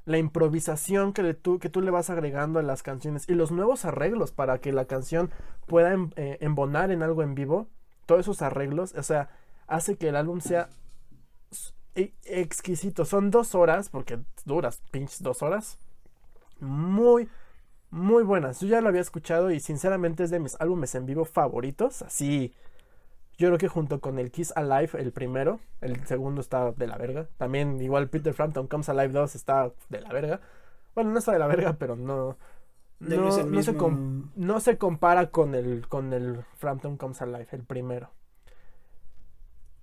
la 0.04 0.18
improvisación 0.18 1.12
que, 1.12 1.34
tú, 1.34 1.58
que 1.58 1.68
tú 1.68 1.80
le 1.80 1.90
vas 1.90 2.10
agregando 2.10 2.60
a 2.60 2.62
las 2.62 2.84
canciones 2.84 3.28
y 3.28 3.34
los 3.34 3.50
nuevos 3.50 3.84
arreglos 3.84 4.30
para 4.30 4.58
que 4.58 4.70
la 4.70 4.84
canción 4.84 5.30
pueda 5.66 5.92
em, 5.92 6.10
eh, 6.14 6.38
embonar 6.40 6.92
en 6.92 7.02
algo 7.02 7.24
en 7.24 7.34
vivo, 7.34 7.66
todos 8.06 8.20
esos 8.20 8.42
arreglos, 8.42 8.94
o 8.94 9.02
sea, 9.02 9.30
hace 9.66 9.96
que 9.96 10.08
el 10.10 10.16
álbum 10.16 10.40
sea 10.40 10.68
e, 11.94 12.12
exquisito. 12.24 13.04
Son 13.04 13.30
dos 13.30 13.54
horas, 13.54 13.88
porque 13.88 14.18
duras, 14.44 14.82
pinches 14.90 15.22
dos 15.22 15.42
horas. 15.42 15.78
Muy, 16.60 17.28
muy 17.90 18.22
buenas. 18.22 18.60
Yo 18.60 18.68
ya 18.68 18.80
lo 18.80 18.88
había 18.88 19.00
escuchado 19.00 19.50
y 19.50 19.60
sinceramente 19.60 20.24
es 20.24 20.30
de 20.30 20.40
mis 20.40 20.60
álbumes 20.60 20.94
en 20.94 21.06
vivo 21.06 21.24
favoritos. 21.24 22.02
Así, 22.02 22.54
yo 23.42 23.48
creo 23.48 23.58
que 23.58 23.66
junto 23.66 24.00
con 24.00 24.20
el 24.20 24.30
Kiss 24.30 24.52
Alive, 24.54 24.90
el 25.00 25.10
primero, 25.10 25.58
el 25.80 26.06
segundo 26.06 26.40
está 26.40 26.70
de 26.70 26.86
la 26.86 26.96
verga. 26.96 27.26
También 27.38 27.80
igual 27.80 28.08
Peter 28.08 28.32
Frampton 28.32 28.68
Comes 28.68 28.88
Alive 28.88 29.08
2 29.08 29.34
está 29.34 29.72
de 29.88 30.00
la 30.00 30.12
verga. 30.12 30.40
Bueno, 30.94 31.10
no 31.10 31.18
está 31.18 31.32
de 31.32 31.40
la 31.40 31.48
verga, 31.48 31.72
pero 31.72 31.96
no... 31.96 32.38
No, 33.00 33.32
se, 33.32 33.44
no 34.36 34.60
se 34.60 34.78
compara 34.78 35.30
con 35.30 35.56
el, 35.56 35.88
con 35.88 36.12
el 36.12 36.44
Frampton 36.54 36.96
Comes 36.96 37.20
Alive, 37.20 37.48
el 37.50 37.64
primero. 37.64 38.10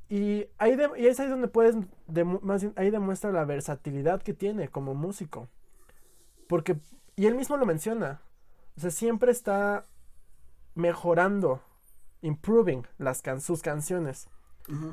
Y 0.08 0.48
ahí, 0.58 0.78
y 0.96 1.08
es 1.08 1.20
ahí 1.20 1.28
donde 1.28 1.50
puedes, 1.50 1.76
más 2.42 2.66
ahí 2.78 2.92
demuestra 2.92 3.34
la 3.34 3.44
versatilidad 3.44 4.22
que 4.22 4.34
tiene 4.34 4.70
como 4.70 4.96
músico. 4.96 5.50
Porque, 6.48 6.78
y 7.18 7.26
él 7.26 7.36
mismo 7.36 7.58
lo 7.58 7.66
menciona, 7.66 8.22
o 8.78 8.80
sea, 8.80 8.90
siempre 8.90 9.34
está 9.34 9.84
mejorando 10.76 11.62
improving 12.22 12.86
las 12.98 13.22
sus 13.42 13.62
canciones. 13.62 14.28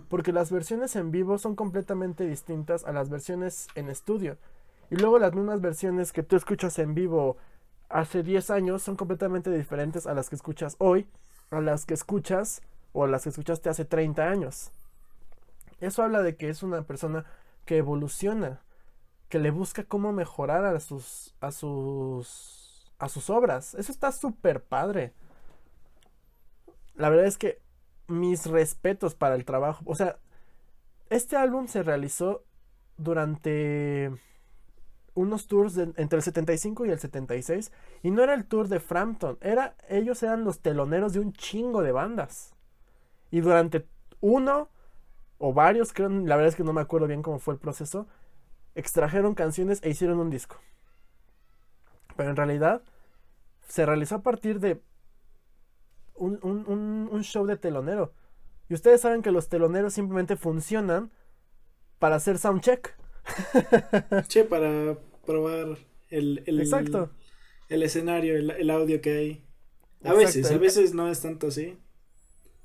Porque 0.09 0.33
las 0.33 0.51
versiones 0.51 0.97
en 0.97 1.11
vivo 1.11 1.37
son 1.37 1.55
completamente 1.55 2.27
distintas 2.27 2.85
a 2.85 2.93
las 2.93 3.11
versiones 3.11 3.67
en 3.75 3.91
estudio. 3.91 4.39
Y 4.91 4.97
luego 4.97 5.19
las 5.19 5.35
mismas 5.35 5.61
versiones 5.61 6.13
que 6.13 6.23
tú 6.23 6.37
escuchas 6.37 6.79
en 6.79 6.95
vivo 6.95 7.37
hace 7.91 8.23
10 8.23 8.51
años 8.51 8.83
son 8.83 8.97
completamente 8.97 9.51
diferentes 9.51 10.07
a 10.07 10.15
las 10.15 10.31
que 10.31 10.37
escuchas 10.37 10.77
hoy, 10.79 11.07
a 11.51 11.61
las 11.61 11.85
que 11.85 11.93
escuchas 11.93 12.63
o 12.93 13.05
a 13.05 13.07
las 13.09 13.25
que 13.25 13.29
escuchaste 13.29 13.69
hace 13.69 13.85
30 13.85 14.27
años. 14.27 14.71
Eso 15.81 16.03
habla 16.03 16.23
de 16.23 16.37
que 16.37 16.49
es 16.49 16.63
una 16.63 16.83
persona 16.83 17.27
que 17.67 17.77
evoluciona, 17.77 18.63
que 19.29 19.39
le 19.39 19.51
busca 19.51 19.85
cómo 19.85 20.13
mejorar 20.13 20.65
a 20.65 20.81
sus 20.81 21.35
a 21.41 21.53
sus 21.53 22.91
a 22.99 23.11
sus 23.11 23.29
obras. 23.29 23.75
Eso 23.75 23.93
está 23.93 24.11
súper 24.11 24.63
padre 24.63 25.13
la 26.97 27.09
verdad 27.09 27.27
es 27.27 27.39
que 27.39 27.61
mis 28.09 28.47
respetos 28.47 29.15
para 29.15 29.35
el 29.35 29.45
trabajo. 29.45 29.83
O 29.87 29.95
sea, 29.95 30.19
este 31.11 31.37
álbum 31.37 31.69
se 31.69 31.83
realizó 31.83 32.45
durante 32.97 34.11
unos 35.15 35.47
tours 35.47 35.79
entre 35.79 36.17
el 36.17 36.23
75 36.23 36.87
y 36.87 36.91
el 36.91 36.99
76 36.99 37.73
y 38.03 38.11
no 38.11 38.23
era 38.23 38.35
el 38.35 38.45
tour 38.45 38.69
de 38.69 38.81
Frampton, 38.81 39.39
era 39.41 39.75
ellos 39.89 40.23
eran 40.23 40.45
los 40.45 40.61
teloneros 40.61 41.15
de 41.15 41.21
un 41.21 41.33
chingo 41.33 41.83
de 41.83 41.93
bandas. 41.93 42.55
Y 43.31 43.41
durante 43.41 43.87
uno 44.21 44.69
o 45.39 45.53
varios, 45.53 45.93
creo, 45.93 46.09
la 46.09 46.37
verdad 46.37 46.49
es 46.49 46.57
que 46.57 46.65
no 46.65 46.73
me 46.73 46.81
acuerdo 46.81 47.07
bien 47.07 47.23
cómo 47.23 47.39
fue 47.39 47.55
el 47.55 47.61
proceso, 47.61 48.07
extrajeron 48.75 49.35
canciones 49.35 49.81
e 49.83 49.91
hicieron 49.91 50.19
un 50.19 50.31
disco. 50.31 50.57
Pero 52.17 52.31
en 52.31 52.37
realidad 52.37 52.83
se 53.69 53.85
realizó 53.85 54.17
a 54.17 54.23
partir 54.23 54.61
de 54.61 54.83
un, 56.17 57.21
show 57.23 57.47
de 57.47 57.57
telonero. 57.57 58.13
Y 58.69 58.75
ustedes 58.75 59.01
saben 59.01 59.23
que 59.23 59.31
los 59.31 59.49
teloneros 59.49 59.95
simplemente 59.95 60.37
funcionan 60.37 61.11
para 61.99 62.17
hacer 62.17 62.39
soundcheck. 62.39 62.97
Sí, 64.29 64.43
para 64.45 64.97
probar 65.25 65.79
el, 66.11 66.43
el, 66.47 66.61
Exacto. 66.61 67.11
el, 67.69 67.83
escenario, 67.83 68.37
el, 68.37 68.71
audio 68.71 69.01
que 69.01 69.17
hay. 69.17 69.45
A 70.05 70.13
veces, 70.13 70.51
a 70.51 70.59
veces 70.59 70.95
no 70.95 71.09
es 71.11 71.21
tanto 71.21 71.49
así. 71.49 71.77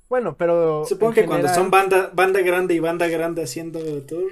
Bueno, 0.09 0.35
pero. 0.37 0.85
Supongo 0.85 1.13
que 1.13 1.25
cuando 1.25 1.47
son 1.47 1.71
banda, 1.71 2.11
banda 2.13 2.41
grande 2.41 2.75
y 2.75 2.79
banda 2.79 3.07
grande 3.07 3.43
haciendo 3.43 3.79
tour. 4.03 4.29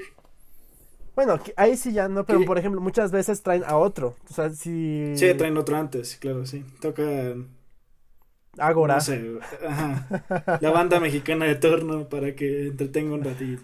Bueno, 1.16 1.40
ahí 1.56 1.76
sí 1.76 1.92
ya 1.92 2.08
no, 2.08 2.26
pero 2.26 2.46
por 2.46 2.58
ejemplo, 2.58 2.80
muchas 2.80 3.12
veces 3.12 3.42
traen 3.42 3.64
a 3.66 3.78
otro. 3.78 4.16
O 4.30 4.34
sea, 4.34 4.50
si. 4.52 5.14
Sí, 5.16 5.34
traen 5.34 5.58
otro 5.58 5.78
antes, 5.78 6.18
claro, 6.18 6.46
sí. 6.46 6.64
Tocan 6.80 7.59
Agora. 8.60 8.96
No 8.96 9.02
sé, 9.02 9.40
La 10.62 10.72
banda 10.72 11.00
mexicana 11.00 11.46
de 11.46 11.56
turno 11.56 12.10
para 12.10 12.36
que 12.36 12.68
entretenga 12.68 13.14
un 13.14 13.24
ratito. 13.24 13.64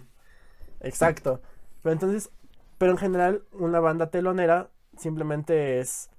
Exacto. 0.80 1.40
Pero 1.82 1.92
entonces, 1.92 2.30
pero 2.78 2.92
en 2.92 2.98
general, 2.98 3.42
una 3.52 3.80
banda 3.80 4.10
telonera 4.10 4.70
simplemente 4.96 5.80
es 5.80 6.10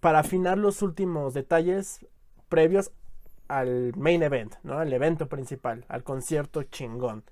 para 0.00 0.20
afinar 0.20 0.58
los 0.58 0.82
últimos 0.82 1.34
detalles 1.34 2.06
previos 2.48 2.92
al 3.48 3.92
main 3.96 4.22
event, 4.22 4.54
¿no? 4.62 4.78
Al 4.78 4.92
evento 4.92 5.28
principal, 5.28 5.84
al 5.88 6.04
concierto 6.04 6.62
chingón. 6.62 7.24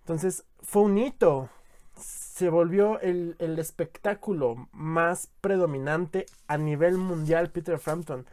Entonces, 0.00 0.44
fue 0.62 0.82
un 0.82 0.98
hito. 0.98 1.50
Se 1.98 2.50
volvió 2.50 3.00
el, 3.00 3.36
el 3.38 3.58
espectáculo 3.58 4.68
más 4.72 5.28
predominante 5.40 6.26
a 6.46 6.56
nivel 6.56 6.98
mundial 6.98 7.50
Peter 7.50 7.78
Frampton. 7.78 8.26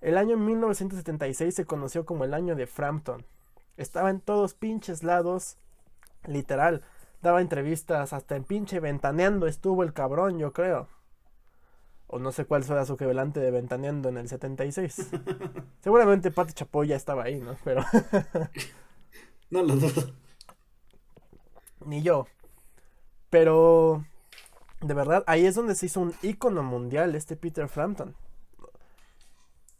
El 0.00 0.16
año 0.16 0.36
1976 0.36 1.54
se 1.54 1.64
conoció 1.64 2.06
como 2.06 2.24
el 2.24 2.34
año 2.34 2.54
de 2.54 2.66
Frampton. 2.66 3.24
Estaba 3.76 4.10
en 4.10 4.20
todos 4.20 4.54
pinches 4.54 5.02
lados, 5.02 5.56
literal. 6.26 6.82
Daba 7.22 7.40
entrevistas, 7.40 8.12
hasta 8.12 8.36
en 8.36 8.44
pinche 8.44 8.80
ventaneando 8.80 9.46
estuvo 9.46 9.82
el 9.82 9.92
cabrón, 9.92 10.38
yo 10.38 10.52
creo. 10.52 10.88
O 12.06 12.18
no 12.18 12.32
sé 12.32 12.46
cuál 12.46 12.64
era 12.64 12.86
su 12.86 12.96
quebelante 12.96 13.38
de 13.38 13.50
ventaneando 13.50 14.08
en 14.08 14.16
el 14.16 14.28
76. 14.28 15.10
Seguramente 15.80 16.30
Pati 16.30 16.54
Chapoy 16.54 16.88
ya 16.88 16.96
estaba 16.96 17.24
ahí, 17.24 17.38
¿no? 17.38 17.56
Pero. 17.64 17.84
no 19.50 19.62
lo 19.62 19.76
dudo. 19.76 20.14
Ni 21.84 22.02
yo. 22.02 22.26
Pero. 23.30 24.04
De 24.80 24.94
verdad, 24.94 25.24
ahí 25.26 25.44
es 25.44 25.56
donde 25.56 25.74
se 25.74 25.86
hizo 25.86 26.00
un 26.00 26.14
ícono 26.22 26.62
mundial 26.62 27.14
este 27.16 27.36
Peter 27.36 27.68
Frampton. 27.68 28.14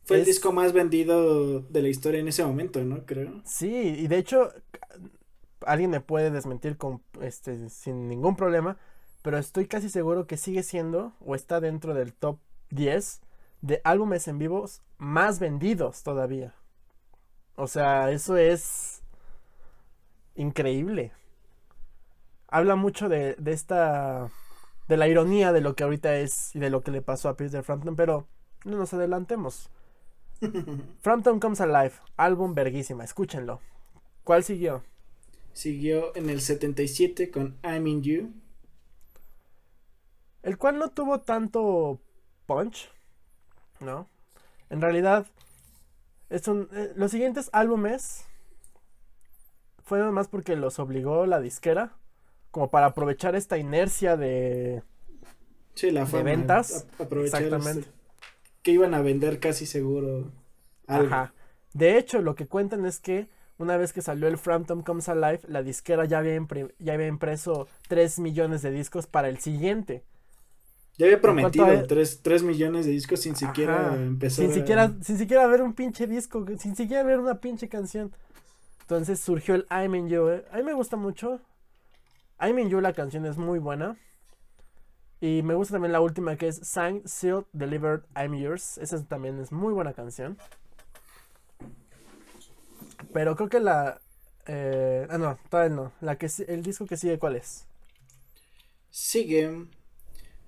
Fue 0.04 0.16
el 0.16 0.24
disco 0.24 0.52
más 0.52 0.72
vendido 0.72 1.60
de 1.60 1.82
la 1.82 1.88
historia 1.88 2.18
en 2.18 2.28
ese 2.28 2.44
momento, 2.44 2.82
¿no? 2.82 3.04
Creo. 3.04 3.42
Sí, 3.44 3.94
y 3.98 4.08
de 4.08 4.16
hecho, 4.16 4.50
alguien 5.66 5.90
me 5.90 6.00
puede 6.00 6.30
desmentir 6.30 6.78
con 6.78 7.02
este 7.20 7.68
sin 7.68 8.08
ningún 8.08 8.34
problema, 8.34 8.78
pero 9.22 9.38
estoy 9.38 9.66
casi 9.66 9.88
seguro 9.90 10.26
que 10.26 10.36
sigue 10.36 10.62
siendo 10.62 11.12
o 11.20 11.34
está 11.34 11.60
dentro 11.60 11.94
del 11.94 12.14
top 12.14 12.38
10 12.70 13.20
de 13.60 13.80
álbumes 13.84 14.28
en 14.28 14.38
vivos 14.38 14.82
más 14.96 15.38
vendidos 15.40 16.02
todavía. 16.02 16.54
O 17.56 17.66
sea, 17.66 18.10
eso 18.10 18.36
es 18.36 19.02
increíble. 20.36 21.12
Habla 22.48 22.76
mucho 22.76 23.08
de, 23.08 23.34
de 23.36 23.52
esta 23.52 24.30
de 24.88 24.96
la 24.96 25.06
ironía 25.06 25.52
de 25.52 25.60
lo 25.60 25.76
que 25.76 25.84
ahorita 25.84 26.16
es 26.16 26.54
y 26.56 26.58
de 26.58 26.70
lo 26.70 26.82
que 26.82 26.90
le 26.90 27.02
pasó 27.02 27.28
a 27.28 27.36
Peter 27.36 27.62
Frampton, 27.62 27.94
pero 27.94 28.26
no 28.64 28.78
nos 28.78 28.94
adelantemos. 28.94 29.70
Frampton 31.00 31.40
Comes 31.40 31.60
Alive, 31.60 31.92
álbum 32.16 32.54
verguísima, 32.54 33.04
escúchenlo. 33.04 33.60
¿Cuál 34.24 34.44
siguió? 34.44 34.82
Siguió 35.52 36.16
en 36.16 36.30
el 36.30 36.40
77 36.40 37.30
con 37.30 37.58
I'm 37.62 37.86
in 37.86 38.02
You. 38.02 38.32
El 40.42 40.56
cual 40.56 40.78
no 40.78 40.90
tuvo 40.90 41.20
tanto 41.20 42.00
punch, 42.46 42.90
¿no? 43.80 44.08
En 44.70 44.80
realidad, 44.80 45.26
es 46.30 46.46
un, 46.48 46.68
eh, 46.72 46.92
los 46.94 47.10
siguientes 47.10 47.50
álbumes 47.52 48.26
fueron 49.82 50.14
más 50.14 50.28
porque 50.28 50.56
los 50.56 50.78
obligó 50.78 51.26
la 51.26 51.40
disquera, 51.40 51.96
como 52.50 52.70
para 52.70 52.86
aprovechar 52.86 53.34
esta 53.36 53.58
inercia 53.58 54.16
de, 54.16 54.82
sí, 55.74 55.90
la 55.90 56.04
de 56.04 56.22
ventas. 56.22 56.86
Exactamente 57.10 57.88
que 58.62 58.72
iban 58.72 58.94
a 58.94 59.00
vender 59.00 59.40
casi 59.40 59.66
seguro. 59.66 60.30
Ajá. 60.86 61.32
De 61.72 61.98
hecho, 61.98 62.20
lo 62.20 62.34
que 62.34 62.46
cuentan 62.46 62.84
es 62.86 62.98
que 62.98 63.28
una 63.58 63.76
vez 63.76 63.92
que 63.92 64.02
salió 64.02 64.28
el 64.28 64.38
Frampton 64.38 64.82
Comes 64.82 65.08
Alive, 65.08 65.40
la 65.48 65.62
disquera 65.62 66.04
ya 66.04 66.18
había, 66.18 66.38
ya 66.78 66.92
había 66.92 67.06
impreso 67.06 67.66
3 67.88 68.18
millones 68.20 68.62
de 68.62 68.70
discos 68.70 69.06
para 69.06 69.28
el 69.28 69.38
siguiente. 69.38 70.04
Ya 70.96 71.06
había 71.06 71.20
prometido 71.20 71.66
3, 71.86 72.42
millones 72.42 72.86
de 72.86 72.92
discos 72.92 73.20
sin 73.20 73.36
siquiera 73.36 73.94
empezar. 73.94 74.44
Sin, 74.44 74.54
siquiera, 74.54 74.92
sin 75.00 75.16
siquiera 75.16 75.46
ver 75.46 75.62
un 75.62 75.72
pinche 75.72 76.06
disco, 76.06 76.44
sin 76.58 76.76
siquiera 76.76 77.02
ver 77.04 77.20
una 77.20 77.40
pinche 77.40 77.68
canción. 77.68 78.12
Entonces 78.82 79.20
surgió 79.20 79.54
el 79.54 79.66
I'm 79.70 79.94
in 79.94 80.08
You. 80.08 80.28
A 80.52 80.56
mí 80.56 80.62
me 80.62 80.72
gusta 80.74 80.96
mucho. 80.96 81.40
I'm 82.40 82.58
in 82.58 82.70
You, 82.70 82.80
la 82.80 82.92
canción 82.92 83.26
es 83.26 83.36
muy 83.36 83.58
buena. 83.58 83.96
Y 85.20 85.42
me 85.42 85.54
gusta 85.54 85.74
también 85.74 85.92
la 85.92 86.00
última 86.00 86.36
que 86.36 86.48
es 86.48 86.56
Signed, 86.56 87.06
Sealed, 87.06 87.46
Delivered, 87.52 88.02
I'm 88.14 88.34
Yours. 88.34 88.78
Esa 88.78 89.02
también 89.04 89.40
es 89.40 89.50
muy 89.50 89.72
buena 89.72 89.92
canción. 89.92 90.38
Pero 93.12 93.34
creo 93.34 93.48
que 93.48 93.60
la... 93.60 94.00
Eh, 94.46 95.06
ah, 95.10 95.18
no, 95.18 95.36
todavía 95.50 95.74
no. 95.74 95.92
La 96.00 96.16
que, 96.16 96.28
el 96.46 96.62
disco 96.62 96.86
que 96.86 96.96
sigue, 96.96 97.18
¿cuál 97.18 97.36
es? 97.36 97.66
Sigue 98.90 99.66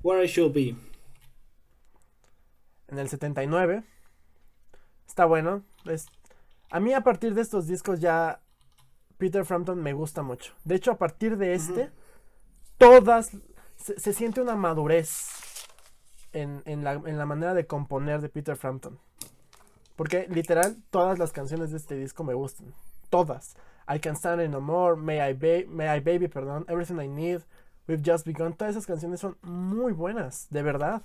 Where 0.02 0.24
I 0.24 0.28
Should 0.28 0.54
Be. 0.54 0.76
En 2.88 2.98
el 2.98 3.08
79. 3.08 3.82
Está 5.06 5.24
bueno. 5.24 5.64
Es... 5.84 6.06
A 6.70 6.78
mí 6.78 6.92
a 6.92 7.00
partir 7.00 7.34
de 7.34 7.42
estos 7.42 7.66
discos 7.66 7.98
ya 7.98 8.40
Peter 9.20 9.44
Frampton 9.44 9.80
me 9.80 9.92
gusta 9.92 10.22
mucho. 10.22 10.54
De 10.64 10.74
hecho, 10.74 10.90
a 10.90 10.98
partir 10.98 11.36
de 11.36 11.54
este, 11.54 11.90
todas... 12.78 13.36
Se, 13.76 14.12
siente 14.12 14.40
una 14.40 14.56
madurez 14.56 15.28
en, 16.32 16.84
la, 16.84 16.92
en 16.92 17.16
la 17.16 17.26
manera 17.26 17.54
de 17.54 17.66
componer 17.66 18.20
de 18.20 18.28
Peter 18.28 18.56
Frampton. 18.56 18.98
Porque 19.96 20.26
literal, 20.28 20.76
todas 20.90 21.18
las 21.18 21.32
canciones 21.32 21.70
de 21.70 21.76
este 21.76 21.94
disco 21.94 22.24
me 22.24 22.34
gustan. 22.34 22.74
Todas. 23.10 23.56
I 23.88 23.98
Can 24.00 24.16
Stand 24.16 24.48
No 24.50 24.60
More, 24.60 24.96
May 24.96 25.18
I, 25.18 25.66
May 25.68 25.98
I 25.98 26.00
Baby, 26.00 26.28
perdón, 26.28 26.64
Everything 26.68 27.00
I 27.00 27.08
Need, 27.08 27.42
We've 27.86 28.02
Just 28.04 28.26
Begun. 28.26 28.54
Todas 28.54 28.72
esas 28.72 28.86
canciones 28.86 29.20
son 29.20 29.36
muy 29.42 29.92
buenas, 29.92 30.46
de 30.50 30.62
verdad. 30.62 31.02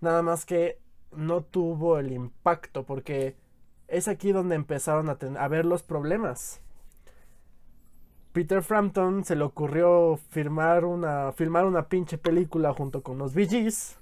Nada 0.00 0.22
más 0.22 0.44
que 0.44 0.78
no 1.12 1.42
tuvo 1.42 1.98
el 1.98 2.12
impacto 2.12 2.84
porque 2.84 3.36
es 3.88 4.08
aquí 4.08 4.32
donde 4.32 4.54
empezaron 4.54 5.08
a, 5.08 5.18
a 5.38 5.48
ver 5.48 5.64
los 5.64 5.82
problemas. 5.82 6.60
Peter 8.36 8.62
Frampton 8.62 9.24
se 9.24 9.34
le 9.34 9.44
ocurrió 9.44 10.18
firmar 10.28 10.84
una, 10.84 11.32
filmar 11.32 11.64
una 11.64 11.88
pinche 11.88 12.18
película 12.18 12.74
junto 12.74 13.02
con 13.02 13.16
los 13.16 13.32
Bee 13.32 13.48
Gees 13.48 13.96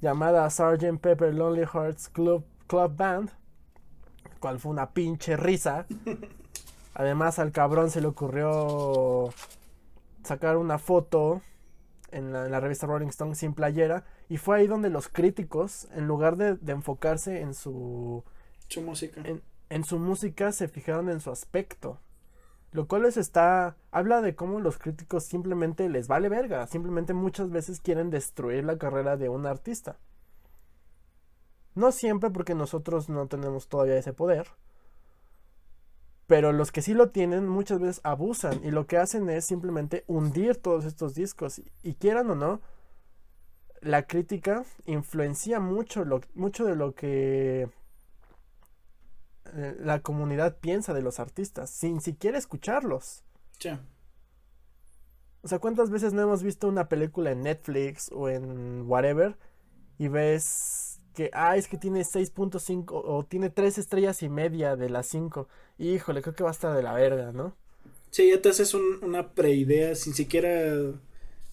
llamada 0.00 0.50
Sgt. 0.50 0.98
Pepper 1.00 1.32
Lonely 1.32 1.64
Hearts 1.64 2.08
Club, 2.08 2.44
Club 2.66 2.96
Band, 2.96 3.30
cual 4.40 4.58
fue 4.58 4.72
una 4.72 4.90
pinche 4.90 5.36
risa. 5.36 5.86
Además 6.94 7.38
al 7.38 7.52
cabrón 7.52 7.92
se 7.92 8.00
le 8.00 8.08
ocurrió 8.08 9.32
sacar 10.24 10.56
una 10.56 10.78
foto 10.78 11.40
en 12.10 12.32
la, 12.32 12.58
revista 12.58 12.88
Rolling 12.88 13.10
Stone 13.10 13.36
sin 13.36 13.54
playera 13.54 14.02
y 14.28 14.38
fue 14.38 14.58
ahí 14.58 14.66
donde 14.66 14.90
los 14.90 15.06
críticos, 15.06 15.86
en 15.94 16.08
lugar 16.08 16.36
de, 16.36 16.58
enfocarse 16.72 17.42
en 17.42 17.54
su, 17.54 18.24
su 18.66 18.82
música, 18.82 19.20
en, 19.22 19.40
en, 19.68 19.84
su 19.84 20.00
música, 20.00 20.50
se 20.50 20.66
fijaron 20.66 21.08
en 21.08 21.20
su 21.20 21.30
aspecto. 21.30 22.00
Lo 22.72 22.86
cual 22.86 23.02
les 23.02 23.16
está. 23.16 23.76
Habla 23.90 24.20
de 24.20 24.34
cómo 24.34 24.60
los 24.60 24.78
críticos 24.78 25.24
simplemente 25.24 25.88
les 25.88 26.06
vale 26.06 26.28
verga. 26.28 26.66
Simplemente 26.66 27.14
muchas 27.14 27.50
veces 27.50 27.80
quieren 27.80 28.10
destruir 28.10 28.64
la 28.64 28.78
carrera 28.78 29.16
de 29.16 29.28
un 29.28 29.46
artista. 29.46 29.98
No 31.74 31.92
siempre 31.92 32.30
porque 32.30 32.54
nosotros 32.54 33.08
no 33.08 33.26
tenemos 33.26 33.68
todavía 33.68 33.96
ese 33.96 34.12
poder. 34.12 34.48
Pero 36.26 36.52
los 36.52 36.70
que 36.70 36.82
sí 36.82 36.94
lo 36.94 37.10
tienen 37.10 37.48
muchas 37.48 37.80
veces 37.80 38.00
abusan 38.04 38.64
y 38.64 38.70
lo 38.70 38.86
que 38.86 38.98
hacen 38.98 39.28
es 39.30 39.46
simplemente 39.46 40.04
hundir 40.06 40.56
todos 40.56 40.84
estos 40.84 41.14
discos. 41.14 41.60
Y, 41.82 41.94
quieran 41.94 42.30
o 42.30 42.36
no, 42.36 42.60
la 43.80 44.06
crítica 44.06 44.64
influencia 44.86 45.58
mucho, 45.58 46.04
mucho 46.34 46.66
de 46.66 46.76
lo 46.76 46.94
que 46.94 47.68
la 49.78 50.00
comunidad 50.00 50.56
piensa 50.58 50.94
de 50.94 51.02
los 51.02 51.20
artistas, 51.20 51.70
sin 51.70 52.00
siquiera 52.00 52.38
escucharlos. 52.38 53.22
O 55.42 55.48
sea, 55.48 55.58
¿cuántas 55.58 55.90
veces 55.90 56.12
no 56.12 56.22
hemos 56.22 56.42
visto 56.42 56.68
una 56.68 56.88
película 56.88 57.30
en 57.30 57.42
Netflix 57.42 58.10
o 58.12 58.28
en 58.28 58.82
whatever 58.86 59.36
y 59.98 60.08
ves 60.08 61.00
que, 61.14 61.30
ah, 61.32 61.56
es 61.56 61.66
que 61.66 61.78
tiene 61.78 62.00
6.5 62.00 62.84
o 62.92 63.24
tiene 63.24 63.50
3 63.50 63.78
estrellas 63.78 64.22
y 64.22 64.28
media 64.28 64.76
de 64.76 64.90
las 64.90 65.06
5? 65.06 65.48
Híjole, 65.78 66.22
creo 66.22 66.34
que 66.34 66.44
va 66.44 66.50
a 66.50 66.52
estar 66.52 66.76
de 66.76 66.82
la 66.82 66.92
verga, 66.92 67.32
¿no? 67.32 67.56
Sí, 68.10 68.28
ya 68.28 68.42
te 68.42 68.50
haces 68.50 68.74
una 68.74 69.30
preidea 69.30 69.94
sin 69.94 70.14
siquiera... 70.14 70.74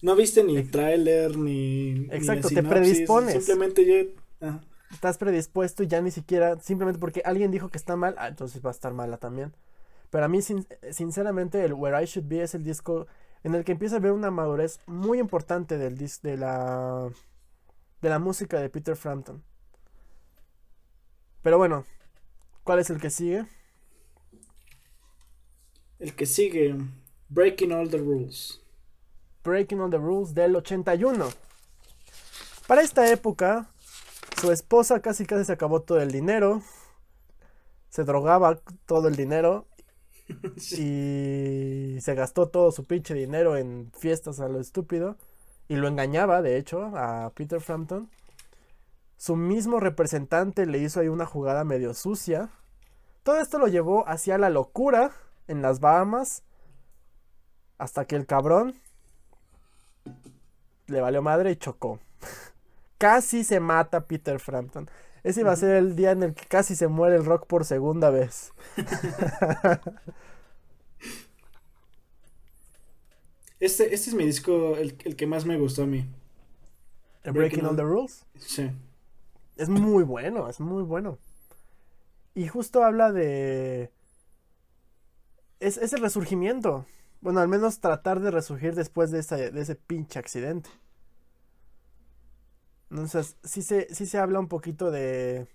No 0.00 0.14
viste 0.14 0.44
ni 0.44 0.56
el 0.56 0.70
tráiler 0.70 1.36
ni... 1.36 2.06
Exacto, 2.10 2.48
te 2.48 2.62
predispones. 2.62 3.32
Simplemente 3.32 3.84
ya 4.40 4.60
estás 4.90 5.18
predispuesto 5.18 5.82
y 5.82 5.86
ya 5.86 6.00
ni 6.00 6.10
siquiera, 6.10 6.58
simplemente 6.60 6.98
porque 6.98 7.22
alguien 7.24 7.50
dijo 7.50 7.68
que 7.68 7.78
está 7.78 7.96
mal, 7.96 8.14
ah, 8.18 8.28
entonces 8.28 8.64
va 8.64 8.70
a 8.70 8.72
estar 8.72 8.92
mala 8.92 9.18
también. 9.18 9.54
Pero 10.10 10.24
a 10.24 10.28
mí, 10.28 10.40
sinceramente, 10.90 11.64
el 11.64 11.74
Where 11.74 12.02
I 12.02 12.06
Should 12.06 12.28
Be 12.28 12.42
es 12.42 12.54
el 12.54 12.64
disco 12.64 13.06
en 13.44 13.54
el 13.54 13.64
que 13.64 13.72
empieza 13.72 13.96
a 13.96 14.00
ver 14.00 14.12
una 14.12 14.30
madurez 14.30 14.80
muy 14.86 15.18
importante 15.18 15.78
del 15.78 15.96
de 15.96 16.36
la 16.36 17.10
de 18.00 18.08
la 18.08 18.18
música 18.18 18.60
de 18.60 18.70
Peter 18.70 18.96
Frampton. 18.96 19.42
Pero 21.42 21.58
bueno, 21.58 21.84
¿cuál 22.64 22.78
es 22.78 22.90
el 22.90 23.00
que 23.00 23.10
sigue? 23.10 23.46
El 25.98 26.14
que 26.14 26.26
sigue, 26.26 26.76
Breaking 27.28 27.72
All 27.72 27.90
the 27.90 27.98
Rules. 27.98 28.60
Breaking 29.44 29.80
All 29.80 29.90
the 29.90 29.98
Rules 29.98 30.34
del 30.34 30.54
81. 30.56 31.28
Para 32.66 32.82
esta 32.82 33.10
época, 33.10 33.70
su 34.40 34.52
esposa 34.52 35.00
casi 35.00 35.26
casi 35.26 35.44
se 35.44 35.52
acabó 35.52 35.82
todo 35.82 36.00
el 36.00 36.12
dinero. 36.12 36.62
Se 37.88 38.04
drogaba 38.04 38.60
todo 38.86 39.08
el 39.08 39.16
dinero. 39.16 39.66
Y 40.76 41.98
se 42.00 42.14
gastó 42.14 42.48
todo 42.48 42.70
su 42.70 42.84
pinche 42.84 43.14
dinero 43.14 43.56
en 43.56 43.90
fiestas 43.98 44.40
a 44.40 44.48
lo 44.48 44.60
estúpido. 44.60 45.16
Y 45.68 45.76
lo 45.76 45.88
engañaba, 45.88 46.42
de 46.42 46.58
hecho, 46.58 46.92
a 46.96 47.30
Peter 47.34 47.60
Frampton. 47.60 48.10
Su 49.16 49.36
mismo 49.36 49.80
representante 49.80 50.66
le 50.66 50.78
hizo 50.78 51.00
ahí 51.00 51.08
una 51.08 51.26
jugada 51.26 51.64
medio 51.64 51.94
sucia. 51.94 52.50
Todo 53.22 53.40
esto 53.40 53.58
lo 53.58 53.68
llevó 53.68 54.06
hacia 54.06 54.38
la 54.38 54.50
locura 54.50 55.12
en 55.48 55.62
las 55.62 55.80
Bahamas. 55.80 56.42
Hasta 57.78 58.04
que 58.04 58.16
el 58.16 58.26
cabrón 58.26 58.74
le 60.86 61.00
valió 61.00 61.22
madre 61.22 61.52
y 61.52 61.56
chocó. 61.56 62.00
Casi 62.98 63.44
se 63.44 63.60
mata 63.60 64.06
Peter 64.06 64.38
Frampton. 64.40 64.90
Ese 65.22 65.40
iba 65.40 65.52
a 65.52 65.56
ser 65.56 65.76
el 65.76 65.96
día 65.96 66.10
en 66.12 66.22
el 66.22 66.34
que 66.34 66.46
casi 66.46 66.76
se 66.76 66.88
muere 66.88 67.16
el 67.16 67.24
rock 67.24 67.46
por 67.46 67.64
segunda 67.64 68.10
vez. 68.10 68.52
este, 73.60 73.94
este 73.94 74.10
es 74.10 74.14
mi 74.14 74.24
disco, 74.24 74.76
el, 74.76 74.96
que 74.96 75.26
más 75.26 75.44
me 75.44 75.56
gustó 75.58 75.84
a 75.84 75.86
mí. 75.86 76.08
Breaking, 77.24 77.66
All 77.66 77.76
the 77.76 77.82
Rules. 77.82 78.24
Sí. 78.38 78.70
Es 79.56 79.68
muy 79.68 80.04
bueno, 80.04 80.48
es 80.48 80.60
muy 80.60 80.82
bueno. 80.82 81.18
Y 82.34 82.46
justo 82.48 82.84
habla 82.84 83.12
de... 83.12 83.90
Es, 85.60 85.76
es 85.76 85.92
el 85.92 86.00
resurgimiento. 86.00 86.86
Bueno, 87.20 87.40
al 87.40 87.48
menos 87.48 87.80
tratar 87.80 88.20
de 88.20 88.30
resurgir 88.30 88.76
después 88.76 89.10
de, 89.10 89.20
de 89.50 89.60
ese 89.60 89.74
pinche 89.74 90.20
accidente. 90.20 90.70
Entonces, 92.90 93.36
sí 93.44 93.62
se, 93.62 93.92
sí 93.94 94.06
se 94.06 94.18
habla 94.18 94.40
un 94.40 94.48
poquito 94.48 94.90
de. 94.90 95.46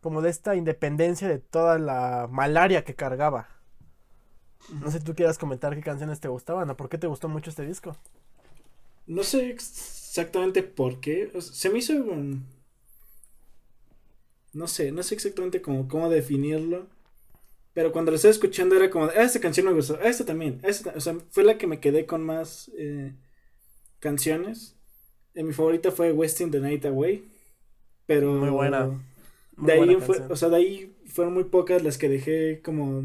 como 0.00 0.22
de 0.22 0.30
esta 0.30 0.56
independencia 0.56 1.28
de 1.28 1.38
toda 1.38 1.78
la 1.78 2.28
malaria 2.30 2.84
que 2.84 2.94
cargaba. 2.94 3.48
No 4.80 4.90
sé 4.90 4.98
si 4.98 5.04
tú 5.04 5.14
quieras 5.14 5.38
comentar 5.38 5.74
qué 5.74 5.82
canciones 5.82 6.20
te 6.20 6.28
gustaban 6.28 6.68
o 6.70 6.76
por 6.76 6.88
qué 6.88 6.98
te 6.98 7.06
gustó 7.06 7.28
mucho 7.28 7.50
este 7.50 7.64
disco. 7.64 7.96
No 9.06 9.22
sé 9.22 9.48
exactamente 9.50 10.62
por 10.62 11.00
qué. 11.00 11.32
se 11.40 11.70
me 11.70 11.78
hizo. 11.78 11.94
no 14.52 14.66
sé, 14.66 14.92
no 14.92 15.02
sé 15.02 15.14
exactamente 15.14 15.62
cómo, 15.62 15.88
cómo 15.88 16.10
definirlo. 16.10 16.88
Pero 17.72 17.92
cuando 17.92 18.10
lo 18.10 18.16
estaba 18.16 18.32
escuchando 18.32 18.74
era 18.74 18.90
como, 18.90 19.06
ah, 19.06 19.22
esta 19.22 19.40
canción 19.40 19.66
me 19.66 19.72
gustó, 19.72 19.98
ah, 20.02 20.08
esta 20.08 20.24
también, 20.24 20.60
o 20.96 21.00
sea, 21.00 21.16
fue 21.30 21.44
la 21.44 21.58
que 21.58 21.68
me 21.68 21.78
quedé 21.78 22.06
con 22.06 22.24
más 22.24 22.72
eh, 22.76 23.14
canciones 24.00 24.77
mi 25.42 25.52
favorita 25.52 25.90
fue 25.90 26.12
Wasting 26.12 26.50
the 26.50 26.60
Night 26.60 26.84
Away. 26.84 27.24
Pero. 28.06 28.32
Muy 28.32 28.50
buena. 28.50 28.90
de 29.56 29.72
ahí 29.72 29.96
fue, 29.96 30.18
o 30.28 30.36
sea, 30.36 30.48
de 30.48 30.56
ahí 30.56 30.96
fueron 31.06 31.34
muy 31.34 31.44
pocas 31.44 31.82
las 31.82 31.98
que 31.98 32.08
dejé 32.08 32.60
como 32.62 33.04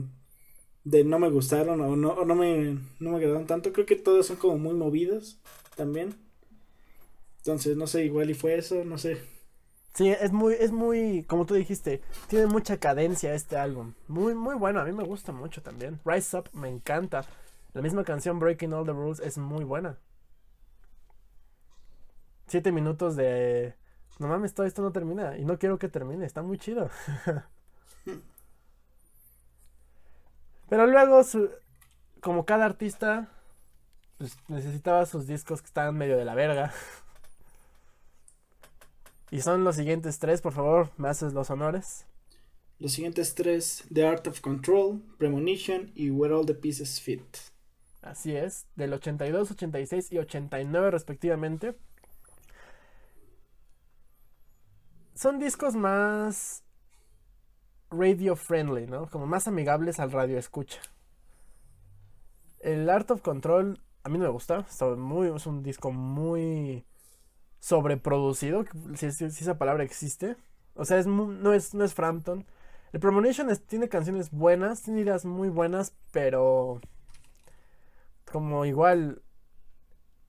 de 0.84 1.04
no 1.04 1.18
me 1.18 1.30
gustaron 1.30 1.80
o 1.82 1.96
no, 1.96 2.10
o 2.12 2.26
no 2.26 2.36
me 2.36 2.78
no 3.00 3.12
me 3.12 3.18
agradaron 3.18 3.48
tanto. 3.48 3.74
Creo 3.74 3.86
que 3.86 3.96
todas 3.96 4.26
son 4.26 4.38
como 4.38 4.58
muy 4.58 4.74
movidas 4.74 5.40
también. 5.76 6.16
Entonces, 7.38 7.76
no 7.76 7.88
sé, 7.88 8.06
igual 8.06 8.30
y 8.30 8.34
fue 8.34 8.58
eso, 8.58 8.86
no 8.86 8.98
sé. 8.98 9.18
Sí, 9.94 10.08
es 10.10 10.32
muy, 10.32 10.56
es 10.56 10.72
muy, 10.72 11.24
como 11.24 11.46
tú 11.46 11.54
dijiste, 11.54 12.02
tiene 12.28 12.48
mucha 12.48 12.78
cadencia 12.78 13.36
este 13.36 13.58
álbum. 13.58 13.94
Muy, 14.08 14.34
muy 14.34 14.56
bueno, 14.56 14.80
a 14.80 14.86
mí 14.86 14.92
me 14.92 15.04
gusta 15.04 15.32
mucho 15.32 15.62
también. 15.62 16.00
Rise 16.04 16.38
Up 16.38 16.50
me 16.54 16.70
encanta. 16.70 17.26
La 17.74 17.82
misma 17.82 18.04
canción 18.04 18.40
Breaking 18.40 18.74
All 18.74 18.86
the 18.86 18.92
Rules 18.92 19.20
es 19.20 19.38
muy 19.38 19.64
buena. 19.64 20.00
Siete 22.48 22.72
minutos 22.72 23.16
de. 23.16 23.76
No 24.20 24.28
mames, 24.28 24.54
todo 24.54 24.66
esto 24.66 24.82
no 24.82 24.92
termina. 24.92 25.38
Y 25.38 25.46
no 25.46 25.58
quiero 25.58 25.80
que 25.80 25.90
termine, 25.90 26.26
está 26.26 26.42
muy 26.42 26.58
chido. 26.58 26.90
Pero 30.70 30.88
luego, 30.88 31.22
como 32.22 32.46
cada 32.46 32.66
artista, 32.66 33.30
pues 34.18 34.38
necesitaba 34.48 35.06
sus 35.06 35.28
discos 35.28 35.62
que 35.62 35.68
estaban 35.68 35.98
medio 35.98 36.18
de 36.18 36.26
la 36.26 36.36
verga. 36.36 36.74
Y 39.32 39.42
son 39.42 39.64
los 39.64 39.78
siguientes 39.78 40.20
tres, 40.20 40.42
por 40.42 40.54
favor, 40.54 40.92
me 40.98 41.10
haces 41.10 41.34
los 41.34 41.50
honores. 41.50 42.06
Los 42.78 42.92
siguientes 42.92 43.34
tres: 43.34 43.84
The 43.92 44.06
Art 44.06 44.28
of 44.28 44.42
Control, 44.42 45.02
Premonition 45.18 45.92
y 45.96 46.12
Where 46.12 46.36
All 46.36 46.46
the 46.46 46.54
Pieces 46.54 47.02
Fit. 47.02 47.24
Así 48.04 48.36
es, 48.36 48.68
del 48.76 48.94
82, 48.94 49.50
86 49.50 50.12
y 50.12 50.20
89 50.20 50.92
respectivamente. 50.92 51.76
Son 55.16 55.40
discos 55.40 55.76
más 55.76 56.64
radio 57.90 58.36
friendly, 58.36 58.88
¿no? 58.88 59.10
Como 59.10 59.28
más 59.28 59.48
amigables 59.48 60.00
al 60.00 60.12
radio 60.12 60.38
escucha. 60.38 60.80
El 62.60 62.90
Art 62.90 63.12
of 63.12 63.22
Control 63.22 63.80
a 64.04 64.10
mí 64.10 64.18
no 64.18 64.26
me 64.26 64.30
gusta, 64.30 64.66
es 64.70 65.46
un 65.48 65.64
disco 65.64 65.92
muy 65.92 66.86
sobreproducido, 67.60 68.66
si, 68.96 69.12
si, 69.12 69.26
esa 69.26 69.58
palabra 69.58 69.84
existe. 69.84 70.36
O 70.76 70.84
sea, 70.84 70.98
es 70.98 71.08
no, 71.08 71.54
es, 71.54 71.74
no 71.74 71.86
es 71.86 71.94
Frampton. 71.94 72.46
El 72.92 73.00
Premonition 73.00 73.48
tiene 73.66 73.88
canciones 73.88 74.30
buenas, 74.32 74.84
tiene 74.84 75.02
ideas 75.02 75.24
muy 75.24 75.50
buenas, 75.50 75.94
pero 76.12 76.82
como 78.30 78.66
igual 78.66 79.22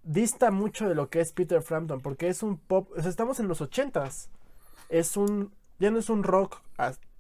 dista 0.05 0.51
mucho 0.51 0.89
de 0.89 0.95
lo 0.95 1.11
que 1.11 1.21
es 1.21 1.33
Peter 1.33 1.61
Frampton, 1.61 2.01
porque 2.01 2.29
es 2.29 2.43
un 2.43 2.59
pop, 2.59 2.91
o 2.97 3.01
sea, 3.01 3.11
estamos 3.11 3.41
en 3.41 3.49
los 3.49 3.61
ochentas. 3.61 4.31
Es 4.89 5.17
un, 5.17 5.53
ya 5.79 5.91
no 5.91 5.99
es 5.99 6.11
un 6.11 6.23
rock 6.23 6.61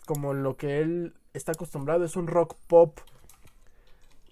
como 0.06 0.34
lo 0.34 0.56
que 0.56 0.80
él 0.80 1.14
está 1.32 1.52
acostumbrado, 1.52 2.04
es 2.04 2.16
un 2.16 2.26
rock 2.26 2.54
pop 2.66 2.98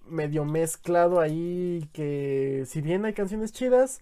medio 0.07 0.45
mezclado 0.45 1.21
ahí 1.21 1.89
que 1.93 2.65
si 2.67 2.81
bien 2.81 3.05
hay 3.05 3.15
canciones 3.15 3.53
chidas, 3.53 4.01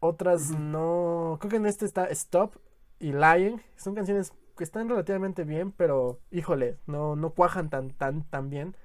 otras 0.00 0.50
no. 0.50 1.38
Creo 1.40 1.50
que 1.50 1.56
en 1.56 1.66
este 1.66 1.86
está 1.86 2.06
Stop 2.06 2.56
y 2.98 3.12
Lying. 3.12 3.62
Son 3.76 3.94
canciones 3.94 4.32
que 4.56 4.64
están 4.64 4.88
relativamente 4.88 5.44
bien, 5.44 5.72
pero 5.72 6.18
híjole, 6.30 6.76
no, 6.86 7.16
no 7.16 7.30
cuajan 7.30 7.70
tan, 7.70 7.90
tan, 7.90 8.24
tan 8.24 8.50
bien. 8.50 8.76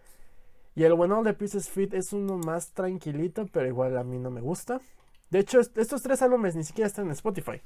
Y 0.76 0.84
el 0.84 0.94
When 0.94 1.12
All 1.12 1.24
the 1.24 1.34
Pieces 1.34 1.70
Fit 1.70 1.94
es 1.96 2.14
uno 2.14 2.38
más 2.38 2.72
tranquilito, 2.74 3.48
pero 3.52 3.68
igual 3.68 3.98
a 3.98 4.04
mí 4.04 4.20
no 4.20 4.30
me 4.30 4.42
gusta. 4.42 4.80
De 5.32 5.40
hecho, 5.40 5.60
estos 5.60 6.04
tres 6.04 6.22
álbumes 6.22 6.56
ni 6.56 6.64
siquiera 6.64 6.88
están 6.88 7.06
en 7.06 7.12
Spotify. 7.12 7.62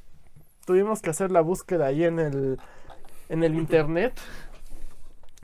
Tuvimos 0.65 1.01
que 1.01 1.09
hacer 1.09 1.31
la 1.31 1.41
búsqueda 1.41 1.87
ahí 1.87 2.03
en 2.03 2.19
el, 2.19 2.59
en 3.29 3.43
el 3.43 3.55
internet 3.55 4.19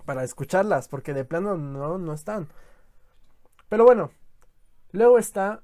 para 0.06 0.24
escucharlas, 0.24 0.88
porque 0.88 1.14
de 1.14 1.26
plano 1.26 1.58
no, 1.58 1.98
no 1.98 2.14
están. 2.14 2.48
Pero 3.70 3.84
bueno, 3.84 4.12
luego 4.92 5.18
está 5.18 5.62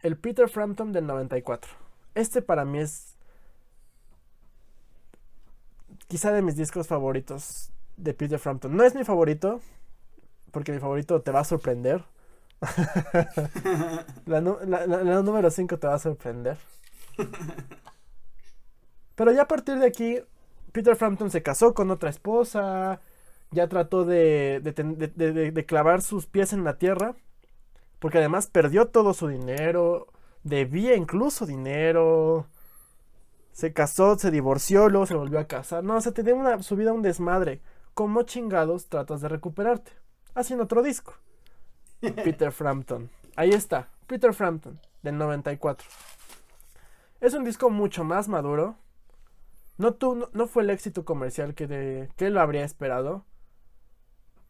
el 0.00 0.16
Peter 0.16 0.48
Frampton 0.48 0.92
del 0.92 1.06
94. 1.06 1.70
Este 2.14 2.42
para 2.42 2.64
mí 2.64 2.78
es 2.78 3.16
quizá 6.08 6.32
de 6.32 6.42
mis 6.42 6.56
discos 6.56 6.86
favoritos 6.86 7.72
de 7.96 8.14
Peter 8.14 8.38
Frampton. 8.38 8.76
No 8.76 8.84
es 8.84 8.94
mi 8.94 9.04
favorito, 9.04 9.60
porque 10.50 10.72
mi 10.72 10.78
favorito 10.78 11.20
te 11.22 11.30
va 11.30 11.40
a 11.40 11.44
sorprender. 11.44 12.04
la, 14.26 14.40
número 14.40 15.50
5 15.50 15.78
te 15.78 15.86
va 15.86 15.94
a 15.94 15.98
sorprender. 15.98 16.58
Pero 19.14 19.32
ya 19.32 19.42
a 19.42 19.48
partir 19.48 19.78
de 19.78 19.86
aquí, 19.86 20.18
Peter 20.72 20.96
Frampton 20.96 21.30
se 21.30 21.42
casó 21.42 21.74
con 21.74 21.90
otra 21.90 22.10
esposa, 22.10 23.00
ya 23.50 23.68
trató 23.68 24.04
de, 24.04 24.60
de, 24.60 25.66
clavar 25.66 26.02
sus 26.02 26.26
pies 26.26 26.52
en 26.52 26.64
la 26.64 26.78
tierra, 26.78 27.14
porque 27.98 28.18
además 28.18 28.46
perdió 28.46 28.86
todo 28.86 29.12
su 29.12 29.28
dinero, 29.28 30.06
debía 30.44 30.94
incluso 30.94 31.46
dinero, 31.46 32.46
se 33.52 33.72
casó, 33.72 34.16
se 34.18 34.30
divorció, 34.30 34.88
luego 34.88 35.06
se 35.06 35.14
volvió 35.14 35.38
a 35.38 35.46
casar. 35.46 35.84
No, 35.84 35.96
o 35.96 36.00
sea, 36.00 36.12
tenía 36.12 36.34
una, 36.34 36.62
su 36.62 36.76
vida 36.76 36.92
un 36.92 37.02
desmadre. 37.02 37.60
¿Cómo 37.94 38.22
chingados 38.22 38.88
tratas 38.88 39.20
de 39.20 39.28
recuperarte? 39.28 39.92
Haciendo 40.34 40.64
otro 40.64 40.82
disco. 40.82 41.14
Peter 42.00 42.52
Frampton. 42.52 43.10
Ahí 43.36 43.50
está, 43.50 43.88
Peter 44.06 44.32
Frampton, 44.32 44.80
del 45.02 45.18
94. 45.18 45.86
Es 47.20 47.34
un 47.34 47.44
disco 47.44 47.68
mucho 47.68 48.04
más 48.04 48.28
maduro. 48.28 48.76
No, 49.80 49.96
no, 50.34 50.46
fue 50.46 50.62
el 50.62 50.68
éxito 50.68 51.06
comercial 51.06 51.54
que, 51.54 51.66
de, 51.66 52.10
que 52.18 52.28
lo 52.28 52.42
habría 52.42 52.66
esperado. 52.66 53.24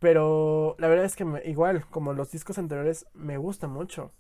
Pero 0.00 0.74
la 0.80 0.88
verdad 0.88 1.04
es 1.04 1.14
que 1.14 1.24
igual, 1.44 1.86
como 1.90 2.12
los 2.14 2.32
discos 2.32 2.58
anteriores, 2.58 3.06
me 3.14 3.38
gusta 3.38 3.68
mucho. 3.68 4.12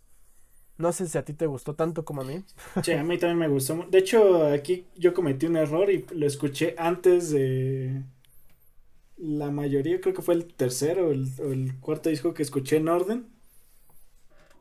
No 0.78 0.92
sé 0.92 1.08
si 1.08 1.18
a 1.18 1.24
ti 1.24 1.32
te 1.32 1.46
gustó 1.46 1.74
tanto 1.74 2.04
como 2.04 2.22
a 2.22 2.24
mí. 2.24 2.44
Sí, 2.84 2.92
a 2.92 3.02
mí 3.02 3.18
también 3.18 3.38
me 3.38 3.48
gustó. 3.48 3.84
De 3.90 3.98
hecho, 3.98 4.46
aquí 4.46 4.86
yo 4.96 5.12
cometí 5.12 5.46
un 5.46 5.56
error 5.56 5.90
y 5.90 6.06
lo 6.14 6.26
escuché 6.26 6.76
antes 6.78 7.30
de 7.32 8.04
la 9.16 9.50
mayoría, 9.50 10.00
creo 10.00 10.14
que 10.14 10.22
fue 10.22 10.34
el 10.34 10.46
tercero 10.54 11.08
o 11.08 11.10
el, 11.10 11.80
cuarto 11.80 12.08
disco 12.08 12.34
que 12.34 12.44
escuché 12.44 12.76
en 12.76 12.88
orden. 12.88 13.26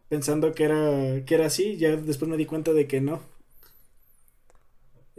Pensando 0.10 0.54
que 0.54 0.64
era, 0.64 1.24
que 1.26 1.36
era 1.36 1.46
así, 1.46 1.78
ya 1.78 1.96
después 1.96 2.30
me 2.30 2.38
di 2.38 2.48
cuenta 2.48 2.74
de 2.74 2.88
que 2.88 3.02
no. 3.02 3.22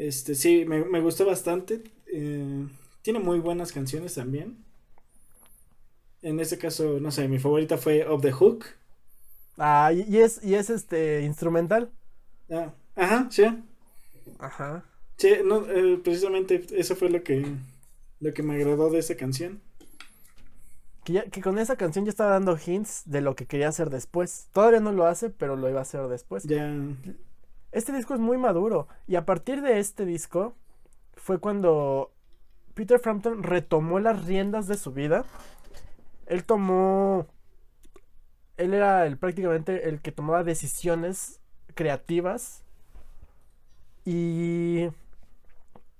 Este, 0.00 0.34
sí, 0.34 0.64
me, 0.64 1.00
gustó 1.02 1.26
bastante. 1.26 1.82
Eh, 2.10 2.66
tiene 3.02 3.18
muy 3.18 3.38
buenas 3.38 3.70
canciones 3.70 4.14
también. 4.14 4.56
En 6.22 6.40
este 6.40 6.56
caso, 6.56 6.98
no 6.98 7.10
sé, 7.10 7.28
mi 7.28 7.38
favorita 7.38 7.76
fue 7.76 8.06
Of 8.06 8.22
the 8.22 8.32
Hook. 8.32 8.64
Ah, 9.58 9.92
y 9.92 10.16
es, 10.16 10.42
y 10.42 10.54
es 10.54 10.70
este 10.70 11.20
instrumental. 11.20 11.90
Ah, 12.50 12.72
ajá, 12.96 13.28
sí. 13.30 13.44
Ajá. 14.38 14.86
Sí, 15.18 15.32
no, 15.44 15.70
eh, 15.70 16.00
precisamente 16.02 16.64
eso 16.70 16.96
fue 16.96 17.10
lo 17.10 17.22
que, 17.22 17.44
lo 18.20 18.32
que 18.32 18.42
me 18.42 18.54
agradó 18.54 18.88
de 18.88 19.00
esa 19.00 19.16
canción. 19.16 19.60
Que, 21.04 21.24
que 21.30 21.42
con 21.42 21.58
esa 21.58 21.76
canción 21.76 22.06
ya 22.06 22.10
estaba 22.10 22.30
dando 22.30 22.56
hints 22.56 23.02
de 23.04 23.20
lo 23.20 23.36
que 23.36 23.44
quería 23.44 23.68
hacer 23.68 23.90
después. 23.90 24.48
Todavía 24.54 24.80
no 24.80 24.92
lo 24.92 25.04
hace, 25.04 25.28
pero 25.28 25.56
lo 25.56 25.68
iba 25.68 25.80
a 25.80 25.82
hacer 25.82 26.08
después. 26.08 26.44
Ya. 26.44 26.74
Este 27.72 27.92
disco 27.92 28.14
es 28.14 28.20
muy 28.20 28.36
maduro. 28.36 28.88
Y 29.06 29.16
a 29.16 29.24
partir 29.24 29.62
de 29.62 29.78
este 29.78 30.04
disco 30.04 30.54
fue 31.14 31.38
cuando 31.38 32.12
Peter 32.74 32.98
Frampton 32.98 33.42
retomó 33.42 34.00
las 34.00 34.24
riendas 34.24 34.66
de 34.66 34.76
su 34.76 34.92
vida. 34.92 35.24
Él 36.26 36.44
tomó 36.44 37.26
él 38.60 38.74
era 38.74 39.06
el, 39.06 39.16
prácticamente 39.16 39.88
el 39.88 40.02
que 40.02 40.12
tomaba 40.12 40.44
decisiones 40.44 41.40
creativas 41.74 42.62
y, 44.04 44.88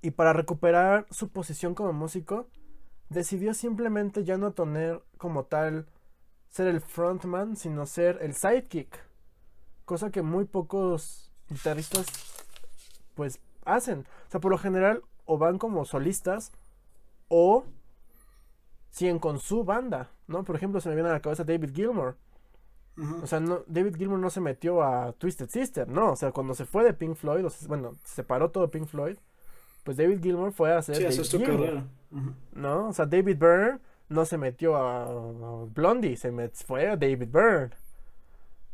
y 0.03 0.11
para 0.11 0.31
recuperar 0.31 1.07
su 1.09 1.29
posición 1.29 1.73
como 1.73 1.91
músico, 1.91 2.47
decidió 3.09 3.55
simplemente 3.55 4.23
ya 4.23 4.37
no 4.37 4.51
tener 4.51 5.01
como 5.17 5.45
tal 5.45 5.87
ser 6.49 6.67
el 6.67 6.81
frontman, 6.81 7.55
sino 7.57 7.87
ser 7.87 8.19
el 8.21 8.35
sidekick. 8.35 9.07
Cosa 9.85 10.11
que 10.11 10.21
muy 10.21 10.45
pocos 10.45 11.30
guitarristas 11.51 12.05
pues 13.15 13.39
hacen. 13.65 14.05
O 14.27 14.31
sea, 14.31 14.39
por 14.39 14.51
lo 14.51 14.57
general 14.57 15.03
o 15.25 15.37
van 15.37 15.57
como 15.57 15.85
solistas 15.85 16.51
o 17.27 17.65
siguen 18.89 19.19
con 19.19 19.39
su 19.39 19.63
banda, 19.63 20.09
¿no? 20.27 20.43
Por 20.43 20.55
ejemplo, 20.55 20.81
se 20.81 20.89
me 20.89 20.95
viene 20.95 21.09
a 21.09 21.13
la 21.13 21.21
cabeza 21.21 21.43
David 21.43 21.71
Gilmour. 21.73 22.17
O 23.23 23.25
sea, 23.25 23.39
no, 23.39 23.63
David 23.67 23.95
Gilmour 23.95 24.19
no 24.19 24.29
se 24.29 24.41
metió 24.41 24.83
a 24.83 25.13
Twisted 25.13 25.49
Sister, 25.49 25.87
no. 25.87 26.11
O 26.11 26.15
sea, 26.15 26.31
cuando 26.31 26.53
se 26.53 26.65
fue 26.65 26.83
de 26.83 26.93
Pink 26.93 27.15
Floyd, 27.15 27.45
bueno, 27.67 27.95
se 28.03 28.15
separó 28.15 28.51
todo 28.51 28.69
Pink 28.69 28.85
Floyd, 28.85 29.17
pues 29.83 29.97
David 29.97 30.21
Gilmour 30.21 30.51
fue 30.51 30.73
a 30.73 30.79
hacer. 30.79 30.97
Sí, 30.97 31.37
David 31.37 31.83
¿No? 32.51 32.89
O 32.89 32.93
sea, 32.93 33.05
David 33.05 33.37
Byrne 33.37 33.79
no 34.09 34.25
se 34.25 34.37
metió 34.37 34.75
a, 34.75 35.65
Blondie, 35.73 36.17
se 36.17 36.31
fue 36.65 36.89
a 36.89 36.97
David 36.97 37.29
Byrne. 37.31 37.71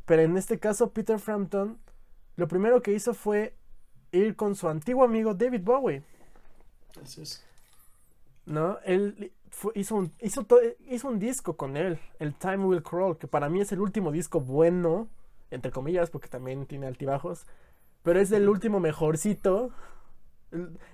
Pero 0.06 0.24
en 0.24 0.36
este 0.36 0.58
caso, 0.58 0.92
Peter 0.92 1.20
Frampton, 1.20 1.78
lo 2.38 2.48
primero 2.48 2.82
que 2.82 2.94
hizo 2.94 3.14
fue 3.14 3.54
ir 4.12 4.36
con 4.36 4.56
su 4.56 4.70
antiguo 4.70 5.04
amigo 5.04 5.34
David 5.34 5.62
Bowie. 5.64 6.04
¿No? 8.46 8.78
Él 8.86 9.34
hizo, 9.76 9.96
un, 9.96 10.14
hizo, 10.22 10.46
hizo 10.88 11.08
un 11.10 11.20
disco 11.20 11.58
con 11.58 11.76
él, 11.76 12.00
el 12.20 12.36
Time 12.36 12.66
Will 12.66 12.84
Crawl, 12.84 13.18
que 13.18 13.28
para 13.28 13.50
mí 13.50 13.60
es 13.60 13.72
el 13.72 13.82
último 13.82 14.12
disco 14.12 14.40
bueno, 14.40 15.10
entre 15.52 15.72
comillas, 15.72 16.10
porque 16.12 16.30
también 16.30 16.66
tiene 16.68 16.88
altibajos, 16.88 17.46
pero 18.04 18.20
es 18.20 18.32
el 18.32 18.48
último 18.48 18.80
mejorcito. 18.80 19.72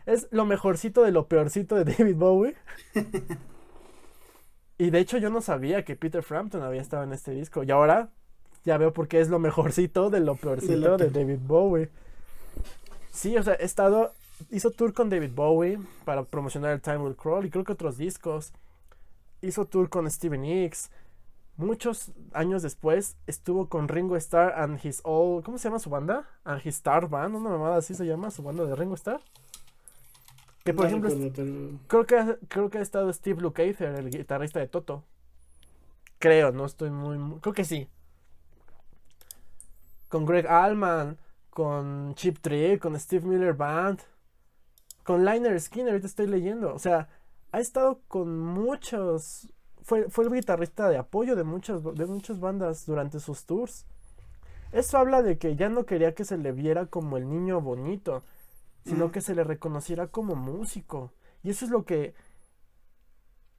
Es 0.05 0.27
lo 0.31 0.45
mejorcito 0.45 1.03
de 1.03 1.11
lo 1.11 1.27
peorcito 1.27 1.75
de 1.75 1.83
David 1.83 2.15
Bowie. 2.15 2.55
y 4.79 4.89
de 4.89 4.99
hecho 4.99 5.17
yo 5.19 5.29
no 5.29 5.41
sabía 5.41 5.85
que 5.85 5.95
Peter 5.95 6.23
Frampton 6.23 6.63
había 6.63 6.81
estado 6.81 7.03
en 7.03 7.13
este 7.13 7.31
disco. 7.31 7.63
Y 7.63 7.69
ahora 7.69 8.09
ya 8.65 8.77
veo 8.77 8.93
por 8.93 9.07
qué 9.07 9.19
es 9.19 9.29
lo 9.29 9.39
mejorcito 9.39 10.09
de 10.09 10.19
lo 10.19 10.35
peorcito 10.35 10.97
de, 10.97 11.09
David 11.09 11.39
Bowie. 11.45 11.89
Sí, 13.11 13.37
o 13.37 13.43
sea, 13.43 13.55
he 13.55 13.65
estado 13.65 14.13
hizo 14.51 14.71
tour 14.71 14.93
con 14.93 15.09
David 15.09 15.31
Bowie 15.33 15.79
para 16.05 16.23
promocionar 16.23 16.71
el 16.71 16.81
Time 16.81 16.97
Will 16.97 17.15
Crawl 17.15 17.45
y 17.45 17.49
creo 17.49 17.63
que 17.63 17.73
otros 17.73 17.97
discos. 17.97 18.53
Hizo 19.41 19.65
tour 19.65 19.89
con 19.89 20.09
Steven 20.09 20.41
Nicks. 20.41 20.89
Muchos 21.57 22.11
años 22.31 22.63
después 22.63 23.15
estuvo 23.27 23.67
con 23.67 23.87
Ringo 23.87 24.15
Starr 24.15 24.53
and 24.55 24.83
his 24.83 25.01
all. 25.03 25.43
¿Cómo 25.43 25.57
se 25.57 25.67
llama 25.67 25.79
su 25.79 25.89
banda? 25.89 26.27
And 26.45 26.65
his 26.65 26.75
Star 26.75 27.07
Band, 27.09 27.35
una 27.35 27.49
mamada 27.49 27.77
así 27.77 27.93
se 27.93 28.05
llama 28.05 28.31
su 28.31 28.41
banda 28.41 28.65
de 28.65 28.75
Ringo 28.75 28.95
Starr. 28.95 29.21
Que 30.63 30.73
por 30.73 30.85
ejemplo, 30.85 31.09
creo, 31.87 32.05
que, 32.05 32.37
creo 32.47 32.69
que 32.69 32.77
ha 32.77 32.81
estado 32.81 33.11
Steve 33.11 33.41
Lukather, 33.41 33.95
el 33.95 34.09
guitarrista 34.09 34.59
de 34.59 34.67
Toto. 34.67 35.03
Creo, 36.19 36.53
no 36.53 36.65
estoy 36.65 36.89
muy. 36.89 37.39
Creo 37.41 37.53
que 37.53 37.65
sí. 37.65 37.89
Con 40.13 40.27
Greg 40.27 40.45
Allman, 40.45 41.17
con 41.49 42.13
Chip 42.13 42.37
Trick, 42.37 42.79
con 42.79 42.99
Steve 42.99 43.25
Miller 43.25 43.55
Band, 43.55 43.99
con 45.03 45.25
Liner 45.25 45.59
Skinner, 45.59 45.89
ahorita 45.89 46.05
estoy 46.05 46.27
leyendo. 46.27 46.71
O 46.71 46.77
sea, 46.77 47.09
ha 47.51 47.59
estado 47.59 47.99
con 48.07 48.37
muchos. 48.37 49.49
Fue, 49.81 50.07
fue 50.11 50.25
el 50.25 50.31
guitarrista 50.31 50.87
de 50.87 50.97
apoyo 50.97 51.35
de 51.35 51.43
muchas, 51.43 51.81
de 51.83 52.05
muchas 52.05 52.39
bandas 52.39 52.85
durante 52.85 53.19
sus 53.19 53.45
tours. 53.47 53.87
Eso 54.71 54.99
habla 54.99 55.23
de 55.23 55.39
que 55.39 55.55
ya 55.55 55.67
no 55.69 55.87
quería 55.87 56.13
que 56.13 56.25
se 56.25 56.37
le 56.37 56.51
viera 56.51 56.85
como 56.85 57.17
el 57.17 57.27
niño 57.27 57.59
bonito, 57.59 58.21
sino 58.85 59.07
Mm. 59.07 59.11
que 59.13 59.21
se 59.21 59.33
le 59.33 59.43
reconociera 59.43 60.05
como 60.09 60.35
músico. 60.35 61.11
Y 61.41 61.49
eso 61.49 61.65
es 61.65 61.71
lo 61.71 61.85
que 61.85 62.13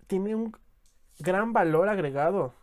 tiene 0.06 0.36
un 0.36 0.52
gran 1.18 1.52
valor 1.52 1.88
agregado. 1.88 2.54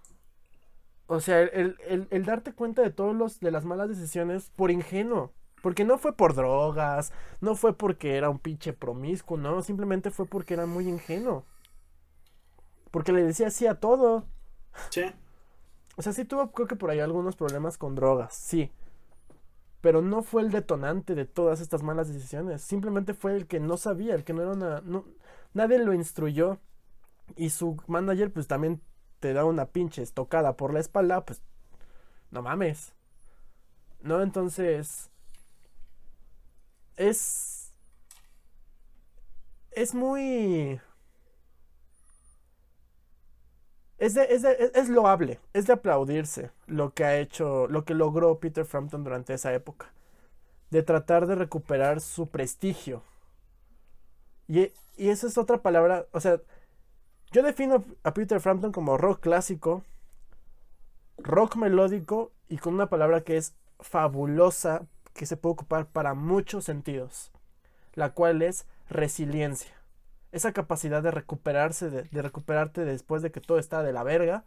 O 1.12 1.20
sea, 1.20 1.41
el, 1.41 1.78
el- 1.88 2.07
el 2.09 2.26
darte 2.26 2.53
cuenta 2.53 2.82
de 2.82 2.89
todos 2.91 3.16
los 3.16 3.39
de 3.39 3.51
las 3.51 3.66
malas 3.66 3.89
decisiones 3.89 4.51
por 4.55 4.72
ingenuo. 4.72 5.34
Porque 5.62 5.84
no 5.86 5.97
fue 5.99 6.16
por 6.16 6.34
drogas, 6.34 7.12
no 7.41 7.55
fue 7.55 7.74
porque 7.78 8.16
era 8.18 8.30
un 8.30 8.39
pinche 8.39 8.74
promiscuo, 8.74 9.38
no, 9.38 9.62
simplemente 9.62 10.09
fue 10.09 10.26
porque 10.26 10.55
era 10.55 10.66
muy 10.66 10.88
ingenuo. 10.88 11.45
Porque 12.91 13.12
le 13.12 13.24
decía 13.24 13.49
sí 13.49 13.68
a 13.68 13.76
todo. 13.80 14.26
Sí. 14.89 15.03
O 15.97 16.01
sea, 16.01 16.14
sí 16.14 16.26
tuvo, 16.26 16.51
creo 16.51 16.68
que 16.68 16.76
por 16.76 16.89
ahí 16.89 16.99
algunos 16.99 17.36
problemas 17.36 17.78
con 17.78 17.95
drogas, 17.95 18.34
sí. 18.36 18.72
Pero 19.82 20.01
no 20.01 20.22
fue 20.22 20.43
el 20.43 20.51
detonante 20.51 21.16
de 21.16 21.26
todas 21.26 21.59
estas 21.59 21.82
malas 21.84 22.07
decisiones. 22.14 22.62
Simplemente 22.62 23.14
fue 23.14 23.36
el 23.36 23.47
que 23.47 23.59
no 23.59 23.78
sabía, 23.78 24.14
el 24.16 24.24
que 24.24 24.34
no 24.34 24.43
era 24.43 24.51
una. 24.51 24.82
No, 24.82 25.05
nadie 25.53 25.80
lo 25.80 25.93
instruyó. 25.93 26.59
Y 27.38 27.51
su 27.51 27.78
manager, 27.88 28.32
pues 28.34 28.47
también 28.47 28.82
te 29.22 29.34
da 29.34 29.45
una 29.45 29.67
pinche 29.67 30.03
estocada 30.03 30.57
por 30.57 30.74
la 30.74 30.82
espalda, 30.82 31.26
pues. 31.26 31.41
No 32.32 32.41
mames. 32.43 32.93
¿No? 34.01 34.22
Entonces. 34.22 35.09
Es. 36.97 37.74
Es 39.72 39.93
muy. 39.93 40.80
Es, 43.97 44.15
de- 44.15 44.28
es, 44.74 44.89
loable, 44.89 45.39
es 45.53 45.67
de 45.67 45.74
aplaudirse 45.74 46.49
lo 46.65 46.93
que 46.93 47.03
ha 47.05 47.17
hecho, 47.19 47.67
lo 47.67 47.86
que 47.86 47.93
logró 47.93 48.39
Peter 48.39 48.65
Frampton 48.65 49.03
durante 49.03 49.34
esa 49.34 49.53
época. 49.53 49.93
De 50.72 50.84
tratar 50.84 51.28
de 51.28 51.36
recuperar 51.36 52.01
su 52.01 52.28
prestigio. 52.30 53.03
Y, 54.47 54.72
y 54.97 55.09
esa 55.09 55.28
es 55.28 55.38
otra 55.38 55.61
palabra, 55.61 56.05
o 56.11 56.19
sea, 56.19 56.41
yo 57.32 57.44
defino 57.44 57.84
a 58.04 58.14
Peter 58.14 58.40
Frampton 58.40 58.72
como 58.72 58.98
rock 58.98 59.22
clásico, 59.22 59.84
rock 61.18 61.56
melódico 61.56 62.32
y 62.50 62.58
con 62.58 62.74
una 62.74 62.90
palabra 62.90 63.22
que 63.24 63.38
es 63.38 63.56
fabulosa, 63.80 64.88
que 65.14 65.26
se 65.26 65.38
puede 65.38 65.54
ocupar 65.54 65.88
para 65.88 66.14
muchos 66.14 66.66
sentidos, 66.66 67.32
la 67.94 68.12
cual 68.14 68.42
es 68.42 68.66
resiliencia 68.90 69.74
esa 70.32 70.54
capacidad 70.54 71.04
de 71.04 71.12
recuperarse, 71.12 71.90
de, 71.90 72.22
recuperarte 72.22 72.86
después 72.86 73.22
de 73.22 73.32
que 73.32 73.42
todo 73.42 73.60
está 73.60 73.84
de 73.84 73.94
la 73.94 74.04
verga, 74.04 74.46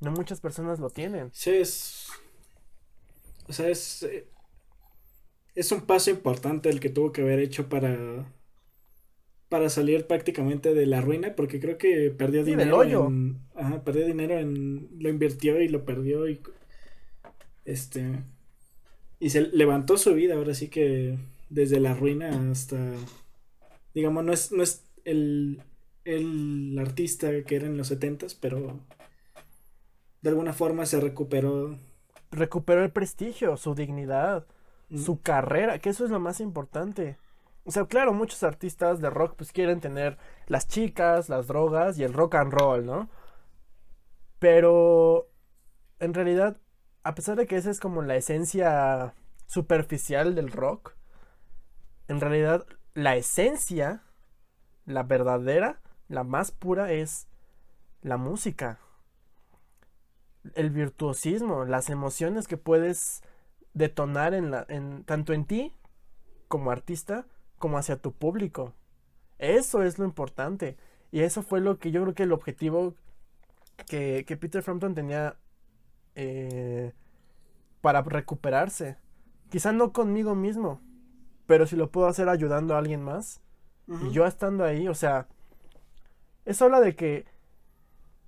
no 0.00 0.12
muchas 0.12 0.40
personas 0.40 0.80
lo 0.80 0.90
tienen. 0.90 1.32
Sí, 1.32 1.50
es. 1.50 2.08
O 3.48 3.52
sea, 3.52 3.68
es. 3.68 4.02
eh, 4.04 4.26
Es 5.54 5.70
un 5.72 5.82
paso 5.82 6.10
importante 6.10 6.68
el 6.70 6.80
que 6.80 6.90
tuvo 6.90 7.12
que 7.12 7.22
haber 7.22 7.38
hecho 7.40 7.68
para. 7.68 8.26
Para 9.50 9.68
salir 9.68 10.06
prácticamente 10.06 10.72
de 10.72 10.86
la 10.86 11.02
ruina, 11.02 11.34
porque 11.36 11.60
creo 11.60 11.76
que 11.76 12.10
perdió 12.10 12.42
Sí, 12.44 12.50
del 12.52 12.58
dinero. 12.60 12.78
hoyo. 12.78 13.06
En, 13.08 13.36
ajá, 13.54 13.84
perdió 13.84 14.06
dinero 14.06 14.38
en. 14.38 14.88
Lo 14.98 15.10
invirtió 15.10 15.60
y 15.60 15.68
lo 15.68 15.84
perdió 15.84 16.26
y. 16.28 16.40
Este. 17.66 18.22
Y 19.18 19.30
se 19.30 19.42
levantó 19.48 19.98
su 19.98 20.14
vida, 20.14 20.36
ahora 20.36 20.54
sí 20.54 20.68
que. 20.68 21.18
Desde 21.50 21.80
la 21.80 21.94
ruina 21.94 22.50
hasta. 22.52 22.78
Digamos, 23.92 24.24
no 24.24 24.32
es, 24.32 24.52
no 24.52 24.62
es 24.62 24.84
el, 25.04 25.60
el 26.04 26.78
artista 26.78 27.42
que 27.42 27.56
era 27.56 27.66
en 27.66 27.76
los 27.76 27.88
setentas, 27.88 28.34
pero. 28.34 28.78
De 30.22 30.30
alguna 30.30 30.52
forma 30.52 30.86
se 30.86 31.00
recuperó. 31.00 31.76
Recuperó 32.30 32.84
el 32.84 32.92
prestigio, 32.92 33.56
su 33.56 33.74
dignidad, 33.74 34.46
Mm. 34.90 34.98
su 34.98 35.20
carrera, 35.20 35.78
que 35.80 35.88
eso 35.90 36.04
es 36.04 36.10
lo 36.10 36.18
más 36.20 36.40
importante. 36.40 37.16
O 37.64 37.70
sea, 37.70 37.86
claro, 37.86 38.12
muchos 38.14 38.42
artistas 38.42 39.00
de 39.00 39.10
rock 39.10 39.34
pues 39.36 39.52
quieren 39.52 39.80
tener 39.80 40.18
las 40.46 40.66
chicas, 40.66 41.28
las 41.28 41.46
drogas 41.46 41.98
y 41.98 42.04
el 42.04 42.14
rock 42.14 42.36
and 42.36 42.52
roll, 42.52 42.86
¿no? 42.86 43.10
Pero 44.38 45.30
en 45.98 46.14
realidad, 46.14 46.56
a 47.02 47.14
pesar 47.14 47.36
de 47.36 47.46
que 47.46 47.56
esa 47.56 47.70
es 47.70 47.80
como 47.80 48.02
la 48.02 48.16
esencia 48.16 49.14
superficial 49.46 50.34
del 50.34 50.50
rock, 50.50 50.94
en 52.08 52.20
realidad 52.20 52.66
la 52.94 53.16
esencia, 53.16 54.02
la 54.86 55.02
verdadera, 55.02 55.80
la 56.08 56.24
más 56.24 56.50
pura 56.50 56.92
es 56.92 57.28
la 58.02 58.16
música. 58.16 58.80
El 60.54 60.70
virtuosismo, 60.70 61.66
las 61.66 61.90
emociones 61.90 62.48
que 62.48 62.56
puedes 62.56 63.22
detonar 63.74 64.34
en 64.34 64.50
la, 64.50 64.66
tanto 65.04 65.34
en 65.34 65.44
ti 65.44 65.76
como 66.48 66.70
artista 66.70 67.26
como 67.60 67.78
hacia 67.78 67.96
tu 67.96 68.10
público. 68.10 68.74
Eso 69.38 69.84
es 69.84 70.00
lo 70.00 70.04
importante. 70.04 70.76
Y 71.12 71.20
eso 71.20 71.42
fue 71.42 71.60
lo 71.60 71.78
que 71.78 71.92
yo 71.92 72.02
creo 72.02 72.14
que 72.14 72.24
el 72.24 72.32
objetivo 72.32 72.94
que, 73.86 74.24
que 74.26 74.36
Peter 74.36 74.62
Frampton 74.62 74.94
tenía 74.94 75.36
eh, 76.16 76.92
para 77.80 78.02
recuperarse. 78.02 78.96
Quizá 79.50 79.72
no 79.72 79.92
conmigo 79.92 80.34
mismo, 80.34 80.80
pero 81.46 81.66
si 81.66 81.76
lo 81.76 81.90
puedo 81.90 82.08
hacer 82.08 82.28
ayudando 82.28 82.74
a 82.74 82.78
alguien 82.78 83.02
más. 83.02 83.40
Y 83.88 84.12
yo 84.12 84.24
estando 84.24 84.64
ahí, 84.64 84.86
o 84.86 84.94
sea, 84.94 85.26
eso 86.44 86.66
habla 86.66 86.78
de 86.78 86.94
que 86.94 87.26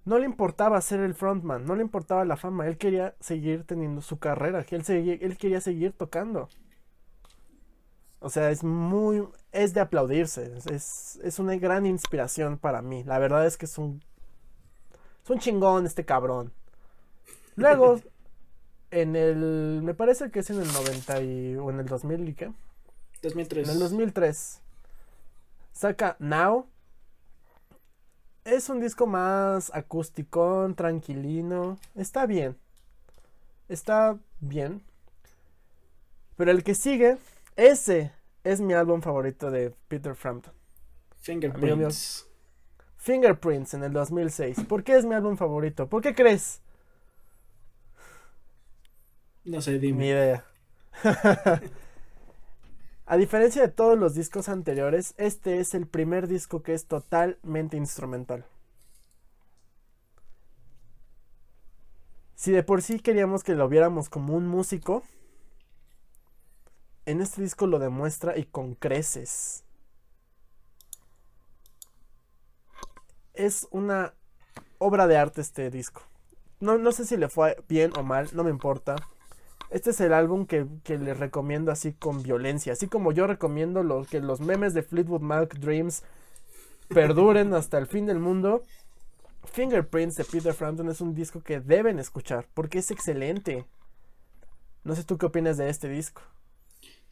no 0.05 0.19
le 0.19 0.27
importaba 0.27 0.81
ser 0.81 0.99
el 0.99 1.15
frontman, 1.15 1.65
no 1.65 1.77
le 1.77 1.83
importaba 1.83 2.25
la 2.25 2.37
fama, 2.37 2.67
él 2.67 2.79
quería 2.79 3.15
seguir 3.21 3.63
teniendo 3.63 4.03
su 4.03 4.19
carrera, 4.19 4.67
él, 4.69 5.19
él 5.23 5.39
quería 5.39 5.61
seguir 5.61 5.93
tocando. 5.93 6.49
O 8.23 8.31
sea, 8.31 8.51
es 8.51 8.63
muy, 8.63 9.27
es 9.51 9.75
de 9.75 9.81
aplaudirse, 9.81 10.53
es- 10.71 11.17
es, 11.23 11.39
una 11.41 11.57
gran 11.57 11.87
inspiración 11.87 12.57
para 12.57 12.81
mí. 12.81 13.03
La 13.05 13.19
verdad 13.19 13.47
es 13.47 13.57
que 13.57 13.67
es 13.67 13.79
un, 13.79 14.01
es 15.25 15.31
un 15.31 15.41
chingón 15.41 15.87
este 15.87 16.05
cabrón. 16.05 16.53
Luego, 17.57 18.01
en 18.93 19.17
el, 19.17 19.81
me 19.83 19.95
parece 19.95 20.31
que 20.31 20.41
es 20.41 20.51
en 20.51 20.61
el 20.61 20.73
90 20.73 21.21
y, 21.23 21.57
o 21.57 21.71
en 21.71 21.81
el 21.81 21.87
2000 21.87 22.29
y 22.29 22.35
qué. 22.35 22.53
2003. 23.23 23.69
En 23.69 23.75
el 23.75 23.81
2003 23.81 24.61
saca 25.73 26.17
Now. 26.21 26.67
Es 28.45 28.69
un 28.69 28.81
disco 28.81 29.07
más 29.07 29.73
acústico, 29.75 30.73
tranquilino. 30.77 31.79
Está 31.95 32.27
bien. 32.27 32.57
Está 33.69 34.19
bien. 34.41 34.83
Pero 36.37 36.51
el 36.51 36.65
que 36.65 36.75
sigue, 36.75 37.19
ese 37.57 38.13
es 38.45 38.61
mi 38.61 38.75
álbum 38.75 39.01
favorito 39.03 39.51
de 39.51 39.75
Peter 39.89 40.15
Frampton. 40.15 40.53
Fingerprints. 41.19 42.29
Fingerprints 42.97 43.75
en 43.75 43.85
el 43.85 43.93
2006. 43.93 44.65
¿Por 44.69 44.85
qué 44.85 44.97
es 44.97 45.05
mi 45.05 45.15
álbum 45.15 45.37
favorito? 45.37 45.89
¿Por 45.89 46.03
qué 46.03 46.15
crees? 46.15 46.61
No 49.45 49.61
sé, 49.61 49.79
dime. 49.79 50.07
idea. 50.07 50.45
A 53.07 53.17
diferencia 53.17 53.63
de 53.63 53.69
todos 53.69 53.99
los 53.99 54.15
discos 54.15 54.49
anteriores, 54.49 55.15
este 55.17 55.59
es 55.59 55.75
el 55.75 55.87
primer 55.87 56.29
disco 56.29 56.63
que 56.63 56.75
es 56.75 56.87
totalmente 56.87 57.77
instrumental. 57.77 58.47
Si 62.37 62.53
de 62.53 62.63
por 62.63 62.83
sí 62.83 63.01
queríamos 63.01 63.45
que 63.45 63.55
lo 63.55 63.69
viéramos 63.69 64.09
como 64.09 64.35
un 64.35 64.47
músico, 64.47 65.03
en 67.07 67.21
este 67.21 67.43
disco 67.43 67.67
lo 67.67 67.79
demuestra 67.79 68.37
y 68.39 68.45
con 68.45 68.75
creces. 68.75 69.65
Es 73.35 73.67
una 73.71 74.15
obra 74.79 75.07
de 75.07 75.17
arte 75.17 75.41
este 75.41 75.71
disco. 75.71 76.03
No, 76.61 76.79
no 76.79 76.93
sé 76.93 77.05
si 77.05 77.17
le 77.17 77.29
fue 77.29 77.57
bien 77.69 77.93
o 77.97 78.03
mal, 78.03 78.29
no 78.35 78.45
me 78.45 78.51
importa. 78.51 78.97
Este 79.71 79.91
es 79.91 80.01
el 80.01 80.13
álbum 80.13 80.47
que, 80.47 80.67
que 80.85 80.99
les 80.99 81.19
recomiendo 81.19 81.73
así 81.73 81.93
con 81.95 82.23
violencia. 82.23 82.75
Así 82.75 82.89
como 82.89 83.11
yo 83.11 83.27
recomiendo 83.27 83.83
lo, 83.83 84.05
que 84.05 84.21
los 84.21 84.41
memes 84.41 84.75
de 84.75 84.83
Fleetwood 84.83 85.23
Mac 85.23 85.55
Dreams 85.59 86.05
perduren 86.89 87.55
hasta 87.55 87.79
el 87.79 87.87
fin 87.87 88.07
del 88.07 88.19
mundo. 88.19 88.63
Fingerprints 89.45 90.17
de 90.17 90.25
Peter 90.25 90.53
Frampton 90.53 90.89
es 90.89 91.01
un 91.01 91.15
disco 91.15 91.43
que 91.43 91.61
deben 91.61 91.99
escuchar 91.99 92.47
porque 92.55 92.79
es 92.79 92.91
excelente. 92.91 93.67
No 94.85 94.95
sé 94.95 95.05
tú 95.05 95.17
qué 95.17 95.27
opinas 95.27 95.57
de 95.57 95.69
este 95.69 95.89
disco. 95.89 96.23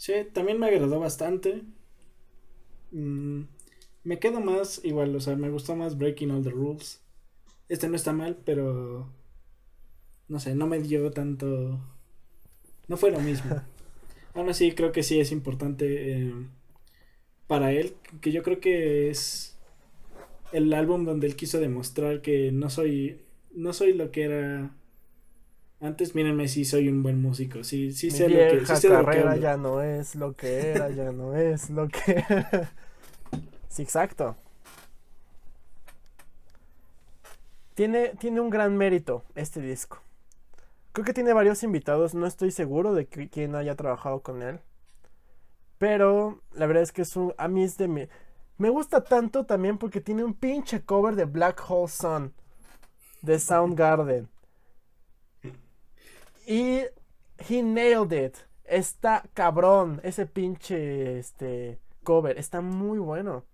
Sí, 0.01 0.15
también 0.33 0.59
me 0.59 0.67
agradó 0.67 0.99
bastante. 0.99 1.63
Mm, 2.91 3.43
me 4.05 4.19
quedo 4.19 4.41
más 4.41 4.81
igual, 4.83 5.15
o 5.15 5.21
sea, 5.21 5.37
me 5.37 5.51
gustó 5.51 5.77
más 5.77 5.99
Breaking 5.99 6.31
All 6.31 6.43
the 6.43 6.49
Rules. 6.49 7.03
Este 7.69 7.87
no 7.87 7.97
está 7.97 8.15
mal, 8.15 8.39
pero 8.47 9.13
no 10.27 10.41
sé, 10.41 10.55
no 10.55 10.67
me 10.67 10.81
dio 10.81 11.11
tanto 11.11 11.79
no 12.89 12.97
fue 12.97 13.11
lo 13.11 13.21
mismo. 13.21 13.61
Aún 14.35 14.49
así, 14.49 14.73
creo 14.73 14.91
que 14.91 15.03
sí 15.03 15.21
es 15.21 15.33
importante 15.33 16.13
eh, 16.13 16.33
para 17.47 17.71
él, 17.73 17.95
que 18.23 18.33
yo 18.33 18.43
creo 18.43 18.59
que 18.59 19.11
es 19.11 19.59
el 20.53 20.73
álbum 20.73 21.05
donde 21.05 21.27
él 21.27 21.37
quiso 21.37 21.61
demostrar 21.61 22.23
que 22.23 22.53
no 22.53 22.71
soy, 22.71 23.21
no 23.53 23.75
soy 23.75 23.93
lo 23.93 24.11
que 24.13 24.23
era 24.23 24.71
antes. 25.81 26.15
Mírenme, 26.15 26.49
sí 26.49 26.65
soy 26.65 26.89
un 26.89 27.03
buen 27.03 27.21
músico, 27.23 27.65
sí, 27.65 27.93
sí 27.93 28.11
sé 28.11 28.29
Mi 28.29 28.35
lo 28.35 28.47
que, 28.47 28.57
vieja 28.57 28.67
sí 28.67 28.77
sé 28.77 28.89
lo 28.89 29.09
que 29.11 29.11
carrera 29.13 29.37
ya 29.37 29.57
no 29.57 29.83
es 29.83 30.15
lo 30.15 30.35
que 30.35 30.71
era, 30.73 30.91
ya 30.91 31.13
no 31.13 31.35
es 31.37 31.71
lo 31.71 31.89
que... 31.89 32.25
sí, 33.69 33.83
exacto. 33.83 34.37
Tiene, 37.75 38.11
tiene 38.19 38.41
un 38.41 38.51
gran 38.51 38.77
mérito 38.77 39.25
este 39.35 39.61
disco. 39.61 39.99
Creo 40.93 41.05
que 41.05 41.15
tiene 41.15 41.33
varios 41.33 41.63
invitados, 41.63 42.15
no 42.15 42.27
estoy 42.27 42.51
seguro 42.53 42.95
de 42.95 43.07
que- 43.07 43.29
quién 43.31 43.55
haya 43.57 43.77
trabajado 43.77 44.21
con 44.23 44.43
él. 44.43 44.61
Pero 45.79 46.41
la 46.53 46.67
verdad 46.67 46.83
es 46.83 46.93
que 46.93 47.03
es 47.03 47.17
un, 47.17 47.35
a 47.39 47.49
mí 47.49 47.65
es 47.65 47.77
de 47.77 47.89
mi... 47.89 48.09
Me 48.59 48.69
gusta 48.69 49.03
tanto 49.03 49.47
también 49.47 49.79
porque 49.79 50.01
tiene 50.01 50.23
un 50.23 50.35
pinche 50.35 50.83
cover 50.85 51.17
de 51.17 51.25
Black 51.25 51.63
Hole 51.69 51.89
Sun 51.89 52.35
de 53.23 53.39
Soundgarden. 53.39 54.29
Y 56.51 56.85
he 57.49 57.63
nailed 57.63 58.13
it. 58.13 58.37
Está 58.65 59.23
cabrón 59.35 60.01
ese 60.03 60.27
pinche 60.27 61.21
este 61.21 61.79
cover, 62.03 62.37
está 62.37 62.61
muy 62.61 62.99
bueno. 62.99 63.45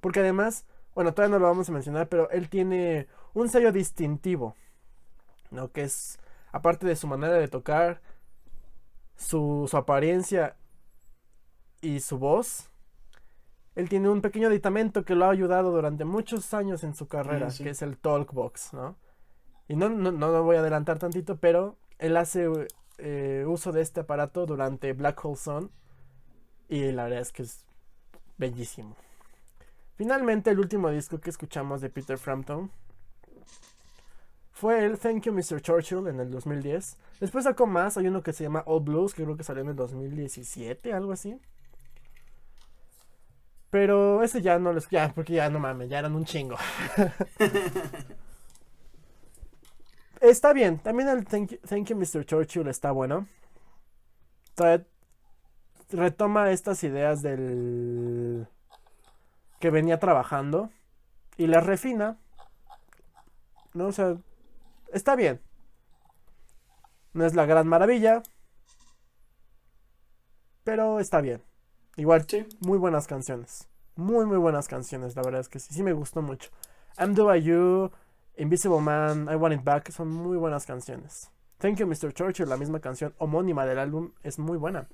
Porque 0.00 0.20
además, 0.20 0.64
bueno, 0.94 1.12
todavía 1.12 1.34
no 1.34 1.40
lo 1.40 1.48
vamos 1.48 1.68
a 1.68 1.72
mencionar, 1.72 2.08
pero 2.08 2.30
él 2.30 2.48
tiene 2.48 3.08
un 3.34 3.48
sello 3.48 3.72
distintivo, 3.72 4.54
¿no? 5.50 5.72
Que 5.72 5.82
es 5.82 6.20
aparte 6.52 6.86
de 6.86 6.94
su 6.94 7.08
manera 7.08 7.34
de 7.34 7.48
tocar, 7.48 8.00
su, 9.16 9.66
su 9.68 9.76
apariencia 9.76 10.54
y 11.80 11.98
su 11.98 12.16
voz, 12.16 12.70
él 13.74 13.88
tiene 13.88 14.08
un 14.08 14.22
pequeño 14.22 14.46
aditamento 14.46 15.04
que 15.04 15.16
lo 15.16 15.24
ha 15.24 15.30
ayudado 15.30 15.72
durante 15.72 16.04
muchos 16.04 16.54
años 16.54 16.84
en 16.84 16.94
su 16.94 17.08
carrera, 17.08 17.50
sí. 17.50 17.64
que 17.64 17.70
es 17.70 17.82
el 17.82 17.98
Talkbox, 17.98 18.72
¿no? 18.72 18.94
Y 19.66 19.74
no, 19.74 19.88
no, 19.88 20.12
no 20.12 20.30
lo 20.30 20.44
voy 20.44 20.54
a 20.54 20.60
adelantar 20.60 21.00
tantito, 21.00 21.38
pero 21.38 21.76
él 21.98 22.16
hace 22.16 22.48
eh, 22.98 23.44
uso 23.46 23.72
de 23.72 23.82
este 23.82 24.00
aparato 24.00 24.46
durante 24.46 24.92
Black 24.92 25.24
Hole 25.24 25.36
Sun 25.36 25.70
y 26.68 26.92
la 26.92 27.04
verdad 27.04 27.20
es 27.20 27.32
que 27.32 27.42
es 27.42 27.64
bellísimo. 28.38 28.96
Finalmente, 29.96 30.50
el 30.50 30.58
último 30.58 30.90
disco 30.90 31.20
que 31.20 31.30
escuchamos 31.30 31.80
de 31.80 31.88
Peter 31.88 32.18
Frampton 32.18 32.70
fue 34.52 34.84
el 34.84 34.98
Thank 34.98 35.24
You 35.24 35.32
Mr. 35.32 35.60
Churchill 35.60 36.06
en 36.06 36.20
el 36.20 36.30
2010. 36.30 36.96
Después 37.20 37.44
sacó 37.44 37.66
más, 37.66 37.96
hay 37.96 38.08
uno 38.08 38.22
que 38.22 38.32
se 38.32 38.44
llama 38.44 38.62
All 38.66 38.82
Blues, 38.82 39.14
que 39.14 39.22
creo 39.22 39.36
que 39.36 39.44
salió 39.44 39.62
en 39.62 39.70
el 39.70 39.76
2017, 39.76 40.92
algo 40.92 41.12
así. 41.12 41.38
Pero 43.70 44.22
ese 44.22 44.42
ya 44.42 44.58
no 44.58 44.72
les... 44.72 44.88
Ya, 44.88 45.12
porque 45.14 45.34
ya 45.34 45.50
no 45.50 45.58
mames, 45.58 45.88
ya 45.90 45.98
eran 45.98 46.14
un 46.14 46.24
chingo. 46.24 46.56
está 50.30 50.52
bien, 50.52 50.78
también 50.78 51.08
el 51.08 51.24
Thank 51.24 51.50
You, 51.52 51.58
Thank 51.58 51.88
You 51.88 51.96
Mr. 51.96 52.24
Churchill 52.24 52.68
está 52.68 52.90
bueno. 52.90 53.26
Todavía 54.54 54.86
retoma 55.90 56.50
estas 56.50 56.82
ideas 56.84 57.22
del... 57.22 58.48
que 59.60 59.70
venía 59.70 59.98
trabajando 59.98 60.70
y 61.36 61.46
las 61.46 61.64
refina. 61.64 62.18
¿No? 63.74 63.88
O 63.88 63.92
sea, 63.92 64.16
está 64.92 65.16
bien. 65.16 65.40
No 67.12 67.24
es 67.26 67.34
la 67.34 67.46
gran 67.46 67.68
maravilla. 67.68 68.22
Pero 70.64 70.98
está 71.00 71.20
bien. 71.20 71.42
Igual, 71.96 72.26
Sí. 72.28 72.46
muy 72.60 72.78
buenas 72.78 73.06
canciones. 73.06 73.68
Muy, 73.94 74.26
muy 74.26 74.36
buenas 74.38 74.68
canciones. 74.68 75.14
La 75.16 75.22
verdad 75.22 75.40
es 75.40 75.48
que 75.48 75.58
sí, 75.58 75.72
sí 75.72 75.82
me 75.82 75.92
gustó 75.92 76.22
mucho. 76.22 76.50
I'm 76.98 77.14
Do 77.14 77.26
By 77.26 77.42
You, 77.42 77.90
Invisible 78.36 78.80
Man, 78.80 79.28
I 79.30 79.34
Want 79.36 79.54
It 79.54 79.64
Back 79.64 79.90
son 79.90 80.08
muy 80.08 80.36
buenas 80.36 80.66
canciones. 80.66 81.30
Thank 81.58 81.78
You 81.78 81.86
Mr. 81.86 82.12
Churchill, 82.12 82.48
la 82.48 82.56
misma 82.58 82.80
canción 82.80 83.14
homónima 83.18 83.64
del 83.64 83.78
álbum, 83.78 84.12
es 84.22 84.38
muy 84.38 84.58
buena. 84.58 84.88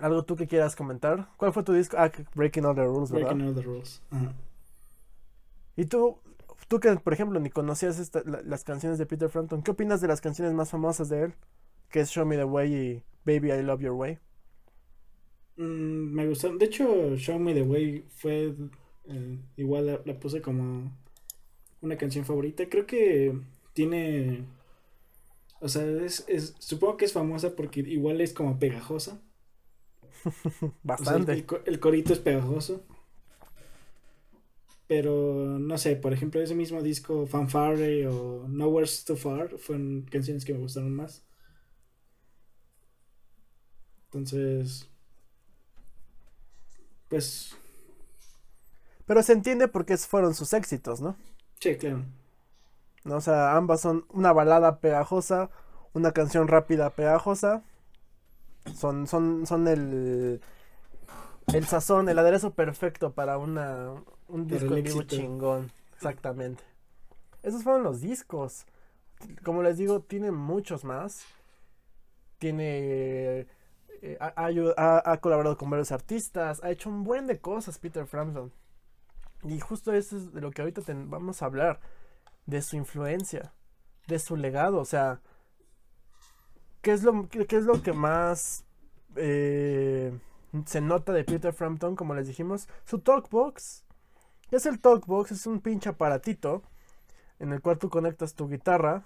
¿Algo 0.00 0.24
tú 0.24 0.36
que 0.36 0.46
quieras 0.46 0.76
comentar? 0.76 1.28
¿Cuál 1.36 1.52
fue 1.52 1.62
tu 1.62 1.72
disco? 1.72 1.96
Ah, 1.98 2.10
Breaking 2.34 2.64
All 2.64 2.74
the 2.74 2.84
Rules, 2.84 3.10
¿verdad? 3.10 3.34
Breaking 3.34 3.48
all 3.48 3.54
the 3.54 3.62
rules. 3.62 4.02
Y 5.76 5.84
tú, 5.86 6.18
tú 6.68 6.78
que 6.80 6.94
por 6.96 7.12
ejemplo 7.12 7.38
ni 7.40 7.50
conocías 7.50 7.98
esta- 7.98 8.22
la- 8.24 8.40
las 8.42 8.64
canciones 8.64 8.98
de 8.98 9.06
Peter 9.06 9.28
Frampton, 9.28 9.62
¿qué 9.62 9.72
opinas 9.72 10.00
de 10.00 10.08
las 10.08 10.20
canciones 10.20 10.54
más 10.54 10.70
famosas 10.70 11.08
de 11.08 11.24
él? 11.24 11.34
Que 11.90 12.00
es 12.00 12.10
Show 12.10 12.24
Me 12.24 12.36
the 12.36 12.44
Way 12.44 12.74
y 12.74 13.04
Baby 13.26 13.52
I 13.52 13.62
Love 13.62 13.80
Your 13.80 13.92
Way. 13.92 14.18
Mm, 15.56 16.12
me 16.14 16.26
gustó. 16.28 16.56
De 16.56 16.64
hecho, 16.66 17.16
Show 17.16 17.38
Me 17.38 17.52
the 17.52 17.62
Way 17.62 18.06
fue 18.16 18.54
eh, 19.08 19.38
igual 19.56 19.86
la, 19.86 20.00
la 20.04 20.14
puse 20.20 20.40
como 20.40 20.92
una 21.82 21.96
canción 21.98 22.24
favorita. 22.24 22.68
Creo 22.68 22.86
que 22.86 23.38
tiene. 23.72 24.44
O 25.60 25.68
sea, 25.68 25.84
es, 25.84 26.24
es- 26.28 26.54
supongo 26.58 26.96
que 26.96 27.04
es 27.04 27.12
famosa 27.12 27.54
porque 27.56 27.80
igual 27.80 28.20
es 28.20 28.32
como 28.32 28.58
pegajosa. 28.58 29.22
O 30.98 31.04
sea, 31.04 31.16
el, 31.16 31.24
Bastante. 31.24 31.32
el 31.32 31.44
el 31.66 31.80
corito 31.80 32.12
es 32.12 32.20
pegajoso. 32.20 32.84
Pero 34.86 35.58
no 35.58 35.78
sé, 35.78 35.96
por 35.96 36.12
ejemplo, 36.12 36.42
ese 36.42 36.54
mismo 36.54 36.82
disco 36.82 37.26
Fanfare 37.26 38.08
o 38.08 38.46
Nowhere's 38.48 39.04
Too 39.04 39.16
Far 39.16 39.56
fueron 39.58 40.02
canciones 40.10 40.44
que 40.44 40.52
me 40.52 40.58
gustaron 40.60 40.94
más. 40.94 41.24
Entonces, 44.12 44.88
pues 47.08 47.54
Pero 49.06 49.22
se 49.22 49.32
entiende 49.34 49.68
porque 49.68 49.96
fueron 49.98 50.34
sus 50.34 50.52
éxitos, 50.54 51.00
¿no? 51.00 51.16
Sí, 51.60 51.76
claro. 51.76 52.04
¿No? 53.04 53.16
O 53.16 53.20
sea, 53.20 53.56
ambas 53.56 53.80
son 53.80 54.04
una 54.10 54.32
balada 54.32 54.80
pegajosa, 54.80 55.50
una 55.94 56.12
canción 56.12 56.48
rápida 56.48 56.90
pegajosa. 56.90 57.62
Son, 58.74 59.06
son, 59.06 59.46
son 59.46 59.68
el, 59.68 60.40
el 61.52 61.66
sazón, 61.66 62.08
el 62.08 62.18
aderezo 62.18 62.54
perfecto 62.54 63.12
para 63.12 63.38
una, 63.38 63.92
un 64.28 64.46
Para 64.46 64.60
disco 64.60 64.74
en 64.74 64.82
vivo 64.82 65.02
chingón. 65.04 65.72
Exactamente. 65.94 66.62
Esos 67.42 67.62
fueron 67.62 67.82
los 67.82 68.00
discos. 68.00 68.64
Como 69.44 69.62
les 69.62 69.78
digo, 69.78 70.00
tiene 70.02 70.30
muchos 70.32 70.84
más. 70.84 71.24
Tiene. 72.38 73.46
eh, 74.02 74.16
ha- 74.20 75.02
ha 75.12 75.20
colaborado 75.20 75.56
con 75.58 75.70
varios 75.70 75.92
artistas. 75.92 76.60
Ha 76.64 76.70
hecho 76.70 76.88
un 76.88 77.04
buen 77.04 77.26
de 77.26 77.40
cosas, 77.40 77.78
Peter 77.78 78.06
Frampton. 78.06 78.52
Y 79.44 79.58
justo 79.60 79.92
eso 79.92 80.16
es 80.16 80.32
de 80.32 80.40
lo 80.40 80.50
que 80.50 80.62
ahorita 80.62 80.82
vamos 81.06 81.42
a 81.42 81.46
hablar. 81.46 81.80
De 82.46 82.62
su 82.62 82.76
influencia. 82.76 83.52
De 84.06 84.18
su 84.18 84.36
legado. 84.36 84.78
O 84.78 84.84
sea. 84.84 85.20
¿Qué 86.82 86.92
es 86.92 87.02
lo, 87.02 87.28
qué, 87.28 87.46
qué 87.46 87.56
es 87.56 87.64
lo 87.64 87.82
que 87.82 87.92
más 87.92 88.64
eh, 89.16 90.18
se 90.64 90.80
nota 90.80 91.12
de 91.12 91.24
Peter 91.24 91.52
Frampton? 91.52 91.96
Como 91.96 92.14
les 92.14 92.26
dijimos. 92.26 92.68
Su 92.84 93.00
Talkbox. 93.00 93.84
¿Qué 94.48 94.56
es 94.56 94.66
el 94.66 94.80
Talkbox? 94.80 95.32
Es 95.32 95.46
un 95.46 95.60
pinche 95.60 95.90
aparatito. 95.90 96.62
En 97.38 97.52
el 97.52 97.62
cual 97.62 97.78
tú 97.78 97.88
conectas 97.88 98.34
tu 98.34 98.48
guitarra. 98.48 99.04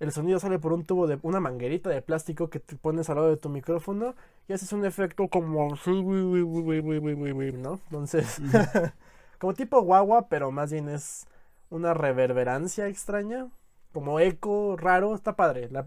El 0.00 0.12
sonido 0.12 0.38
sale 0.38 0.60
por 0.60 0.72
un 0.72 0.84
tubo 0.84 1.08
de 1.08 1.18
una 1.22 1.40
manguerita 1.40 1.90
de 1.90 2.02
plástico 2.02 2.50
que 2.50 2.60
te 2.60 2.76
pones 2.76 3.10
al 3.10 3.16
lado 3.16 3.30
de 3.30 3.36
tu 3.36 3.48
micrófono 3.48 4.14
y 4.46 4.52
haces 4.52 4.72
un 4.72 4.84
efecto 4.84 5.26
como 5.28 5.70
¿no? 5.70 5.76
Entonces, 7.84 8.40
como 9.38 9.54
tipo 9.54 9.82
guagua, 9.82 10.28
pero 10.28 10.52
más 10.52 10.70
bien 10.70 10.88
es 10.88 11.26
una 11.70 11.94
reverberancia 11.94 12.86
extraña, 12.86 13.48
como 13.92 14.20
eco 14.20 14.76
raro, 14.76 15.16
está 15.16 15.34
padre. 15.34 15.68
La, 15.70 15.84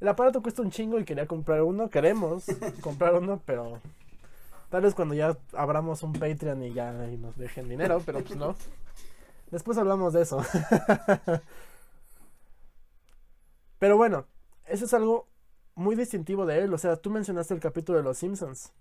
el 0.00 0.08
aparato 0.08 0.42
cuesta 0.42 0.62
un 0.62 0.70
chingo 0.70 0.98
y 0.98 1.04
quería 1.04 1.26
comprar 1.26 1.62
uno, 1.62 1.88
queremos 1.88 2.46
comprar 2.80 3.14
uno, 3.14 3.40
pero 3.46 3.78
tal 4.70 4.82
vez 4.82 4.94
cuando 4.94 5.14
ya 5.14 5.36
abramos 5.52 6.02
un 6.02 6.14
Patreon 6.14 6.64
y 6.64 6.72
ya 6.72 6.90
nos 6.92 7.36
dejen 7.36 7.68
dinero, 7.68 8.02
pero 8.04 8.24
pues 8.24 8.36
no. 8.36 8.56
Después 9.52 9.78
hablamos 9.78 10.14
de 10.14 10.22
eso. 10.22 10.42
Pero 13.82 13.96
bueno, 13.96 14.28
eso 14.68 14.84
es 14.84 14.94
algo 14.94 15.26
muy 15.74 15.96
distintivo 15.96 16.46
de 16.46 16.60
él. 16.60 16.72
O 16.72 16.78
sea, 16.78 16.94
tú 16.94 17.10
mencionaste 17.10 17.52
el 17.52 17.58
capítulo 17.58 17.98
de 17.98 18.04
Los 18.04 18.16
Simpsons. 18.16 18.72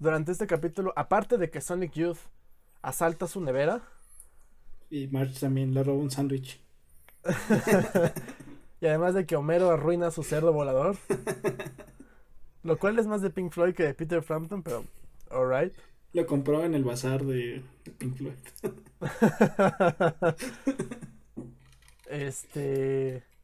Durante 0.00 0.32
este 0.32 0.48
capítulo, 0.48 0.92
aparte 0.96 1.38
de 1.38 1.50
que 1.50 1.60
Sonic 1.60 1.92
Youth 1.92 2.18
asalta 2.82 3.28
su 3.28 3.40
nevera, 3.40 3.82
Y 4.90 5.06
Marge 5.06 5.38
también 5.38 5.72
le 5.72 5.84
roba 5.84 5.98
un 5.98 6.10
sándwich. 6.10 6.60
y 8.80 8.86
además 8.86 9.14
de 9.14 9.24
que 9.24 9.36
Homero 9.36 9.70
arruina 9.70 10.10
su 10.10 10.24
cerdo 10.24 10.52
volador, 10.52 10.96
lo 12.64 12.78
cual 12.78 12.98
es 12.98 13.06
más 13.06 13.22
de 13.22 13.30
Pink 13.30 13.52
Floyd 13.52 13.76
que 13.76 13.84
de 13.84 13.94
Peter 13.94 14.20
Frampton, 14.20 14.64
pero 14.64 14.82
alright. 15.30 15.72
Lo 16.12 16.26
compró 16.26 16.64
en 16.64 16.74
el 16.74 16.82
bazar 16.82 17.24
de 17.24 17.62
Pink 17.98 18.16
Floyd. 18.16 18.34
este. 22.10 23.35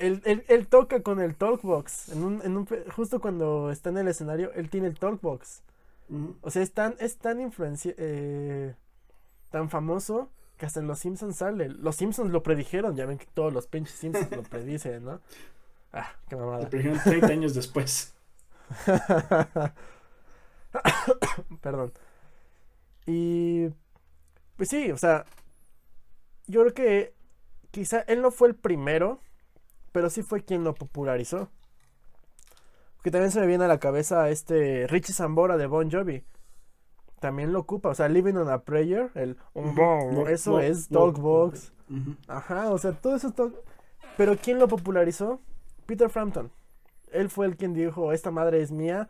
Él, 0.00 0.22
él, 0.24 0.44
él, 0.48 0.66
toca 0.66 1.02
con 1.02 1.20
el 1.20 1.36
Talkbox. 1.36 2.08
En 2.10 2.24
un, 2.24 2.42
en 2.42 2.56
un, 2.56 2.66
justo 2.94 3.20
cuando 3.20 3.70
está 3.70 3.90
en 3.90 3.98
el 3.98 4.08
escenario, 4.08 4.52
él 4.54 4.70
tiene 4.70 4.88
el 4.88 4.98
Talkbox. 4.98 5.62
O 6.42 6.50
sea, 6.50 6.62
es 6.62 6.72
tan, 6.72 6.96
es 6.98 7.18
tan 7.18 7.40
influencia, 7.40 7.94
eh, 7.96 8.74
tan 9.50 9.70
famoso 9.70 10.28
que 10.56 10.66
hasta 10.66 10.80
en 10.80 10.88
Los 10.88 10.98
Simpsons 10.98 11.36
sale. 11.36 11.68
Los 11.68 11.96
Simpsons 11.96 12.32
lo 12.32 12.42
predijeron, 12.42 12.96
ya 12.96 13.06
ven 13.06 13.18
que 13.18 13.26
todos 13.32 13.52
los 13.52 13.66
pinches 13.66 13.94
Simpsons 13.94 14.30
lo 14.32 14.42
predicen, 14.42 15.04
¿no? 15.04 15.20
Ah, 15.92 16.06
qué 16.28 16.36
mamada. 16.36 16.62
Lo 16.62 16.70
predijeron 16.70 17.00
30 17.02 17.26
años 17.26 17.52
después. 17.52 18.14
Perdón. 21.60 21.92
Y 23.06 23.70
pues 24.56 24.68
sí, 24.68 24.92
o 24.92 24.96
sea, 24.96 25.24
yo 26.46 26.60
creo 26.60 26.74
que 26.74 27.14
quizá 27.72 28.02
él 28.02 28.22
no 28.22 28.30
fue 28.30 28.48
el 28.48 28.54
primero, 28.54 29.18
pero 29.92 30.10
sí 30.10 30.22
fue 30.22 30.44
quien 30.44 30.64
lo 30.64 30.74
popularizó. 30.74 31.50
Porque 32.96 33.10
también 33.10 33.30
se 33.30 33.40
me 33.40 33.46
viene 33.46 33.64
a 33.64 33.68
la 33.68 33.80
cabeza 33.80 34.28
este 34.28 34.86
Richie 34.86 35.14
Zambora 35.14 35.56
de 35.56 35.66
Bon 35.66 35.90
Jovi. 35.90 36.24
También 37.18 37.52
lo 37.52 37.60
ocupa, 37.60 37.90
o 37.90 37.94
sea, 37.94 38.08
Living 38.08 38.34
on 38.34 38.48
a 38.48 38.62
Prayer, 38.62 39.10
el 39.14 39.36
eso 40.28 40.60
es 40.60 40.88
Dogbox. 40.88 41.72
Ajá, 42.28 42.70
o 42.70 42.78
sea, 42.78 42.92
todo 42.92 43.16
eso 43.16 43.28
es 43.28 43.34
Pero 44.16 44.36
¿quién 44.36 44.58
lo 44.58 44.68
popularizó? 44.68 45.40
Peter 45.86 46.08
Frampton. 46.08 46.50
Él 47.12 47.28
fue 47.28 47.46
el 47.46 47.56
quien 47.56 47.74
dijo, 47.74 48.12
esta 48.12 48.30
madre 48.30 48.62
es 48.62 48.70
mía, 48.70 49.08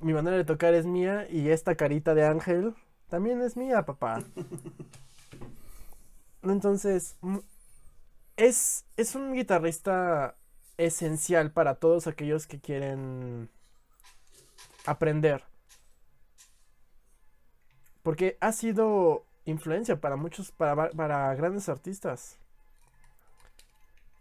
mi 0.00 0.14
manera 0.14 0.36
de 0.36 0.44
tocar 0.44 0.74
es 0.74 0.86
mía 0.86 1.26
y 1.28 1.50
esta 1.50 1.74
carita 1.74 2.14
de 2.14 2.24
ángel 2.24 2.74
también 3.08 3.42
es 3.42 3.56
mía, 3.56 3.84
papá. 3.84 4.22
Entonces, 6.42 7.18
es, 8.40 8.86
es 8.96 9.14
un 9.14 9.34
guitarrista 9.34 10.34
esencial 10.78 11.52
para 11.52 11.74
todos 11.74 12.06
aquellos 12.06 12.46
que 12.46 12.58
quieren 12.58 13.50
aprender. 14.86 15.44
Porque 18.02 18.38
ha 18.40 18.52
sido 18.52 19.26
influencia 19.44 20.00
para 20.00 20.16
muchos, 20.16 20.52
para, 20.52 20.90
para 20.90 21.34
grandes 21.34 21.68
artistas. 21.68 22.38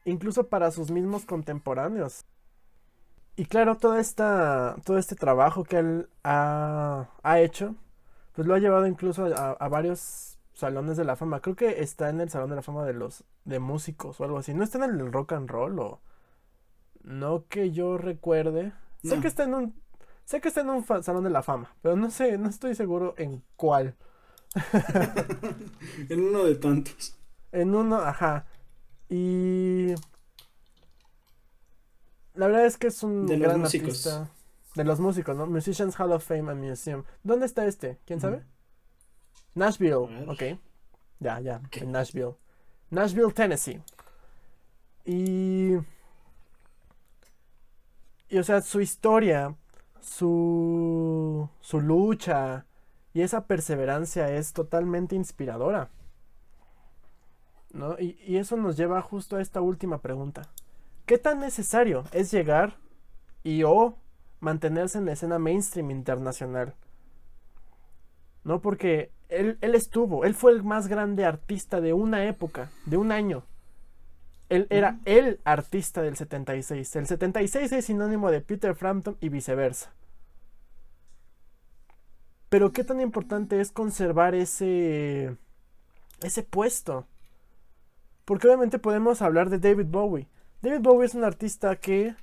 Incluso 0.04 0.48
para 0.48 0.72
sus 0.72 0.92
mismos 0.92 1.26
contemporáneos. 1.26 2.26
Y 3.38 3.46
claro, 3.46 3.78
toda 3.78 4.02
esta, 4.02 4.76
todo 4.84 4.98
este 4.98 5.16
trabajo 5.16 5.64
que 5.64 5.78
él 5.78 6.10
ha, 6.26 7.10
ha 7.24 7.40
hecho, 7.40 7.76
pues 8.34 8.46
lo 8.46 8.54
ha 8.54 8.60
llevado 8.60 8.86
incluso 8.86 9.26
a, 9.34 9.52
a, 9.52 9.68
varios 9.70 10.39
salones 10.60 10.98
de 10.98 11.06
la 11.06 11.16
fama. 11.16 11.42
Creo 11.42 11.56
que 11.56 11.82
está 11.82 12.10
en 12.10 12.22
el 12.22 12.30
salón 12.30 12.50
de 12.50 12.58
la 12.58 12.62
fama 12.62 12.86
de 12.86 12.94
los 12.94 13.24
de 13.46 13.60
músicos 13.60 14.20
o 14.20 14.24
algo 14.24 14.38
así. 14.38 14.54
No 14.54 14.64
está 14.64 14.78
en 14.78 15.00
el 15.00 15.12
rock 15.12 15.34
and 15.34 15.50
roll 15.50 15.80
o 15.80 16.02
no 17.02 17.48
que 17.48 17.72
yo 17.72 17.98
recuerde. 17.98 18.74
Sé 19.04 19.20
que 19.20 19.28
está 19.28 19.44
en 19.44 19.54
un 19.54 19.82
sé 20.26 20.42
que 20.42 20.50
está 20.50 20.62
en 20.62 20.70
un 20.70 20.86
salón 20.86 21.24
de 21.24 21.30
la 21.30 21.42
fama, 21.42 21.76
pero 21.82 21.96
no 21.96 22.12
sé, 22.12 22.38
no 22.38 22.50
estoy 22.50 22.76
seguro 22.76 23.16
en 23.18 23.44
cuál. 23.56 23.96
en 26.10 26.22
uno 26.22 26.44
de 26.44 26.56
tantos. 26.56 27.16
En 27.52 27.74
uno, 27.74 27.98
ajá. 27.98 28.46
Y 29.10 29.96
la 32.36 32.48
verdad 32.48 32.66
es 32.66 32.78
que 32.78 32.88
es 32.88 33.02
un 33.02 33.26
de 33.26 33.38
gran 33.38 33.54
los 33.54 33.62
músicos. 33.62 34.08
artista. 34.08 34.30
De 34.76 34.84
los 34.84 35.00
músicos, 35.00 35.36
¿no? 35.36 35.48
Musicians 35.48 36.00
Hall 36.00 36.12
of 36.12 36.24
Fame 36.24 36.52
and 36.52 36.64
Museum. 36.64 37.04
¿Dónde 37.24 37.46
está 37.46 37.66
este? 37.66 38.00
¿Quién 38.06 38.22
sabe? 38.22 38.44
Nashville. 39.56 40.28
Ok. 40.28 40.60
Ya, 41.20 41.40
ya. 41.40 41.62
En 41.74 41.92
Nashville. 41.92 42.36
Nashville, 42.90 43.34
Tennessee. 43.34 43.82
Y. 45.06 45.78
Y 48.30 48.38
o 48.38 48.44
sea, 48.44 48.62
su 48.62 48.80
historia, 48.82 49.56
su. 50.00 51.50
su 51.62 51.82
lucha 51.82 52.66
y 53.14 53.22
esa 53.22 53.48
perseverancia 53.48 54.32
es 54.32 54.54
totalmente 54.54 55.16
inspiradora. 55.16 55.90
¿No? 57.72 58.00
Y, 58.00 58.18
y 58.26 58.38
eso 58.38 58.56
nos 58.56 58.78
lleva 58.78 59.02
justo 59.02 59.38
a 59.38 59.42
esta 59.42 59.62
última 59.62 60.02
pregunta. 60.02 60.50
¿Qué 61.06 61.18
tan 61.18 61.40
necesario 61.40 62.04
es 62.12 62.32
llegar 62.32 62.78
y 63.44 63.64
o 63.64 63.98
mantenerse 64.40 65.00
en 65.00 65.06
la 65.06 65.14
escena 65.14 65.40
mainstream 65.40 65.92
internacional? 65.92 66.76
¿No? 68.44 68.62
Porque 68.62 69.12
él, 69.30 69.58
él, 69.62 69.76
estuvo, 69.76 70.26
él 70.26 70.34
fue 70.34 70.52
el 70.52 70.64
más 70.64 70.88
grande 70.88 71.26
artista 71.26 71.82
de 71.82 71.94
una 71.94 72.26
época, 72.26 72.70
de 72.86 72.98
un 72.98 73.12
año. 73.12 73.44
Él 74.50 74.66
era 74.72 74.92
uh 74.92 74.94
-huh. 74.94 75.02
el 75.06 75.40
artista 75.44 76.02
del 76.02 76.18
76. 76.18 76.96
El 76.96 77.08
76 77.08 77.72
es 77.72 77.86
sinónimo 77.86 78.32
de 78.32 78.42
Peter 78.42 78.76
Frampton 78.76 79.16
y 79.22 79.30
viceversa. 79.30 79.94
Pero 82.50 82.72
qué 82.72 82.84
tan 82.84 83.00
importante 83.00 83.62
es 83.62 83.72
conservar 83.72 84.34
ese 84.34 85.38
ese 86.22 86.44
puesto. 86.44 87.06
Porque 88.26 88.48
obviamente 88.48 88.80
podemos 88.80 89.22
hablar 89.22 89.50
de 89.50 89.60
David 89.60 89.88
Bowie. 89.88 90.28
David 90.62 90.82
Bowie 90.82 91.06
es 91.06 91.16
un 91.16 91.24
artista 91.24 91.76
que 91.76 92.16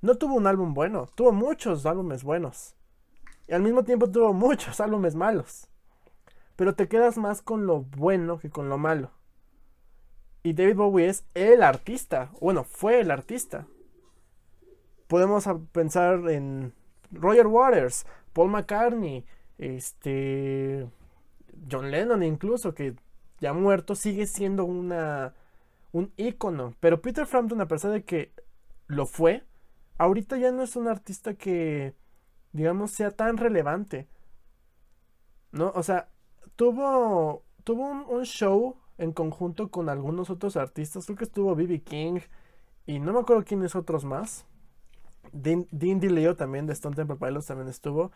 no 0.00 0.16
tuvo 0.16 0.34
un 0.34 0.46
álbum 0.46 0.74
bueno, 0.74 1.08
tuvo 1.14 1.32
muchos 1.32 1.86
álbumes 1.86 2.22
buenos. 2.22 2.74
Y 3.48 3.54
al 3.54 3.62
mismo 3.62 3.84
tiempo 3.84 4.10
tuvo 4.10 4.32
muchos 4.32 4.80
álbumes 4.86 5.14
malos. 5.14 5.68
Pero 6.56 6.74
te 6.74 6.88
quedas 6.88 7.18
más 7.18 7.42
con 7.42 7.66
lo 7.66 7.82
bueno 7.82 8.38
que 8.38 8.50
con 8.50 8.68
lo 8.68 8.78
malo. 8.78 9.10
Y 10.42 10.54
David 10.54 10.76
Bowie 10.76 11.08
es 11.08 11.24
el 11.34 11.62
artista. 11.62 12.30
Bueno, 12.40 12.64
fue 12.64 13.00
el 13.00 13.10
artista. 13.10 13.66
Podemos 15.06 15.48
pensar 15.72 16.28
en 16.30 16.72
Roger 17.10 17.46
Waters, 17.46 18.06
Paul 18.32 18.50
McCartney, 18.50 19.24
este 19.58 20.88
John 21.70 21.90
Lennon 21.90 22.22
incluso, 22.22 22.74
que 22.74 22.94
ya 23.40 23.52
muerto 23.52 23.94
sigue 23.94 24.26
siendo 24.26 24.64
una 24.64 25.34
un 25.92 26.12
ícono. 26.16 26.74
Pero 26.80 27.02
Peter 27.02 27.26
Frampton, 27.26 27.60
a 27.60 27.68
pesar 27.68 27.92
de 27.92 28.04
que 28.04 28.32
lo 28.86 29.06
fue, 29.06 29.44
ahorita 29.98 30.38
ya 30.38 30.50
no 30.50 30.62
es 30.62 30.76
un 30.76 30.88
artista 30.88 31.34
que, 31.34 31.94
digamos, 32.52 32.90
sea 32.92 33.10
tan 33.10 33.36
relevante. 33.36 34.08
¿No? 35.52 35.70
O 35.74 35.82
sea, 35.82 36.08
tuvo, 36.56 37.42
tuvo 37.64 37.86
un, 37.90 38.04
un 38.08 38.24
show 38.24 38.76
en 38.98 39.12
conjunto 39.12 39.70
con 39.70 39.88
algunos 39.88 40.30
otros 40.30 40.56
artistas. 40.56 41.06
Creo 41.06 41.18
que 41.18 41.24
estuvo 41.24 41.54
B.B. 41.54 41.82
King 41.82 42.20
y 42.86 42.98
no 42.98 43.12
me 43.12 43.20
acuerdo 43.20 43.44
quiénes 43.44 43.74
otros 43.74 44.04
más. 44.04 44.46
Dean, 45.32 45.66
Dean 45.70 46.00
DeLeo 46.00 46.36
también 46.36 46.66
de 46.66 46.72
Stone 46.72 46.96
Temple 46.96 47.16
Pilots 47.16 47.46
también 47.46 47.68
estuvo. 47.68 48.12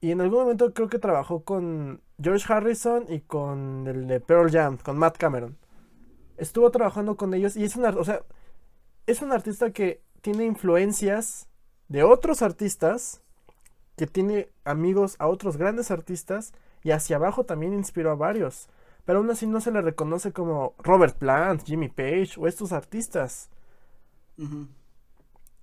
Y 0.00 0.12
en 0.12 0.20
algún 0.20 0.40
momento 0.40 0.72
creo 0.72 0.88
que 0.88 0.98
trabajó 0.98 1.44
con 1.44 2.00
George 2.20 2.50
Harrison 2.50 3.04
y 3.08 3.20
con 3.20 3.86
el 3.86 4.06
de 4.06 4.20
Pearl 4.20 4.50
Jam, 4.50 4.78
con 4.78 4.98
Matt 4.98 5.18
Cameron. 5.18 5.58
Estuvo 6.38 6.70
trabajando 6.70 7.16
con 7.16 7.34
ellos 7.34 7.56
y 7.56 7.64
es 7.64 7.76
un, 7.76 7.84
o 7.84 8.04
sea, 8.04 8.22
es 9.06 9.20
un 9.20 9.32
artista 9.32 9.72
que 9.72 10.02
tiene 10.22 10.46
influencias 10.46 11.48
de 11.88 12.02
otros 12.02 12.40
artistas, 12.40 13.20
que 13.96 14.06
tiene 14.06 14.48
amigos 14.64 15.16
a 15.18 15.26
otros 15.26 15.58
grandes 15.58 15.90
artistas 15.90 16.52
y 16.82 16.90
hacia 16.92 17.16
abajo 17.16 17.44
también 17.44 17.74
inspiró 17.74 18.10
a 18.10 18.14
varios. 18.14 18.68
Pero 19.04 19.18
aún 19.18 19.30
así 19.30 19.46
no 19.46 19.60
se 19.60 19.72
le 19.72 19.82
reconoce 19.82 20.32
como 20.32 20.74
Robert 20.78 21.16
Plant, 21.16 21.64
Jimmy 21.64 21.88
Page 21.88 22.32
o 22.38 22.46
estos 22.46 22.72
artistas. 22.72 23.50
Uh 24.38 24.44
-huh. 24.44 24.68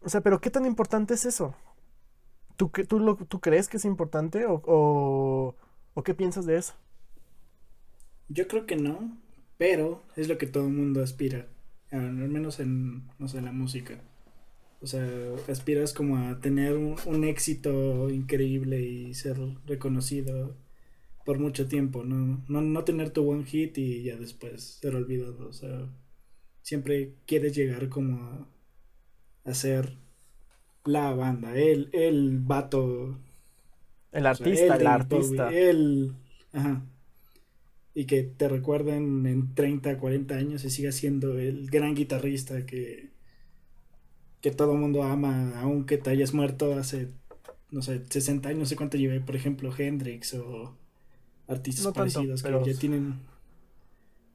O 0.02 0.10
sea, 0.10 0.22
pero 0.22 0.39
¿qué 0.39 0.49
tan 0.49 0.65
importante 0.65 1.14
es 1.14 1.26
eso? 1.26 1.56
¿Tú, 2.56 2.72
tú, 2.88 2.99
lo, 2.99 3.15
tú 3.15 3.39
crees 3.39 3.68
que 3.68 3.77
es 3.77 3.85
importante 3.85 4.45
o, 4.45 4.61
o, 4.65 5.56
o, 5.94 6.03
qué 6.03 6.14
piensas 6.14 6.45
de 6.45 6.57
eso? 6.57 6.73
Yo 8.30 8.48
creo 8.48 8.65
que 8.65 8.76
no, 8.76 9.18
pero 9.57 10.03
es 10.15 10.27
lo 10.27 10.38
que 10.38 10.48
todo 10.48 10.68
el 10.68 10.73
mundo 10.73 11.03
aspira, 11.03 11.48
al 11.91 12.11
menos 12.14 12.60
en, 12.60 13.07
no 13.19 13.27
sé, 13.27 13.41
la 13.41 13.52
música. 13.52 13.99
O 14.81 14.88
sea, 14.88 15.07
aspiras 15.49 15.94
como 15.94 16.18
a 16.18 16.39
tener 16.39 16.76
un, 16.76 16.95
un 17.06 17.23
éxito 17.23 18.10
increíble 18.10 18.81
y 18.81 19.14
ser 19.14 19.38
reconocido 19.65 20.56
por 21.27 21.39
mucho 21.39 21.67
tiempo, 21.67 22.05
¿no? 22.05 22.41
¿no? 22.47 22.61
No 22.61 22.85
tener 22.85 23.09
tu 23.09 23.29
one 23.29 23.43
hit 23.43 23.77
y 23.77 24.01
ya 24.01 24.15
después 24.15 24.77
ser 24.79 24.95
olvidado. 24.95 25.49
O 25.49 25.51
sea, 25.51 25.89
siempre 26.61 27.15
quieres 27.25 27.53
llegar 27.53 27.89
como 27.89 28.47
a, 29.43 29.53
ser 29.53 29.97
la 30.85 31.13
banda, 31.13 31.53
el, 31.57 31.89
el 31.91 32.39
vato. 32.39 33.19
El 34.13 34.25
artista, 34.25 34.51
o 34.51 34.55
sea, 34.55 34.75
el, 34.75 34.81
el 34.81 34.87
artista. 34.87 35.53
El, 35.53 36.13
ajá. 36.53 36.85
Y 37.93 38.05
que 38.05 38.23
te 38.23 38.47
recuerden 38.47 39.25
en 39.25 39.53
30, 39.53 39.97
40 39.97 40.33
años 40.33 40.63
y 40.63 40.69
siga 40.69 40.93
siendo 40.93 41.37
el 41.37 41.69
gran 41.69 41.93
guitarrista 41.93 42.65
que, 42.65 43.09
que 44.39 44.51
todo 44.51 44.71
el 44.71 44.79
mundo 44.79 45.03
ama, 45.03 45.59
aunque 45.59 45.97
te 45.97 46.09
hayas 46.09 46.33
muerto 46.33 46.75
hace, 46.75 47.09
no 47.69 47.81
sé, 47.81 48.01
60 48.09 48.47
años, 48.47 48.59
no 48.59 48.65
sé 48.65 48.77
cuánto 48.77 48.95
llevé, 48.95 49.19
por 49.19 49.35
ejemplo, 49.35 49.73
Hendrix 49.77 50.33
o 50.33 50.86
artistas 51.47 51.85
no 51.85 51.93
parecidos 51.93 52.41
tanto, 52.41 52.57
pero... 52.57 52.63
que 52.63 52.73
ya 52.73 52.79
tienen 52.79 53.19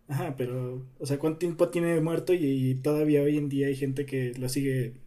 Ajá, 0.08 0.34
pero, 0.36 0.84
o 0.98 1.06
sea, 1.06 1.18
¿cuánto 1.18 1.38
tiempo 1.38 1.68
tiene 1.70 1.98
muerto 2.00 2.34
y, 2.34 2.74
todavía 2.76 3.22
hoy 3.22 3.38
en 3.38 3.48
día 3.48 3.68
hay 3.68 3.76
gente 3.76 4.04
que 4.04 4.34
lo 4.36 4.48
sigue 4.48 5.00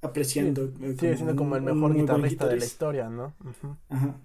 apreciando? 0.00 0.72
Sí, 0.80 0.98
sigue 0.98 1.16
siendo 1.16 1.36
como 1.36 1.54
el 1.54 1.62
mejor 1.62 1.94
guitarrista, 1.94 2.48
de 2.48 2.56
la 2.56 2.64
historia, 2.64 3.08
¿no? 3.08 3.34
Ajá. 3.88 4.16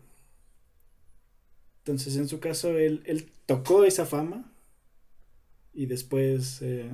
Entonces, 1.80 2.16
en 2.16 2.28
su 2.28 2.40
caso, 2.40 2.70
él, 2.78 3.04
él 3.06 3.30
tocó 3.46 3.84
esa 3.84 4.08
fama 4.08 4.52
y 5.72 5.86
después 5.86 6.64
eh, 6.64 6.90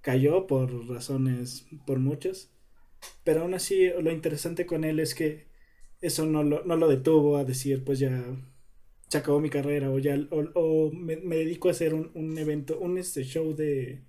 cayó 0.00 0.46
por 0.46 0.88
razones, 0.88 1.66
por 1.84 1.98
muchas. 1.98 2.50
Pero 3.22 3.42
aún 3.42 3.52
así, 3.52 3.90
lo 4.00 4.10
interesante 4.10 4.64
con 4.64 4.84
él 4.84 4.98
es 4.98 5.14
que 5.14 5.46
eso 6.00 6.24
no 6.24 6.42
lo, 6.42 6.64
no 6.64 6.76
lo 6.76 6.88
detuvo 6.88 7.36
a 7.36 7.44
decir, 7.44 7.84
pues 7.84 7.98
ya 7.98 8.24
se 9.08 9.18
acabó 9.18 9.40
mi 9.40 9.50
carrera 9.50 9.90
o 9.90 9.98
ya 9.98 10.16
o, 10.32 10.90
me, 10.92 11.16
dedico 11.16 11.68
a 11.68 11.72
hacer 11.72 11.94
un, 11.94 12.38
evento, 12.38 12.78
un 12.78 12.98
este 12.98 13.24
show 13.24 13.54
de 13.54 14.02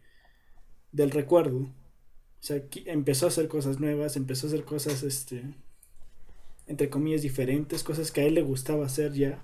del 0.91 1.11
recuerdo. 1.11 1.57
O 1.57 2.47
sea, 2.47 2.63
empezó 2.85 3.25
a 3.25 3.29
hacer 3.29 3.47
cosas 3.47 3.79
nuevas, 3.79 4.15
empezó 4.17 4.47
a 4.47 4.49
hacer 4.49 4.63
cosas 4.63 5.03
este 5.03 5.43
entre 6.67 6.89
comillas 6.89 7.21
diferentes, 7.21 7.83
cosas 7.83 8.11
que 8.11 8.21
a 8.21 8.25
él 8.25 8.35
le 8.35 8.41
gustaba 8.41 8.85
hacer 8.85 9.13
ya. 9.13 9.43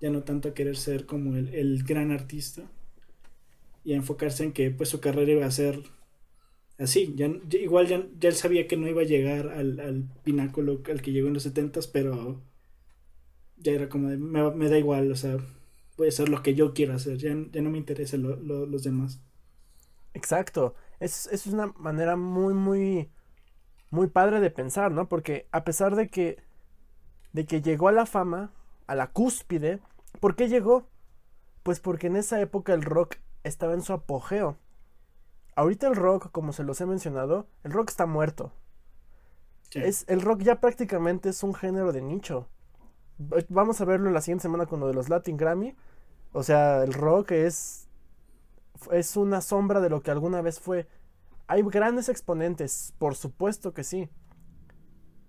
Ya 0.00 0.10
no 0.10 0.22
tanto 0.24 0.54
querer 0.54 0.76
ser 0.76 1.06
como 1.06 1.36
el, 1.36 1.54
el 1.54 1.84
gran 1.84 2.10
artista 2.10 2.62
y 3.84 3.92
enfocarse 3.94 4.44
en 4.44 4.52
que 4.52 4.70
pues 4.70 4.88
su 4.88 5.00
carrera 5.00 5.32
iba 5.32 5.46
a 5.46 5.50
ser 5.50 5.80
así. 6.78 7.14
Ya, 7.16 7.30
igual 7.52 7.86
ya, 7.86 8.06
ya, 8.18 8.28
él 8.28 8.34
sabía 8.34 8.66
que 8.66 8.76
no 8.76 8.88
iba 8.88 9.02
a 9.02 9.06
llegar 9.06 9.48
al, 9.48 9.80
al 9.80 10.04
pináculo 10.24 10.82
al 10.90 11.02
que 11.02 11.12
llegó 11.12 11.28
en 11.28 11.34
los 11.34 11.44
70 11.44 11.80
pero 11.92 12.42
ya 13.64 13.72
era 13.72 13.88
como 13.88 14.10
de, 14.10 14.18
me, 14.18 14.68
da 14.68 14.78
igual, 14.78 15.10
o 15.10 15.16
sea, 15.16 15.38
puede 15.96 16.12
ser 16.12 16.28
lo 16.28 16.42
que 16.42 16.54
yo 16.54 16.74
quiero 16.74 16.94
hacer, 16.94 17.16
ya, 17.16 17.34
no 17.34 17.70
me 17.70 17.78
interesa 17.78 18.16
los 18.18 18.82
demás. 18.84 19.20
Exacto, 20.12 20.74
es, 21.00 21.26
es 21.32 21.46
una 21.46 21.68
manera 21.78 22.14
muy, 22.14 22.54
muy, 22.54 23.10
muy 23.90 24.06
padre 24.06 24.40
de 24.40 24.50
pensar, 24.50 24.92
¿no? 24.92 25.08
Porque 25.08 25.48
a 25.50 25.64
pesar 25.64 25.96
de 25.96 26.08
que, 26.08 26.42
de 27.32 27.46
que 27.46 27.62
llegó 27.62 27.88
a 27.88 27.92
la 27.92 28.06
fama, 28.06 28.52
a 28.86 28.94
la 28.94 29.10
cúspide, 29.10 29.80
¿por 30.20 30.36
qué 30.36 30.48
llegó? 30.48 30.86
Pues 31.62 31.80
porque 31.80 32.08
en 32.08 32.16
esa 32.16 32.40
época 32.40 32.74
el 32.74 32.82
rock 32.82 33.16
estaba 33.44 33.72
en 33.72 33.82
su 33.82 33.94
apogeo. 33.94 34.58
Ahorita 35.56 35.88
el 35.88 35.96
rock, 35.96 36.30
como 36.30 36.52
se 36.52 36.64
los 36.64 36.80
he 36.82 36.86
mencionado, 36.86 37.46
el 37.64 37.72
rock 37.72 37.90
está 37.90 38.04
muerto. 38.04 38.52
Es, 39.72 40.04
el 40.06 40.20
rock 40.20 40.42
ya 40.42 40.60
prácticamente 40.60 41.30
es 41.30 41.42
un 41.42 41.54
género 41.54 41.92
de 41.92 42.02
nicho. 42.02 42.48
Vamos 43.48 43.80
a 43.80 43.84
verlo 43.84 44.10
la 44.10 44.20
siguiente 44.20 44.42
semana 44.42 44.66
con 44.66 44.80
lo 44.80 44.86
de 44.88 44.94
los 44.94 45.08
Latin 45.08 45.36
Grammy. 45.36 45.74
O 46.32 46.42
sea, 46.42 46.82
el 46.82 46.92
rock 46.92 47.32
es. 47.32 47.88
Es 48.90 49.16
una 49.16 49.40
sombra 49.40 49.80
de 49.80 49.88
lo 49.88 50.02
que 50.02 50.10
alguna 50.10 50.42
vez 50.42 50.60
fue. 50.60 50.88
Hay 51.46 51.62
grandes 51.62 52.08
exponentes, 52.08 52.94
por 52.98 53.14
supuesto 53.14 53.72
que 53.72 53.84
sí. 53.84 54.08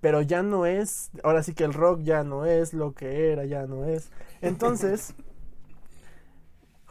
Pero 0.02 0.22
ya 0.22 0.44
no 0.44 0.66
es. 0.66 1.12
Ahora 1.24 1.44
sí 1.44 1.54
que 1.54 1.64
el 1.64 1.74
rock 1.74 2.02
ya 2.02 2.24
no 2.24 2.46
es 2.46 2.74
lo 2.74 2.94
que 2.94 3.32
era, 3.32 3.46
ya 3.46 3.68
no 3.68 3.86
es. 3.86 4.12
Entonces. 4.42 5.14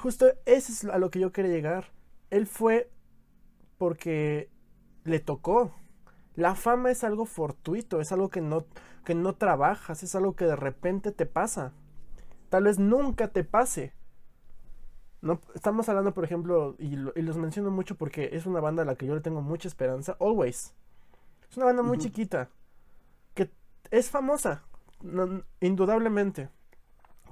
justo 0.05 0.27
eso 0.45 0.71
es 0.71 0.85
a 0.85 0.99
lo 0.99 1.11
que 1.11 1.19
yo 1.19 1.33
quería 1.33 1.51
llegar. 1.51 1.87
Él 2.29 2.47
fue 2.47 2.91
porque 3.79 4.51
le 5.05 5.19
tocó. 5.19 5.73
La 6.35 6.55
fama 6.55 6.91
es 6.91 7.05
algo 7.05 7.25
fortuito, 7.25 8.03
es 8.03 8.13
algo 8.13 8.29
que 8.29 8.43
no, 8.43 8.67
que 9.05 9.15
no 9.15 9.35
trabajas, 9.35 10.03
es 10.03 10.15
algo 10.15 10.35
que 10.35 10.47
de 10.47 10.57
repente 10.57 11.13
te 11.13 11.27
pasa. 11.27 11.73
Tal 12.49 12.65
vez 12.65 12.79
nunca 12.79 13.29
te 13.29 13.45
pase. 13.45 13.93
No, 15.21 15.41
estamos 15.55 15.89
hablando, 15.89 16.13
por 16.13 16.25
ejemplo, 16.25 16.77
y, 16.79 16.97
los 16.97 17.37
menciono 17.37 17.71
mucho 17.71 17.97
porque 17.97 18.31
es 18.33 18.47
una 18.47 18.61
banda 18.61 18.83
a 18.83 18.87
la 18.87 18.97
que 18.97 19.07
yo 19.07 19.15
le 19.15 19.21
tengo 19.21 19.41
mucha 19.41 19.69
esperanza, 19.69 20.17
Always. 20.21 20.75
Es 21.51 21.57
una 21.57 21.67
banda 21.67 21.83
muy 21.83 21.99
chiquita, 21.99 22.51
que 23.35 23.51
es 23.91 24.11
famosa, 24.11 24.65
indudablemente, 25.61 26.51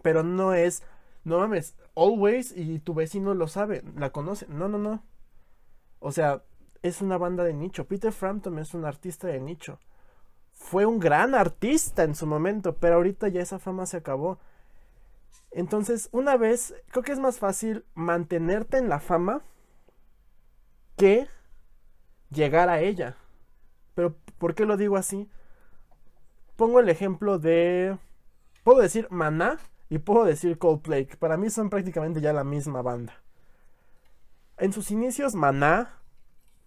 pero 0.03 0.23
no 0.23 0.55
es, 0.55 0.83
no 1.25 1.39
mames, 1.39 1.77
Always 1.95 2.57
y 2.57 2.79
tu 2.79 2.95
vecino 2.95 3.35
lo 3.35 3.49
sabe, 3.49 3.83
la 3.97 4.11
conoce. 4.11 4.47
No, 4.49 4.69
no, 4.69 4.79
no. 4.79 5.03
O 5.99 6.13
sea, 6.13 6.43
es 6.83 7.03
una 7.03 7.19
banda 7.19 7.45
de 7.45 7.53
nicho. 7.53 7.87
Peter 7.87 8.13
Frampton 8.13 8.59
es 8.59 8.75
un 8.75 8.85
artista 8.85 9.29
de 9.29 9.41
nicho. 9.41 9.79
Fue 10.53 10.87
un 10.87 10.99
gran 10.99 11.35
artista 11.35 12.05
en 12.05 12.15
su 12.15 12.27
momento, 12.27 12.77
pero 12.77 12.97
ahorita 12.97 13.29
ya 13.29 13.41
esa 13.41 13.59
fama 13.59 13.87
se 13.87 13.97
acabó. 13.97 14.39
Entonces, 15.51 16.09
una 16.13 16.37
vez, 16.37 16.75
creo 16.91 17.03
que 17.03 17.13
es 17.13 17.19
más 17.19 17.39
fácil 17.39 17.85
mantenerte 17.95 18.79
en 18.79 18.89
la 18.89 19.01
fama 19.01 19.43
que 20.97 21.29
llegar 22.31 22.69
a 22.69 22.81
ella. 22.81 23.17
Pero, 23.95 24.17
¿por 24.39 24.55
qué 24.55 24.65
lo 24.65 24.77
digo 24.77 24.97
así? 24.97 25.29
Pongo 26.57 26.81
el 26.81 26.89
ejemplo 26.89 27.39
de... 27.39 27.99
Puedo 28.65 28.81
decir 28.81 29.09
Maná 29.11 29.59
y 29.89 29.99
puedo 29.99 30.25
decir 30.25 30.59
Coldplay, 30.59 31.05
para 31.05 31.37
mí 31.37 31.51
son 31.51 31.69
prácticamente 31.69 32.21
ya 32.21 32.33
la 32.33 32.45
misma 32.45 32.81
banda. 32.81 33.21
En 34.57 34.73
sus 34.73 34.91
inicios, 34.91 35.35
Maná 35.35 36.02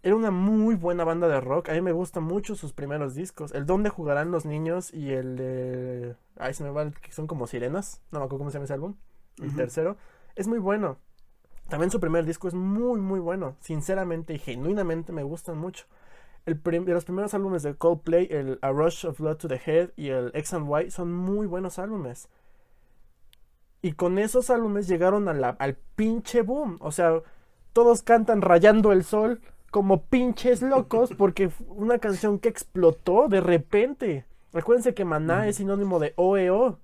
era 0.06 0.16
una 0.16 0.30
muy 0.30 0.76
buena 0.76 1.04
banda 1.04 1.28
de 1.28 1.42
rock. 1.42 1.70
A 1.70 1.74
mí 1.74 1.82
me 1.82 1.92
gustan 1.92 2.24
mucho 2.24 2.56
sus 2.56 2.74
primeros 2.74 3.16
discos. 3.16 3.52
El 3.56 3.66
Donde 3.66 3.90
Jugarán 3.90 4.30
los 4.30 4.46
Niños 4.46 4.94
y 4.94 5.12
el 5.12 5.36
de... 5.36 6.16
Ay, 6.38 6.54
se 6.54 6.64
me 6.64 6.70
va, 6.70 6.92
que 6.92 7.12
son 7.12 7.26
como 7.26 7.48
sirenas. 7.48 8.02
No 8.12 8.20
me 8.20 8.26
acuerdo 8.26 8.38
cómo 8.38 8.52
se 8.52 8.58
llama 8.58 8.66
ese 8.66 8.74
álbum. 8.76 8.94
El 9.42 9.56
tercero. 9.56 9.98
Es 10.36 10.48
muy 10.48 10.60
bueno. 10.60 10.98
También 11.70 11.90
su 11.90 12.00
primer 12.00 12.24
disco 12.24 12.48
es 12.48 12.54
muy, 12.54 13.02
muy 13.02 13.20
bueno. 13.20 13.56
Sinceramente 13.62 14.36
y 14.36 14.38
genuinamente 14.38 15.12
me 15.12 15.24
gustan 15.24 15.58
mucho. 15.58 15.88
El 16.46 16.62
de 16.62 16.94
los 16.94 17.06
primeros 17.06 17.34
álbumes 17.34 17.64
de 17.64 17.74
Coldplay, 17.74 18.28
el 18.30 18.60
A 18.62 18.70
Rush 18.70 19.08
of 19.08 19.20
Blood 19.20 19.38
to 19.38 19.48
the 19.48 19.60
Head 19.66 19.90
y 19.96 20.10
el 20.10 20.30
X 20.36 20.54
and 20.54 20.70
Y, 20.70 20.92
son 20.92 21.12
muy 21.16 21.48
buenos 21.48 21.80
álbumes. 21.80 22.30
Y 23.82 23.94
con 23.94 24.20
esos 24.20 24.52
álbumes 24.52 24.88
llegaron 24.88 25.28
al 25.28 25.78
pinche 25.96 26.44
boom. 26.44 26.78
O 26.80 26.92
sea, 26.92 27.24
todos 27.74 28.04
cantan 28.04 28.44
Rayando 28.44 28.92
el 28.92 29.04
Sol 29.04 29.42
como 29.76 30.06
pinches 30.06 30.62
locos 30.62 31.10
porque 31.18 31.52
una 31.68 32.00
canción 32.00 32.40
que 32.40 32.48
explotó 32.48 33.28
de 33.28 33.42
repente. 33.42 34.26
Recuérdense 34.54 34.94
que 34.94 35.04
Maná 35.04 35.50
es 35.50 35.58
sinónimo 35.58 36.00
de 36.00 36.14
OEO. 36.16 36.80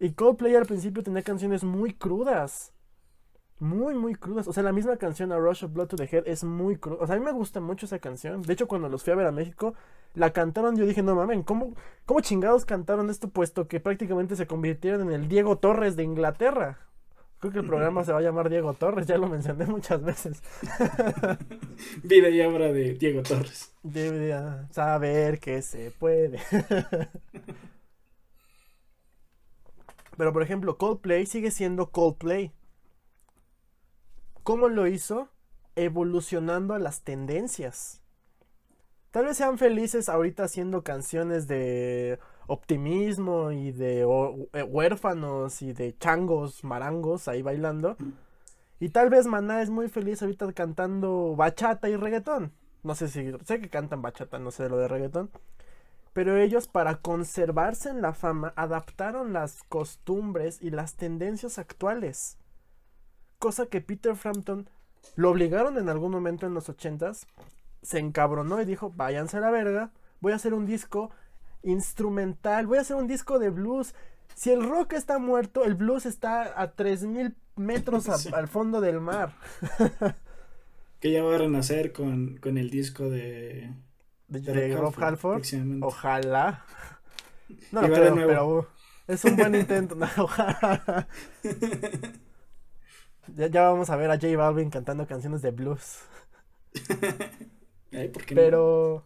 y 0.00 0.12
Coldplay 0.12 0.54
al 0.54 0.64
principio 0.64 1.02
tenía 1.02 1.20
canciones 1.20 1.62
muy 1.62 1.92
crudas. 1.92 2.72
Muy, 3.58 3.94
muy 3.94 4.14
crudas. 4.14 4.48
O 4.48 4.54
sea, 4.54 4.62
la 4.62 4.72
misma 4.72 4.96
canción 4.96 5.30
A 5.30 5.36
Rush 5.36 5.66
of 5.66 5.74
Blood 5.74 5.88
to 5.88 5.96
the 5.96 6.08
Head 6.10 6.26
es 6.26 6.42
muy 6.42 6.78
cruda. 6.78 7.02
O 7.02 7.06
sea, 7.06 7.16
a 7.16 7.18
mí 7.18 7.24
me 7.26 7.32
gusta 7.32 7.60
mucho 7.60 7.84
esa 7.84 7.98
canción. 7.98 8.40
De 8.40 8.54
hecho, 8.54 8.66
cuando 8.66 8.88
los 8.88 9.04
fui 9.04 9.12
a 9.12 9.16
ver 9.16 9.26
a 9.26 9.30
México, 9.30 9.74
la 10.14 10.32
cantaron. 10.32 10.74
Yo 10.74 10.86
dije, 10.86 11.02
no 11.02 11.14
mames, 11.16 11.44
¿cómo, 11.44 11.74
¿cómo 12.06 12.20
chingados 12.20 12.64
cantaron 12.64 13.10
esto 13.10 13.28
puesto 13.28 13.68
que 13.68 13.78
prácticamente 13.78 14.36
se 14.36 14.46
convirtieron 14.46 15.02
en 15.02 15.10
el 15.10 15.28
Diego 15.28 15.58
Torres 15.58 15.96
de 15.96 16.02
Inglaterra? 16.04 16.78
Creo 17.44 17.52
que 17.52 17.58
el 17.58 17.66
programa 17.66 18.02
se 18.04 18.10
va 18.10 18.20
a 18.20 18.22
llamar 18.22 18.48
Diego 18.48 18.72
Torres, 18.72 19.06
ya 19.06 19.18
lo 19.18 19.28
mencioné 19.28 19.66
muchas 19.66 20.02
veces. 20.02 20.42
Vida 22.02 22.30
y 22.30 22.40
obra 22.40 22.72
de 22.72 22.94
Diego 22.94 23.22
Torres. 23.22 23.70
Debería 23.82 24.66
saber 24.70 25.40
que 25.40 25.60
se 25.60 25.90
puede. 25.90 26.40
Pero 30.16 30.32
por 30.32 30.42
ejemplo, 30.42 30.78
Coldplay 30.78 31.26
sigue 31.26 31.50
siendo 31.50 31.90
Coldplay. 31.90 32.50
¿Cómo 34.42 34.70
lo 34.70 34.86
hizo? 34.86 35.28
Evolucionando 35.76 36.72
a 36.72 36.78
las 36.78 37.02
tendencias. 37.02 38.00
Tal 39.10 39.26
vez 39.26 39.36
sean 39.36 39.58
felices 39.58 40.08
ahorita 40.08 40.44
haciendo 40.44 40.82
canciones 40.82 41.46
de 41.46 42.18
optimismo 42.46 43.52
y 43.52 43.72
de 43.72 44.00
eh, 44.00 44.62
huérfanos 44.62 45.62
y 45.62 45.72
de 45.72 45.96
changos, 45.98 46.64
marangos 46.64 47.28
ahí 47.28 47.42
bailando. 47.42 47.96
Y 48.80 48.90
tal 48.90 49.08
vez 49.10 49.26
Maná 49.26 49.62
es 49.62 49.70
muy 49.70 49.88
feliz 49.88 50.22
ahorita 50.22 50.52
cantando 50.52 51.34
bachata 51.36 51.88
y 51.88 51.96
reggaetón. 51.96 52.52
No 52.82 52.94
sé 52.94 53.08
si, 53.08 53.32
sé 53.44 53.60
que 53.60 53.70
cantan 53.70 54.02
bachata, 54.02 54.38
no 54.38 54.50
sé 54.50 54.68
lo 54.68 54.76
de 54.76 54.88
reggaetón. 54.88 55.30
Pero 56.12 56.36
ellos 56.36 56.68
para 56.68 56.96
conservarse 56.96 57.88
en 57.88 58.02
la 58.02 58.12
fama 58.12 58.52
adaptaron 58.56 59.32
las 59.32 59.62
costumbres 59.64 60.62
y 60.62 60.70
las 60.70 60.94
tendencias 60.94 61.58
actuales. 61.58 62.38
Cosa 63.38 63.66
que 63.66 63.80
Peter 63.80 64.14
Frampton 64.14 64.68
lo 65.16 65.30
obligaron 65.30 65.76
en 65.78 65.88
algún 65.88 66.12
momento 66.12 66.46
en 66.46 66.54
los 66.54 66.68
ochentas. 66.68 67.26
Se 67.82 67.98
encabronó 67.98 68.60
y 68.60 68.64
dijo, 68.64 68.92
váyanse 68.94 69.38
a 69.38 69.40
la 69.40 69.50
verga, 69.50 69.90
voy 70.20 70.32
a 70.32 70.36
hacer 70.36 70.54
un 70.54 70.66
disco 70.66 71.10
instrumental, 71.64 72.66
voy 72.66 72.78
a 72.78 72.82
hacer 72.82 72.96
un 72.96 73.06
disco 73.06 73.38
de 73.38 73.50
blues. 73.50 73.94
Si 74.34 74.50
el 74.50 74.68
rock 74.68 74.92
está 74.94 75.18
muerto, 75.18 75.64
el 75.64 75.74
blues 75.74 76.06
está 76.06 76.60
a 76.60 76.72
3000 76.72 77.34
metros 77.56 78.08
al 78.32 78.48
fondo 78.48 78.80
del 78.80 79.00
mar. 79.00 79.34
que 81.00 81.10
ya 81.10 81.22
va 81.22 81.34
a 81.34 81.38
renacer 81.38 81.92
con, 81.92 82.40
el 82.42 82.70
disco 82.70 83.10
de. 83.10 83.70
De, 84.28 84.76
Rob 84.76 84.94
Halford. 84.96 85.42
Ojalá. 85.82 86.64
No 87.72 87.82
lo 87.82 87.94
creo, 87.94 88.14
pero. 88.14 88.68
Es 89.06 89.22
un 89.24 89.36
buen 89.36 89.54
intento. 89.54 89.98
ya, 93.36 93.46
ya, 93.48 93.62
vamos 93.64 93.90
a 93.90 93.96
ver 93.96 94.10
a 94.10 94.14
J 94.14 94.34
Balvin 94.36 94.70
cantando 94.70 95.06
canciones 95.06 95.42
de 95.42 95.50
blues. 95.50 95.98
Pero. 98.34 99.04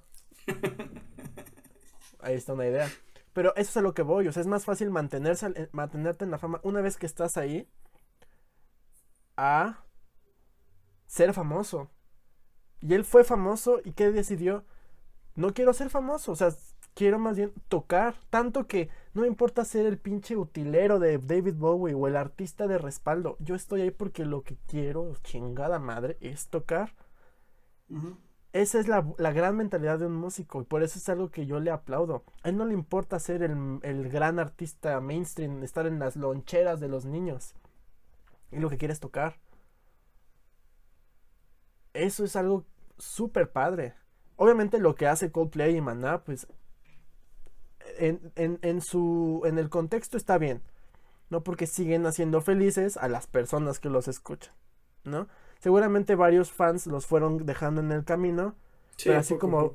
Ahí 2.29 2.35
está 2.35 2.53
una 2.53 2.67
idea. 2.67 2.91
Pero 3.33 3.55
eso 3.57 3.71
es 3.71 3.77
a 3.79 3.81
lo 3.81 3.95
que 3.95 4.03
voy. 4.03 4.29
O 4.29 4.33
sea, 4.33 4.43
es 4.43 4.47
más 4.47 4.67
fácil 4.67 4.91
mantenerse, 4.91 5.71
mantenerte 5.73 6.27
en 6.27 6.31
la 6.31 6.37
fama 6.37 6.61
una 6.63 6.83
vez 6.83 6.99
que 6.99 7.07
estás 7.07 7.39
ahí. 7.39 7.67
A 9.39 9.79
ser 11.07 11.33
famoso. 11.33 11.91
Y 12.83 12.93
él 12.93 13.05
fue 13.05 13.25
famoso 13.25 13.81
y 13.83 13.93
¿qué 13.93 14.13
decidió? 14.13 14.67
No 15.37 15.55
quiero 15.55 15.73
ser 15.73 15.89
famoso. 15.89 16.33
O 16.33 16.37
sea, 16.37 16.51
quiero 16.93 17.19
más 17.19 17.39
bien 17.39 17.55
tocar. 17.69 18.15
Tanto 18.29 18.67
que 18.67 18.91
no 19.15 19.23
me 19.23 19.29
importa 19.29 19.65
ser 19.65 19.87
el 19.87 19.97
pinche 19.97 20.37
utilero 20.37 20.99
de 20.99 21.17
David 21.17 21.55
Bowie 21.55 21.95
o 21.95 22.09
el 22.09 22.17
artista 22.17 22.67
de 22.67 22.77
respaldo. 22.77 23.39
Yo 23.41 23.55
estoy 23.55 23.81
ahí 23.81 23.91
porque 23.91 24.27
lo 24.27 24.43
que 24.43 24.59
quiero, 24.67 25.15
chingada 25.23 25.79
madre, 25.79 26.19
es 26.21 26.49
tocar. 26.49 26.95
Esa 28.53 28.81
es 28.81 28.89
la, 28.89 29.03
gran 29.33 29.57
mentalidad 29.57 29.99
de 29.99 30.07
un 30.07 30.15
músico 30.15 30.62
y 30.62 30.65
por 30.65 30.83
eso 30.83 30.99
es 30.99 31.09
algo 31.09 31.31
que 31.31 31.47
yo 31.47 31.61
le 31.61 31.70
aplaudo. 31.70 32.25
A 32.43 32.49
él 32.49 32.57
no 32.57 32.65
le 32.65 32.73
importa 32.73 33.19
ser 33.19 33.43
el, 33.43 33.79
el 33.83 34.09
gran 34.09 34.39
artista 34.39 35.01
mainstream, 35.01 35.62
estar 35.62 35.87
en 35.87 35.99
las 35.99 36.16
loncheras 36.16 36.81
de 36.81 36.89
los 36.89 37.05
niños. 37.05 37.55
Y 38.51 38.59
lo 38.59 38.70
que 38.70 38.79
quiere 38.79 38.95
es 38.95 39.01
tocar. 39.01 39.39
Eso 41.93 42.25
es 42.25 42.37
algo 42.37 42.65
súper 42.97 43.53
padre. 43.53 43.95
Obviamente 44.37 44.79
lo 44.79 44.95
que 44.95 45.07
hace 45.07 45.31
Coldplay 45.31 45.77
y 45.77 45.81
Maná, 45.81 46.25
pues 46.25 46.47
en, 47.99 48.33
en, 48.37 48.59
en, 48.62 48.81
su, 48.81 49.43
en 49.45 49.59
el 49.59 49.69
contexto 49.69 50.16
está 50.16 50.39
bien. 50.39 50.62
¿No? 51.29 51.43
Porque 51.43 51.66
siguen 51.66 52.07
haciendo 52.07 52.41
felices 52.41 52.97
a 52.97 53.09
las 53.09 53.27
personas 53.27 53.79
que 53.81 53.91
los 53.91 54.09
escuchan. 54.09 54.55
¿No? 55.05 55.29
Seguramente 55.59 56.15
varios 56.15 56.53
fans 56.53 56.87
los 56.87 57.07
fueron 57.07 57.45
dejando 57.47 57.81
en 57.81 57.93
el 57.93 58.05
camino. 58.05 58.55
pero 59.03 59.19
así 59.19 59.37
como. 59.37 59.73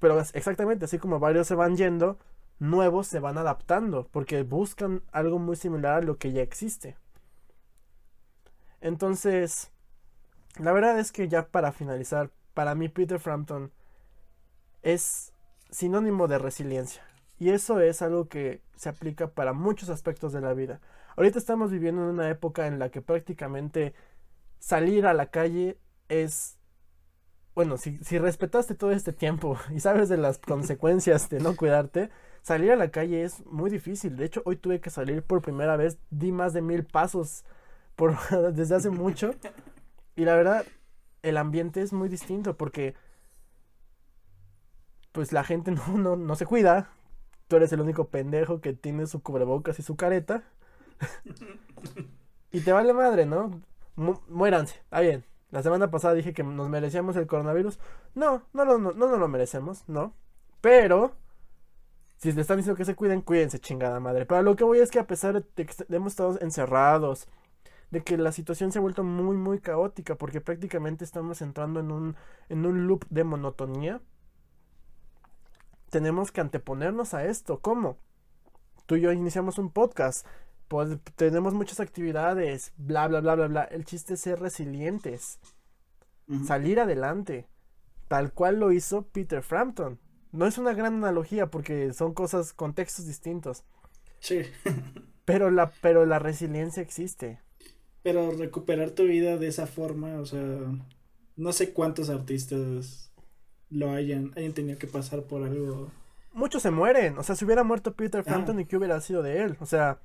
Pero 0.00 0.20
exactamente, 0.20 0.84
así 0.84 0.98
como 0.98 1.18
varios 1.18 1.48
se 1.48 1.56
van 1.56 1.76
yendo, 1.76 2.18
nuevos 2.58 3.06
se 3.08 3.18
van 3.18 3.38
adaptando. 3.38 4.08
Porque 4.10 4.42
buscan 4.42 5.02
algo 5.12 5.38
muy 5.38 5.56
similar 5.56 5.94
a 5.94 6.02
lo 6.02 6.18
que 6.18 6.32
ya 6.32 6.42
existe. 6.42 6.96
Entonces. 8.80 9.70
La 10.58 10.72
verdad 10.72 10.98
es 10.98 11.12
que 11.12 11.28
ya 11.28 11.46
para 11.46 11.70
finalizar, 11.70 12.30
para 12.52 12.74
mí 12.74 12.88
Peter 12.88 13.20
Frampton 13.20 13.70
es 14.82 15.32
sinónimo 15.70 16.26
de 16.26 16.38
resiliencia. 16.38 17.02
Y 17.38 17.50
eso 17.50 17.80
es 17.80 18.02
algo 18.02 18.28
que 18.28 18.60
se 18.74 18.88
aplica 18.88 19.28
para 19.28 19.52
muchos 19.52 19.88
aspectos 19.88 20.32
de 20.32 20.40
la 20.40 20.54
vida. 20.54 20.80
Ahorita 21.16 21.38
estamos 21.38 21.70
viviendo 21.70 22.02
en 22.02 22.08
una 22.08 22.28
época 22.28 22.66
en 22.66 22.78
la 22.78 22.90
que 22.90 23.02
prácticamente 23.02 23.94
salir 24.58 25.06
a 25.06 25.14
la 25.14 25.26
calle 25.26 25.78
es... 26.08 26.56
Bueno, 27.54 27.76
si, 27.76 27.98
respetaste 28.18 28.74
todo 28.74 28.92
este 28.92 29.12
tiempo 29.12 29.58
y 29.74 29.80
sabes 29.80 30.08
de 30.08 30.16
las 30.16 30.38
consecuencias 30.38 31.28
de 31.28 31.40
no 31.40 31.56
cuidarte, 31.56 32.10
salir 32.42 32.70
a 32.72 32.76
la 32.76 32.90
calle 32.90 33.24
es 33.24 33.44
muy 33.46 33.70
difícil. 33.70 34.16
De 34.16 34.24
hecho, 34.24 34.42
hoy 34.44 34.56
tuve 34.56 34.80
que 34.80 34.90
salir 34.90 35.22
por 35.22 35.42
primera 35.42 35.76
vez, 35.76 35.98
di 36.10 36.32
más 36.32 36.52
de 36.52 36.62
mil 36.62 36.84
pasos 36.84 37.44
por, 37.96 38.16
desde 38.52 38.76
hace 38.76 38.90
mucho. 38.90 39.34
Y 40.14 40.24
la 40.24 40.36
verdad, 40.36 40.64
el 41.22 41.36
ambiente 41.36 41.82
es 41.82 41.92
muy 41.92 42.08
distinto 42.08 42.56
porque 42.56 42.94
pues 45.12 45.32
la 45.32 45.42
gente 45.42 45.70
no, 45.72 45.98
no, 45.98 46.16
no 46.16 46.36
se 46.36 46.46
cuida. 46.46 46.90
Tú 47.48 47.56
eres 47.56 47.72
el 47.72 47.80
único 47.80 48.08
pendejo 48.08 48.60
que 48.60 48.72
tiene 48.74 49.06
su 49.06 49.22
cubrebocas 49.22 49.78
y 49.78 49.82
su 49.82 49.96
careta. 49.96 50.44
y 52.52 52.60
te 52.60 52.72
vale 52.72 52.92
madre, 52.92 53.26
¿no? 53.26 53.62
Muéranse, 53.98 54.76
está 54.76 55.00
bien. 55.00 55.24
La 55.50 55.62
semana 55.62 55.90
pasada 55.90 56.14
dije 56.14 56.32
que 56.32 56.42
nos 56.42 56.68
merecíamos 56.68 57.16
el 57.16 57.26
coronavirus. 57.26 57.78
No, 58.14 58.42
no, 58.52 58.64
no, 58.64 58.78
no, 58.78 58.92
no, 58.92 59.16
lo 59.16 59.28
merecemos, 59.28 59.84
no. 59.88 60.14
Pero, 60.60 61.12
si 62.18 62.32
le 62.32 62.42
están 62.42 62.58
diciendo 62.58 62.76
que 62.76 62.84
se 62.84 62.94
cuiden, 62.94 63.22
cuídense, 63.22 63.58
chingada 63.58 63.98
madre. 64.00 64.26
Pero 64.26 64.42
lo 64.42 64.56
que 64.56 64.64
voy 64.64 64.80
es 64.80 64.90
que 64.90 64.98
a 64.98 65.06
pesar 65.06 65.42
de 65.42 65.66
que 65.66 65.86
hemos 65.88 66.12
estado 66.12 66.38
encerrados, 66.40 67.28
de 67.90 68.02
que 68.02 68.18
la 68.18 68.32
situación 68.32 68.72
se 68.72 68.78
ha 68.78 68.82
vuelto 68.82 69.04
muy, 69.04 69.36
muy 69.36 69.58
caótica, 69.60 70.16
porque 70.16 70.40
prácticamente 70.42 71.04
estamos 71.04 71.40
entrando 71.40 71.80
en 71.80 71.90
un, 71.90 72.16
en 72.50 72.66
un 72.66 72.86
loop 72.86 73.06
de 73.08 73.24
monotonía, 73.24 74.02
tenemos 75.88 76.30
que 76.30 76.42
anteponernos 76.42 77.14
a 77.14 77.24
esto. 77.24 77.60
¿Cómo? 77.60 77.96
Tú 78.84 78.96
y 78.96 79.00
yo 79.00 79.12
iniciamos 79.12 79.58
un 79.58 79.70
podcast 79.70 80.26
pues, 80.68 80.98
tenemos 81.16 81.54
muchas 81.54 81.80
actividades, 81.80 82.72
bla, 82.76 83.08
bla, 83.08 83.20
bla, 83.20 83.34
bla, 83.34 83.46
bla. 83.48 83.64
El 83.64 83.84
chiste 83.84 84.14
es 84.14 84.20
ser 84.20 84.38
resilientes, 84.38 85.40
salir 86.46 86.78
adelante, 86.78 87.48
tal 88.06 88.32
cual 88.32 88.60
lo 88.60 88.72
hizo 88.72 89.02
Peter 89.02 89.42
Frampton. 89.42 89.98
No 90.30 90.46
es 90.46 90.58
una 90.58 90.74
gran 90.74 90.94
analogía 90.94 91.46
porque 91.46 91.92
son 91.94 92.12
cosas, 92.12 92.52
contextos 92.52 93.06
distintos. 93.06 93.64
Sí. 94.20 94.42
pero 95.24 95.50
la, 95.50 95.70
pero 95.80 96.04
la 96.04 96.18
resiliencia 96.18 96.82
existe. 96.82 97.40
Pero 98.02 98.30
recuperar 98.32 98.90
tu 98.90 99.04
vida 99.04 99.38
de 99.38 99.48
esa 99.48 99.66
forma, 99.66 100.20
o 100.20 100.26
sea, 100.26 100.42
no 101.36 101.52
sé 101.52 101.72
cuántos 101.72 102.10
artistas 102.10 103.10
lo 103.70 103.92
hayan, 103.92 104.32
hayan 104.36 104.52
tenido 104.52 104.78
que 104.78 104.86
pasar 104.86 105.22
por 105.22 105.42
algo. 105.42 105.90
Muchos 106.32 106.62
se 106.62 106.70
mueren, 106.70 107.18
o 107.18 107.22
sea, 107.22 107.34
si 107.34 107.44
hubiera 107.44 107.64
muerto 107.64 107.94
Peter 107.94 108.22
Frampton 108.22 108.60
y 108.60 108.66
qué 108.66 108.76
hubiera 108.76 109.00
sido 109.00 109.22
de 109.22 109.42
él, 109.42 109.56
o 109.60 109.66
sea, 109.66 109.98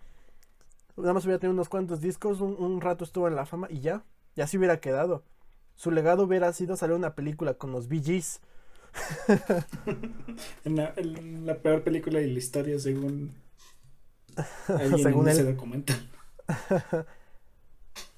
Nada 0.95 1.13
más 1.13 1.25
hubiera 1.25 1.39
tenido 1.39 1.53
unos 1.53 1.69
cuantos 1.69 2.01
discos, 2.01 2.39
un, 2.39 2.81
rato 2.81 3.03
estuvo 3.03 3.27
en 3.27 3.35
la 3.35 3.45
fama 3.45 3.67
y 3.69 3.79
ya, 3.79 4.03
ya 4.35 4.45
se 4.47 4.57
hubiera 4.57 4.79
quedado. 4.79 5.23
Su 5.75 5.89
legado 5.89 6.23
hubiera 6.23 6.53
sido 6.53 6.75
salir 6.75 6.95
una 6.95 7.15
película 7.15 7.55
con 7.55 7.71
los 7.71 7.87
Bee 7.87 8.03
Gees. 8.03 8.41
en, 10.65 11.45
la, 11.45 11.55
peor 11.55 11.83
película 11.83 12.19
de 12.19 12.27
la 12.27 12.37
historia, 12.37 12.79
según, 12.79 13.33
según 15.01 15.27
ese 15.27 15.43
documental. 15.43 15.97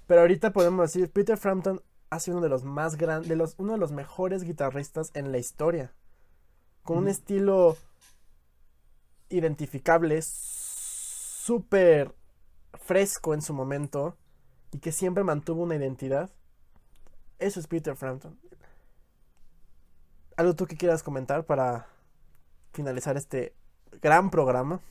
Pero 0.07 0.21
ahorita 0.21 0.51
podemos 0.51 0.91
decir, 0.91 1.09
Peter 1.09 1.37
Frampton 1.37 1.81
ha 2.09 2.19
sido 2.19 2.37
uno 2.37 2.43
de 2.43 2.49
los 2.49 2.65
más 2.65 2.97
grandes, 2.97 3.37
los, 3.37 3.55
uno 3.57 3.73
de 3.73 3.79
los 3.79 3.93
mejores 3.93 4.43
guitarristas 4.43 5.11
en 5.13 5.31
la 5.31 5.37
historia. 5.37 5.93
Con 6.83 6.97
un 6.97 7.07
estilo 7.07 7.77
identificable, 9.29 10.21
súper 10.21 12.13
fresco 12.77 13.33
en 13.33 13.41
su 13.41 13.53
momento 13.53 14.17
y 14.71 14.79
que 14.79 14.91
siempre 14.91 15.23
mantuvo 15.23 15.63
una 15.63 15.75
identidad. 15.75 16.29
Eso 17.39 17.59
es 17.59 17.67
Peter 17.67 17.95
Frampton. 17.95 18.37
¿Algo 20.37 20.55
tú 20.55 20.65
que 20.65 20.75
quieras 20.75 21.03
comentar 21.03 21.45
para 21.45 21.87
finalizar 22.73 23.15
este 23.17 23.53
gran 24.01 24.29
programa? 24.29 24.81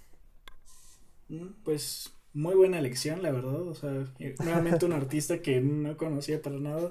Mm, 1.28 1.48
pues 1.65 2.15
muy 2.32 2.55
buena 2.55 2.78
elección, 2.78 3.23
la 3.23 3.31
verdad. 3.31 3.61
O 3.61 3.74
sea, 3.74 4.06
nuevamente 4.40 4.86
un 4.86 4.93
artista 4.93 5.40
que 5.40 5.61
no 5.61 5.97
conocía 5.97 6.40
para 6.43 6.56
nada. 6.56 6.90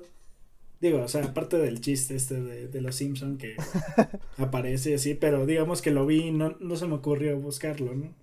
Digo, 0.79 1.01
o 1.01 1.07
sea, 1.07 1.23
aparte 1.23 1.57
del 1.57 1.81
chiste 1.81 2.15
este 2.15 2.41
de, 2.41 2.67
de 2.67 2.81
los 2.81 2.95
Simpson 2.95 3.37
que 3.37 3.55
aparece 4.37 4.95
así, 4.95 5.13
pero 5.13 5.45
digamos 5.45 5.81
que 5.81 5.91
lo 5.91 6.05
vi 6.05 6.27
y 6.27 6.31
no, 6.31 6.57
no 6.59 6.75
se 6.75 6.87
me 6.87 6.95
ocurrió 6.95 7.39
buscarlo, 7.39 7.95
¿no? 7.95 8.13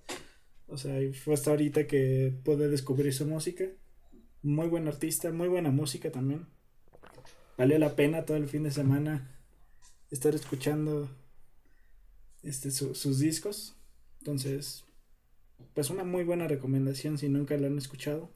O 0.71 0.79
sea, 0.79 0.95
fue 1.13 1.35
hasta 1.35 1.51
ahorita 1.51 1.87
que 1.87 2.33
pude 2.45 2.69
descubrir 2.69 3.13
su 3.13 3.27
música. 3.27 3.65
Muy 4.43 4.69
buen 4.69 4.87
artista, 4.89 5.31
muy 5.33 5.49
buena 5.49 5.71
música 5.71 6.11
también. 6.11 6.47
Valió 7.59 7.79
la 7.79 7.97
pena 7.97 8.25
todo 8.25 8.37
el 8.37 8.49
fin 8.49 8.63
de 8.63 8.71
semana 8.71 9.31
estar 10.11 10.35
escuchando 10.35 11.09
este, 12.43 12.71
sus 12.71 13.19
discos. 13.19 13.77
Entonces, 14.21 14.85
pues 15.75 15.91
una 15.91 16.05
muy 16.05 16.25
buena 16.25 16.47
recomendación 16.47 17.19
si 17.19 17.29
nunca 17.29 17.57
lo 17.57 17.67
han 17.67 17.79
escuchado. 17.79 18.31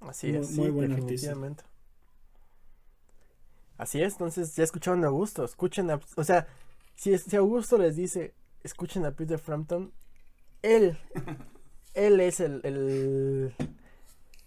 Así 0.00 0.30
es, 0.30 0.50
muy, 0.52 0.70
buen 0.70 0.92
artista. 0.92 1.34
Así 3.78 4.02
es, 4.02 4.12
entonces 4.12 4.54
ya 4.54 4.62
escucharon 4.62 5.02
a 5.04 5.08
Augusto, 5.08 5.44
escuchen 5.44 5.90
a, 5.90 6.00
o 6.16 6.24
sea, 6.24 6.46
si, 6.94 7.16
si 7.18 7.36
Augusto 7.36 7.76
les 7.78 7.96
dice, 7.96 8.34
escuchen 8.64 9.04
a 9.04 9.12
Peter 9.12 9.38
Frampton. 9.38 9.92
Él, 10.62 10.98
él 11.94 12.20
es 12.20 12.40
el, 12.40 12.60
el, 12.64 13.54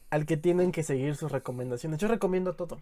al 0.09 0.25
que 0.25 0.35
tienen 0.35 0.71
que 0.71 0.83
seguir 0.83 1.15
sus 1.15 1.31
recomendaciones. 1.31 1.99
Yo 1.99 2.07
recomiendo 2.07 2.55
todo. 2.55 2.81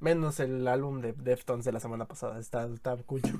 Menos 0.00 0.40
el 0.40 0.66
álbum 0.66 1.00
de 1.00 1.12
Deftones 1.12 1.64
de 1.64 1.72
la 1.72 1.80
semana 1.80 2.06
pasada. 2.06 2.38
Está, 2.38 2.66
está 2.66 2.96
cucho. 2.96 3.38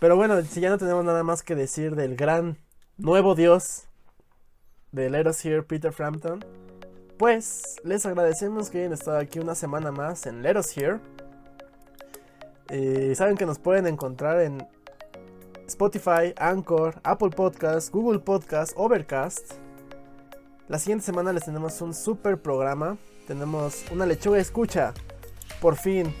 Pero 0.00 0.16
bueno, 0.16 0.40
si 0.42 0.60
ya 0.60 0.70
no 0.70 0.78
tenemos 0.78 1.04
nada 1.04 1.22
más 1.22 1.42
que 1.42 1.54
decir 1.54 1.96
del 1.96 2.16
gran 2.16 2.58
nuevo 2.96 3.34
dios 3.34 3.84
de 4.90 5.08
Let 5.10 5.28
Us 5.28 5.44
Hear, 5.44 5.64
Peter 5.64 5.92
Frampton, 5.92 6.44
pues 7.18 7.76
les 7.84 8.04
agradecemos 8.04 8.68
que 8.68 8.80
hayan 8.80 8.92
estado 8.92 9.18
aquí 9.18 9.38
una 9.38 9.54
semana 9.54 9.92
más 9.92 10.26
en 10.26 10.42
Let 10.42 10.58
Us 10.58 10.76
Hear. 10.76 11.00
Eh, 12.68 13.14
saben 13.14 13.36
que 13.36 13.46
nos 13.46 13.58
pueden 13.58 13.86
encontrar 13.86 14.40
en 14.40 14.66
Spotify, 15.72 16.34
Anchor, 16.36 17.00
Apple 17.02 17.30
Podcast, 17.30 17.90
Google 17.90 18.18
Podcast, 18.18 18.74
Overcast. 18.76 19.54
La 20.68 20.78
siguiente 20.78 21.06
semana 21.06 21.32
les 21.32 21.46
tenemos 21.46 21.80
un 21.80 21.94
super 21.94 22.36
programa. 22.36 22.98
Tenemos 23.26 23.82
una 23.90 24.04
lechuga 24.04 24.38
escucha. 24.38 24.92
Por 25.62 25.76
fin, 25.76 26.14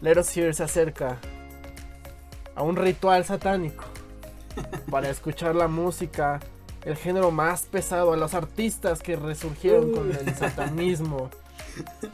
Let 0.00 0.18
Us 0.18 0.34
Hear 0.34 0.54
se 0.54 0.64
acerca 0.64 1.18
a 2.54 2.62
un 2.62 2.76
ritual 2.76 3.26
satánico 3.26 3.84
para 4.90 5.10
escuchar 5.10 5.54
la 5.54 5.68
música, 5.68 6.40
el 6.86 6.96
género 6.96 7.30
más 7.30 7.64
pesado, 7.64 8.14
a 8.14 8.16
los 8.16 8.32
artistas 8.32 9.00
que 9.02 9.16
resurgieron 9.16 9.92
con 9.92 10.10
el 10.10 10.34
satanismo 10.34 11.28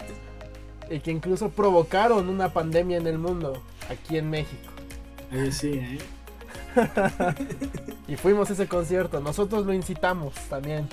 y 0.90 0.98
que 0.98 1.12
incluso 1.12 1.50
provocaron 1.50 2.28
una 2.28 2.52
pandemia 2.52 2.96
en 2.96 3.06
el 3.06 3.18
mundo 3.18 3.62
aquí 3.88 4.18
en 4.18 4.28
México. 4.28 4.72
Ahí 5.30 5.52
sí, 5.52 5.74
¿eh? 5.74 6.17
y 8.08 8.16
fuimos 8.16 8.50
a 8.50 8.52
ese 8.52 8.68
concierto, 8.68 9.20
nosotros 9.20 9.66
lo 9.66 9.72
incitamos 9.72 10.34
también. 10.48 10.88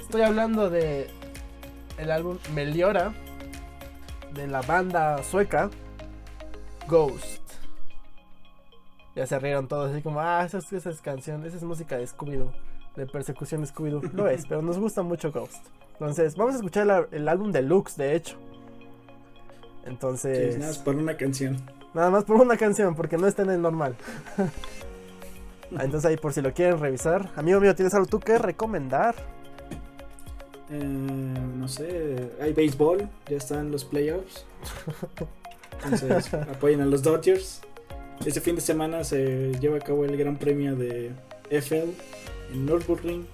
Estoy 0.00 0.22
hablando 0.22 0.70
de 0.70 1.08
el 1.98 2.10
álbum 2.10 2.38
Meliora 2.54 3.12
de 4.34 4.46
la 4.46 4.62
banda 4.62 5.22
sueca 5.22 5.70
Ghost. 6.88 7.40
Ya 9.14 9.26
se 9.26 9.38
rieron 9.38 9.68
todos 9.68 9.92
así 9.92 10.02
como, 10.02 10.20
ah, 10.20 10.44
esa 10.44 10.58
es, 10.58 10.72
esa 10.72 10.90
es 10.90 11.00
canción, 11.00 11.44
esa 11.44 11.56
es 11.56 11.64
música 11.64 11.96
de 11.96 12.06
Scooby-Doo, 12.06 12.52
de 12.96 13.06
persecución 13.06 13.62
de 13.62 13.66
Scooby-Doo. 13.66 14.12
Lo 14.12 14.28
es, 14.28 14.46
pero 14.46 14.62
nos 14.62 14.78
gusta 14.78 15.02
mucho 15.02 15.32
Ghost. 15.32 15.66
Entonces, 15.92 16.36
vamos 16.36 16.54
a 16.54 16.58
escuchar 16.58 17.08
el 17.10 17.28
álbum 17.28 17.52
deluxe, 17.52 17.96
de 17.96 18.14
hecho. 18.14 18.36
Entonces, 19.84 20.78
por 20.78 20.96
una 20.96 21.16
canción. 21.16 21.58
Nada 21.94 22.10
más 22.10 22.24
por 22.24 22.36
una 22.36 22.56
canción, 22.56 22.94
porque 22.94 23.16
no 23.16 23.26
está 23.26 23.42
en 23.42 23.50
el 23.50 23.62
normal. 23.62 23.94
Ah, 25.76 25.84
Entonces 25.84 26.10
ahí 26.10 26.16
por 26.16 26.32
si 26.32 26.40
lo 26.42 26.52
quieren 26.52 26.80
revisar. 26.80 27.30
Amigo 27.36 27.60
mío, 27.60 27.76
¿tienes 27.76 27.94
algo 27.94 28.04
tú 28.08 28.18
que 28.18 28.36
recomendar? 28.38 29.14
Eh, 30.68 30.78
no 30.82 31.68
sé, 31.68 32.32
hay 32.40 32.52
béisbol, 32.52 33.08
ya 33.28 33.36
están 33.36 33.70
los 33.70 33.84
playoffs. 33.84 34.44
Entonces, 35.84 36.34
apoyen 36.52 36.80
a 36.80 36.86
los 36.86 37.04
Dodgers. 37.04 37.60
Este 38.26 38.40
fin 38.40 38.56
de 38.56 38.62
semana 38.62 39.04
se 39.04 39.52
lleva 39.60 39.76
a 39.76 39.80
cabo 39.80 40.04
el 40.04 40.16
Gran 40.16 40.38
Premio 40.38 40.74
de 40.74 41.12
FL 41.50 41.92
en 42.52 42.66
Nürburgring. 42.66 43.26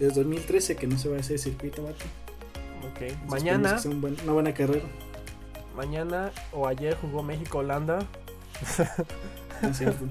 Desde 0.00 0.14
2013 0.16 0.74
que 0.74 0.88
no 0.88 0.98
se 0.98 1.08
va 1.10 1.18
a 1.18 1.20
hacer 1.20 1.38
circuito, 1.38 1.84
vato. 1.84 2.04
Ok. 2.92 3.02
Entonces, 3.02 3.30
Mañana, 3.30 3.74
que 3.76 3.82
sea 3.82 3.90
un 3.92 4.00
buen- 4.00 4.16
una 4.24 4.32
buena 4.32 4.52
carrera. 4.52 4.82
Mañana 5.74 6.30
o 6.52 6.66
ayer 6.66 6.96
jugó 7.00 7.22
México-Holanda. 7.22 7.98
¿no 9.62 9.68
es 9.68 9.76
cierto? 9.78 10.04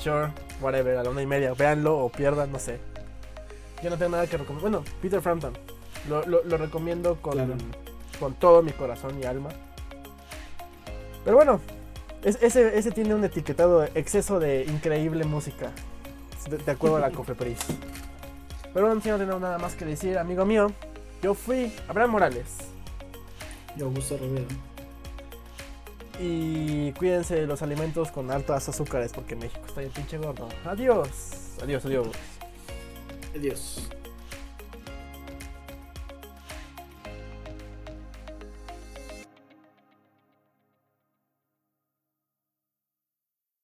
Sure, 0.00 0.28
whatever, 0.60 0.96
a 0.98 1.02
la 1.02 1.10
una 1.10 1.22
y 1.22 1.26
media. 1.26 1.52
Véanlo 1.54 1.98
o 1.98 2.08
pierdan, 2.10 2.50
no 2.52 2.58
sé. 2.58 2.78
Yo 3.82 3.90
no 3.90 3.96
tengo 3.96 4.12
nada 4.12 4.26
que 4.26 4.36
recomendar. 4.36 4.70
Bueno, 4.70 4.84
Peter 5.02 5.20
Frampton. 5.20 5.52
Lo, 6.08 6.24
lo- 6.26 6.42
lo 6.44 6.56
recomiendo 6.56 7.16
con, 7.20 7.32
Claro. 7.34 7.54
con 8.18 8.34
todo 8.34 8.62
mi 8.62 8.72
corazón 8.72 9.18
y 9.22 9.26
alma. 9.26 9.50
Pero 11.24 11.36
bueno, 11.36 11.60
es- 12.24 12.38
ese, 12.42 12.78
ese 12.78 12.90
tiene 12.92 13.14
un 13.14 13.24
etiquetado 13.24 13.80
de 13.80 13.90
exceso 13.94 14.38
de 14.38 14.64
increíble 14.64 15.24
música. 15.24 15.70
De, 16.48 16.56
de 16.56 16.70
acuerdo 16.72 16.96
a 16.96 17.00
la 17.00 17.10
Cofepris. 17.12 17.58
Pero 18.72 18.86
bueno, 18.86 19.00
si 19.02 19.08
no 19.10 19.18
tengo 19.18 19.38
nada 19.38 19.58
más 19.58 19.74
que 19.74 19.84
decir, 19.84 20.16
amigo 20.18 20.44
mío. 20.46 20.72
Yo 21.22 21.34
fui 21.34 21.74
Abraham 21.88 22.12
Morales. 22.12 22.46
Yo, 23.76 23.86
Augusto 23.86 24.16
Rivera. 24.18 24.46
Y 26.18 26.92
cuídense 26.92 27.34
de 27.34 27.46
los 27.46 27.62
alimentos 27.62 28.10
con 28.10 28.30
altas 28.30 28.68
azúcares 28.68 29.12
porque 29.12 29.36
México 29.36 29.62
está 29.66 29.80
bien 29.80 29.92
pinche 29.92 30.18
gordo. 30.18 30.48
Adiós. 30.66 31.56
Adiós, 31.62 31.84
adiós. 31.84 32.08
Adiós. 33.34 33.90